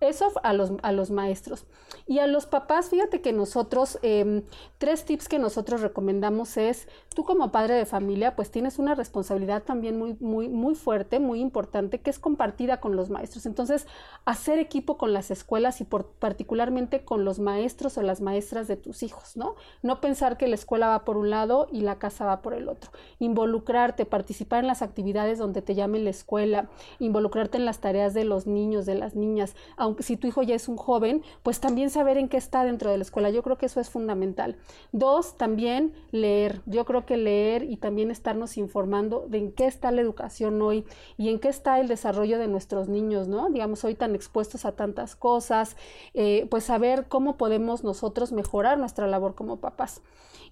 Eso 0.00 0.32
a 0.42 0.52
los, 0.52 0.72
a 0.82 0.92
los 0.92 1.10
maestros. 1.10 1.64
Y 2.06 2.18
a 2.18 2.26
los 2.26 2.46
papás, 2.46 2.90
fíjate 2.90 3.20
que 3.20 3.32
nosotros, 3.32 3.98
em, 4.02 4.42
tres 4.78 5.04
tips 5.04 5.28
que 5.28 5.38
nosotros 5.38 5.80
recomendamos 5.80 6.56
es, 6.56 6.88
tú 7.14 7.24
como 7.24 7.50
padre 7.50 7.74
de 7.74 7.86
familia, 7.86 8.36
pues 8.36 8.50
tienes 8.50 8.78
una 8.78 8.94
responsabilidad 8.94 9.62
también 9.62 9.98
muy, 9.98 10.16
muy, 10.20 10.48
muy 10.48 10.74
fuerte, 10.74 11.18
muy 11.18 11.40
importante, 11.40 12.00
que 12.00 12.10
es 12.10 12.18
compartida 12.18 12.80
con 12.80 12.96
los 12.96 13.10
maestros. 13.10 13.46
Entonces, 13.46 13.86
hacer 14.24 14.58
equipo 14.58 14.98
con 14.98 15.12
las 15.12 15.30
escuelas 15.30 15.80
y 15.80 15.84
por, 15.84 16.06
particularmente 16.06 17.04
con 17.04 17.24
los 17.24 17.38
maestros 17.38 17.96
o 17.98 18.02
las 18.02 18.20
maestras 18.20 18.68
de 18.68 18.76
tus 18.76 19.02
hijos, 19.02 19.36
¿no? 19.36 19.54
No 19.82 20.00
pensar 20.00 20.36
que 20.36 20.48
la 20.48 20.54
escuela 20.54 20.88
va 20.88 21.04
por 21.04 21.16
un 21.16 21.30
lado 21.30 21.68
y 21.72 21.80
la 21.80 21.98
casa 21.98 22.24
va 22.24 22.42
por 22.42 22.54
el 22.54 22.68
otro. 22.68 22.90
Involucrarte, 23.18 24.04
participar 24.04 24.60
en 24.60 24.66
las 24.66 24.82
actividades 24.82 25.38
donde 25.38 25.62
te 25.62 25.74
llamen 25.74 26.04
la 26.04 26.10
escuela, 26.10 26.68
involucrarte 26.98 27.58
en 27.58 27.64
las 27.64 27.80
tareas 27.80 28.14
de 28.14 28.24
los 28.24 28.46
niños, 28.46 28.86
de 28.86 28.94
las 28.94 29.14
niñas, 29.14 29.54
aunque 29.76 30.02
si 30.02 30.16
tu 30.16 30.26
hijo 30.26 30.42
ya 30.42 30.54
es 30.54 30.68
un 30.68 30.76
joven, 30.76 31.22
pues 31.42 31.60
también 31.60 31.90
saber 31.90 32.18
en 32.18 32.28
qué 32.28 32.36
está 32.36 32.64
dentro 32.64 32.90
de 32.90 32.98
la 32.98 33.02
escuela. 33.02 33.30
Yo 33.30 33.42
creo 33.42 33.58
que 33.58 33.66
eso 33.66 33.80
es 33.80 33.90
fundamental. 33.90 34.56
Dos, 34.92 35.36
también 35.36 35.92
leer. 36.10 36.62
Yo 36.66 36.84
creo 36.84 37.06
que 37.06 37.16
leer 37.16 37.64
y 37.64 37.76
también 37.76 38.10
estarnos 38.10 38.56
informando 38.56 39.26
de 39.28 39.38
en 39.38 39.52
qué 39.52 39.66
está 39.66 39.90
la 39.90 40.00
educación 40.00 40.60
hoy 40.62 40.84
y 41.16 41.28
en 41.28 41.38
qué 41.38 41.48
está 41.48 41.80
el 41.80 41.88
desarrollo 41.88 42.38
de 42.38 42.48
nuestros 42.48 42.88
niños, 42.88 43.28
¿no? 43.28 43.48
Digamos, 43.50 43.84
hoy 43.84 43.94
tan 43.94 44.14
expuestos 44.14 44.64
a 44.64 44.72
tantas 44.72 45.16
cosas, 45.16 45.76
eh, 46.14 46.46
pues 46.50 46.64
saber 46.64 47.06
cómo 47.08 47.36
podemos 47.36 47.84
nosotros 47.84 48.32
mejorar 48.32 48.78
nuestra 48.78 49.06
labor 49.06 49.34
como 49.34 49.56
papás. 49.58 50.02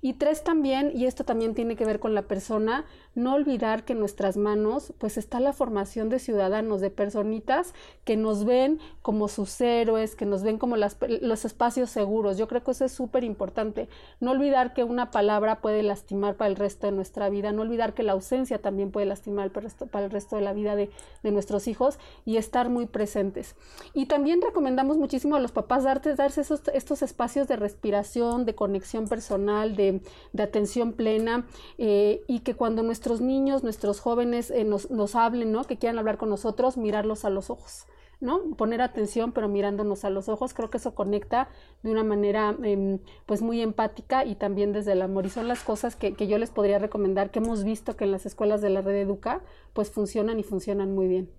Y 0.04 0.12
tres 0.12 0.44
también, 0.44 0.92
y 0.94 1.06
esto 1.06 1.24
también 1.24 1.54
tiene 1.54 1.76
que 1.76 1.86
ver 1.86 1.98
con 1.98 2.14
la 2.14 2.22
persona, 2.22 2.84
no 3.14 3.32
olvidar 3.32 3.86
que 3.86 3.94
en 3.94 4.00
nuestras 4.00 4.36
manos 4.36 4.92
pues 4.98 5.16
está 5.16 5.40
la 5.40 5.54
formación 5.54 6.10
de 6.10 6.18
ciudadanos, 6.18 6.82
de 6.82 6.90
personitas 6.90 7.72
que 8.04 8.18
nos 8.18 8.44
ven 8.44 8.80
como 9.05 9.28
sus 9.28 9.61
héroes, 9.61 10.16
que 10.16 10.24
nos 10.24 10.42
ven 10.42 10.57
como 10.57 10.76
los 10.78 11.44
espacios 11.44 11.90
seguros. 11.90 12.38
Yo 12.38 12.48
creo 12.48 12.64
que 12.64 12.70
eso 12.70 12.86
es 12.86 12.92
súper 12.92 13.22
importante. 13.22 13.86
No 14.18 14.30
olvidar 14.30 14.72
que 14.72 14.82
una 14.82 15.11
palabra 15.11 15.61
puede 15.61 15.82
lastimar 15.82 16.36
para 16.36 16.48
el 16.48 16.57
resto 16.57 16.86
de 16.86 16.92
nuestra 16.94 17.28
vida, 17.28 17.52
no 17.52 17.61
olvidar 17.61 17.92
que 17.92 18.02
la 18.02 18.12
ausencia 18.12 18.62
también 18.62 18.90
puede 18.90 19.05
lastimar 19.05 19.50
para 19.50 19.66
el 19.66 19.72
resto, 19.72 19.86
para 19.88 20.07
el 20.07 20.11
resto 20.11 20.36
de 20.36 20.42
la 20.42 20.55
vida 20.55 20.74
de, 20.74 20.90
nuestros 21.22 21.68
hijos 21.68 21.98
y 22.24 22.38
estar 22.38 22.70
muy 22.70 22.86
presentes. 22.86 23.57
Y 23.92 24.07
también 24.07 24.40
recomendamos 24.40 24.96
muchísimo 24.96 25.36
a 25.36 25.40
los 25.40 25.52
papás 25.52 25.84
darse, 25.84 26.14
darse 26.14 26.40
estos 26.72 27.02
espacios 27.02 27.46
de 27.46 27.57
respiración, 27.57 28.46
de 28.46 28.55
conexión 28.55 29.07
personal, 29.07 29.76
de, 29.76 30.00
atención 30.38 30.94
plena 30.94 31.46
eh, 31.76 32.22
y 32.26 32.40
que 32.40 32.55
cuando 32.55 32.82
nuestros 32.82 33.20
niños, 33.20 33.62
nuestros 33.64 34.00
jóvenes 34.00 34.50
eh, 34.50 34.64
nos, 34.64 34.90
nos 34.90 35.14
hablen, 35.14 35.52
¿no? 35.52 35.64
que 35.64 35.76
quieran 35.76 35.98
hablar 35.98 36.16
con 36.16 36.30
nosotros, 36.30 36.78
mirarlos 36.78 37.26
a 37.26 37.28
los 37.28 37.50
ojos. 37.50 37.84
¿No? 38.20 38.56
Poner 38.56 38.82
atención, 38.82 39.32
pero 39.32 39.48
mirándonos 39.48 40.04
a 40.04 40.10
los 40.10 40.28
ojos, 40.28 40.54
creo 40.54 40.70
que 40.70 40.78
eso 40.78 40.94
conecta 40.94 41.48
de 41.82 41.90
una 41.90 42.04
manera 42.04 42.56
em, 42.62 42.98
pues 43.26 43.42
muy 43.42 43.60
empática 43.60 44.24
y 44.24 44.34
también 44.36 44.72
desde 44.72 44.92
el 44.92 45.02
amor. 45.02 45.26
Y 45.26 45.30
son 45.30 45.48
las 45.48 45.62
cosas 45.62 45.96
que, 45.96 46.14
que, 46.14 46.26
yo 46.26 46.38
les 46.38 46.50
podría 46.50 46.78
recomendar, 46.78 47.30
que 47.30 47.38
hemos 47.38 47.64
visto 47.64 47.96
que 47.96 48.04
en 48.04 48.12
las 48.12 48.26
escuelas 48.26 48.60
de 48.60 48.70
la 48.70 48.80
red 48.80 48.96
Educa, 48.96 49.42
pues 49.72 49.90
funcionan 49.90 50.38
y 50.38 50.42
funcionan 50.42 50.94
muy 50.94 51.08
bien. 51.08 51.30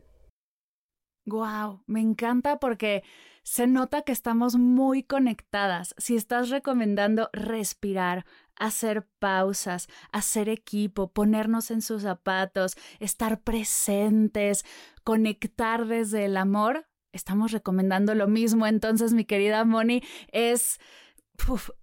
Wow, 1.26 1.82
me 1.88 2.01
encanta 2.01 2.59
porque 2.59 3.03
se 3.41 3.67
nota 3.67 4.01
que 4.03 4.11
estamos 4.11 4.55
muy 4.55 5.03
conectadas. 5.03 5.95
Si 5.97 6.15
estás 6.15 6.49
recomendando 6.49 7.30
respirar, 7.32 8.26
hacer 8.58 9.08
pausas, 9.20 9.88
hacer 10.12 10.49
equipo, 10.49 11.12
ponernos 11.12 11.72
en 11.72 11.82
sus 11.82 12.03
zapatos, 12.03 12.76
estar 12.99 13.41
presentes, 13.41 14.66
conectar 15.03 15.86
desde 15.88 16.26
el 16.26 16.38
amor, 16.38 16.88
estamos 17.12 17.51
recomendando 17.51 18.14
lo 18.16 18.28
mismo. 18.28 18.68
Entonces, 18.68 19.14
mi 19.14 19.26
querida 19.26 19.64
Moni, 19.66 20.03
es 20.32 20.80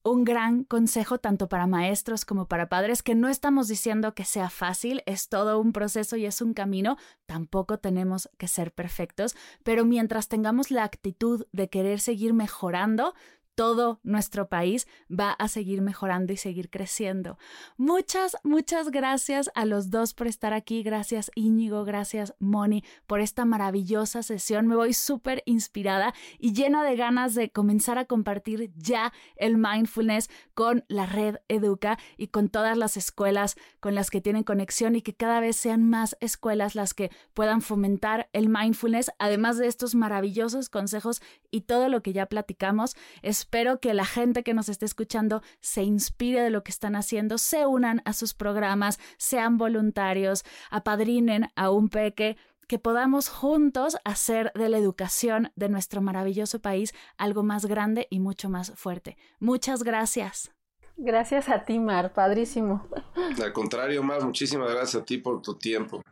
un 0.03 0.25
gran 0.25 0.65
consejo 0.65 1.19
tanto 1.19 1.49
para 1.49 1.67
maestros 1.67 2.25
como 2.25 2.49
para 2.49 2.69
padres, 2.69 3.03
que 3.03 3.15
no 3.15 3.29
estamos 3.29 3.69
diciendo 3.69 4.15
que 4.15 4.25
sea 4.25 4.51
fácil, 4.51 5.03
es 5.07 5.29
todo 5.29 5.61
un 5.61 5.73
proceso 5.73 6.17
y 6.17 6.27
es 6.27 6.41
un 6.41 6.55
camino, 6.55 6.97
tampoco 7.27 7.79
tenemos 7.79 8.31
que 8.39 8.49
ser 8.49 8.73
perfectos, 8.73 9.37
pero 9.63 9.85
mientras 9.85 10.29
tengamos 10.29 10.71
la 10.71 10.85
actitud 10.85 11.47
de 11.53 11.69
querer 11.69 12.01
seguir 12.01 12.33
mejorando, 12.33 13.15
todo 13.55 14.01
nuestro 14.03 14.49
país 14.49 14.87
va 15.09 15.33
a 15.33 15.49
seguir 15.49 15.83
mejorando 15.83 16.33
y 16.33 16.37
seguir 16.37 16.71
creciendo. 16.71 17.39
Muchas, 17.77 18.37
muchas 18.45 18.91
gracias 18.91 19.51
a 19.55 19.65
los 19.65 19.91
dos 19.91 20.15
por 20.15 20.27
estar 20.27 20.53
aquí. 20.53 20.83
Gracias 20.83 21.31
Íñigo, 21.35 21.85
gracias 21.85 22.35
Moni 22.39 22.85
por 23.07 23.21
esta 23.21 23.45
maravillosa 23.45 24.23
sesión. 24.23 24.67
Me 24.67 24.77
voy 24.77 24.93
súper 24.93 25.43
inspirada 25.47 26.15
y 26.39 26.53
llena 26.53 26.85
de 26.85 26.97
ganas 26.97 27.35
de 27.35 27.51
comenzar 27.51 27.99
a 27.99 28.07
compartir 28.07 28.73
ya 28.77 29.13
el 29.37 29.59
mindfulness 29.59 30.31
con 30.55 30.85
la 30.89 31.07
red 31.07 31.37
Educa 31.49 31.99
y 32.17 32.29
con 32.29 32.49
todas 32.49 32.77
las 32.77 32.97
escuelas 32.97 33.57
con 33.81 33.95
las 33.95 34.11
que 34.11 34.21
tienen 34.21 34.45
conexión 34.45 34.97
y 34.97 35.03
que 35.03 35.15
cada 35.15 35.41
vez 35.41 35.57
sean 35.57 35.89
más 35.89 36.17
escuelas 36.21 36.75
las 36.75 36.95
que 36.95 37.11
puedan 37.35 37.63
fomentar 37.63 38.29
el 38.33 38.49
mindfulness, 38.49 39.11
además 39.19 39.59
de 39.59 39.67
estos 39.67 39.95
maravillosos 39.95 40.69
consejos 40.69 41.21
y 41.51 41.63
todo 41.63 41.89
lo 41.89 42.03
que 42.03 42.13
ya 42.13 42.27
platicamos. 42.27 42.97
Es 43.23 43.45
Espero 43.55 43.81
que 43.81 43.93
la 43.93 44.07
gente 44.07 44.45
que 44.45 44.55
nos 44.55 44.71
esté 44.71 44.87
escuchando 44.87 45.43
se 45.61 45.83
inspire 45.83 46.41
de 46.41 46.49
lo 46.49 46.65
que 46.65 46.71
están 46.71 46.97
haciendo, 46.97 47.37
se 47.37 47.67
unan 47.67 48.01
a 48.07 48.15
sus 48.15 48.33
programas, 48.33 48.99
sean 49.19 49.59
voluntarios, 49.59 50.43
apadrinen 50.71 51.51
a 51.55 51.71
un 51.71 51.91
peque 51.91 52.39
que 52.67 52.79
podamos 52.79 53.29
juntos 53.29 53.99
hacer 54.07 54.53
de 54.55 54.71
la 54.71 54.79
educación 54.79 55.53
de 55.55 55.69
nuestro 55.69 56.01
maravilloso 56.01 56.63
país 56.63 56.95
algo 57.19 57.43
más 57.43 57.67
grande 57.67 58.07
y 58.09 58.21
mucho 58.21 58.49
más 58.49 58.73
fuerte. 58.75 59.19
Muchas 59.39 59.83
gracias. 59.83 60.51
Gracias 60.97 61.51
a 61.51 61.67
ti, 61.67 61.79
Mar, 61.79 62.15
padrísimo. 62.15 62.89
Al 63.15 63.53
contrario, 63.53 64.03
Mar, 64.03 64.25
muchísimas 64.25 64.71
gracias 64.71 65.03
a 65.03 65.05
ti 65.05 65.19
por 65.19 65.43
tu 65.43 65.59
tiempo. 65.59 66.03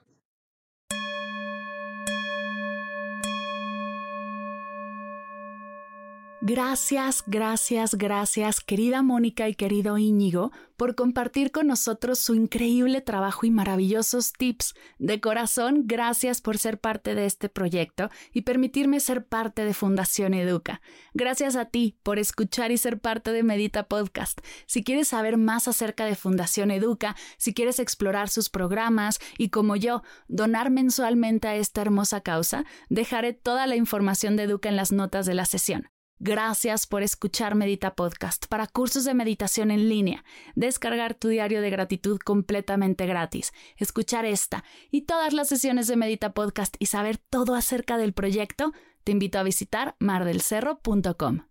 Gracias, 6.52 7.22
gracias, 7.28 7.94
gracias, 7.94 8.60
querida 8.60 9.02
Mónica 9.02 9.48
y 9.48 9.54
querido 9.54 9.98
Íñigo, 9.98 10.50
por 10.76 10.96
compartir 10.96 11.52
con 11.52 11.68
nosotros 11.68 12.18
su 12.18 12.34
increíble 12.34 13.00
trabajo 13.00 13.46
y 13.46 13.52
maravillosos 13.52 14.32
tips. 14.32 14.74
De 14.98 15.20
corazón, 15.20 15.84
gracias 15.84 16.40
por 16.40 16.58
ser 16.58 16.80
parte 16.80 17.14
de 17.14 17.26
este 17.26 17.48
proyecto 17.48 18.10
y 18.32 18.42
permitirme 18.42 18.98
ser 18.98 19.26
parte 19.26 19.64
de 19.64 19.74
Fundación 19.74 20.34
Educa. 20.34 20.80
Gracias 21.14 21.54
a 21.54 21.66
ti 21.66 21.96
por 22.02 22.18
escuchar 22.18 22.72
y 22.72 22.78
ser 22.78 22.98
parte 22.98 23.30
de 23.30 23.44
Medita 23.44 23.84
Podcast. 23.84 24.40
Si 24.66 24.82
quieres 24.82 25.06
saber 25.06 25.36
más 25.36 25.68
acerca 25.68 26.04
de 26.04 26.16
Fundación 26.16 26.72
Educa, 26.72 27.14
si 27.36 27.54
quieres 27.54 27.78
explorar 27.78 28.28
sus 28.28 28.48
programas 28.48 29.20
y 29.38 29.50
como 29.50 29.76
yo, 29.76 30.02
donar 30.26 30.70
mensualmente 30.70 31.46
a 31.46 31.54
esta 31.54 31.80
hermosa 31.80 32.22
causa, 32.22 32.64
dejaré 32.88 33.34
toda 33.34 33.68
la 33.68 33.76
información 33.76 34.34
de 34.34 34.42
Educa 34.42 34.68
en 34.68 34.74
las 34.74 34.90
notas 34.90 35.26
de 35.26 35.34
la 35.34 35.44
sesión. 35.44 35.88
Gracias 36.22 36.86
por 36.86 37.02
escuchar 37.02 37.54
Medita 37.54 37.94
Podcast 37.94 38.44
para 38.46 38.66
cursos 38.66 39.06
de 39.06 39.14
meditación 39.14 39.70
en 39.70 39.88
línea, 39.88 40.22
descargar 40.54 41.14
tu 41.14 41.28
diario 41.28 41.62
de 41.62 41.70
gratitud 41.70 42.18
completamente 42.18 43.06
gratis, 43.06 43.54
escuchar 43.78 44.26
esta 44.26 44.62
y 44.90 45.06
todas 45.06 45.32
las 45.32 45.48
sesiones 45.48 45.86
de 45.86 45.96
Medita 45.96 46.34
Podcast 46.34 46.76
y 46.78 46.86
saber 46.86 47.16
todo 47.16 47.54
acerca 47.54 47.96
del 47.96 48.12
proyecto, 48.12 48.74
te 49.02 49.12
invito 49.12 49.38
a 49.38 49.42
visitar 49.42 49.96
mardelcerro.com. 49.98 51.46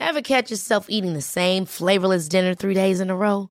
Ever 0.00 0.22
catch 0.22 0.50
yourself 0.50 0.86
eating 0.88 1.12
the 1.12 1.20
same 1.20 1.66
flavorless 1.66 2.30
dinner 2.30 2.54
three 2.54 2.72
days 2.72 2.98
in 2.98 3.10
a 3.10 3.14
row? 3.14 3.50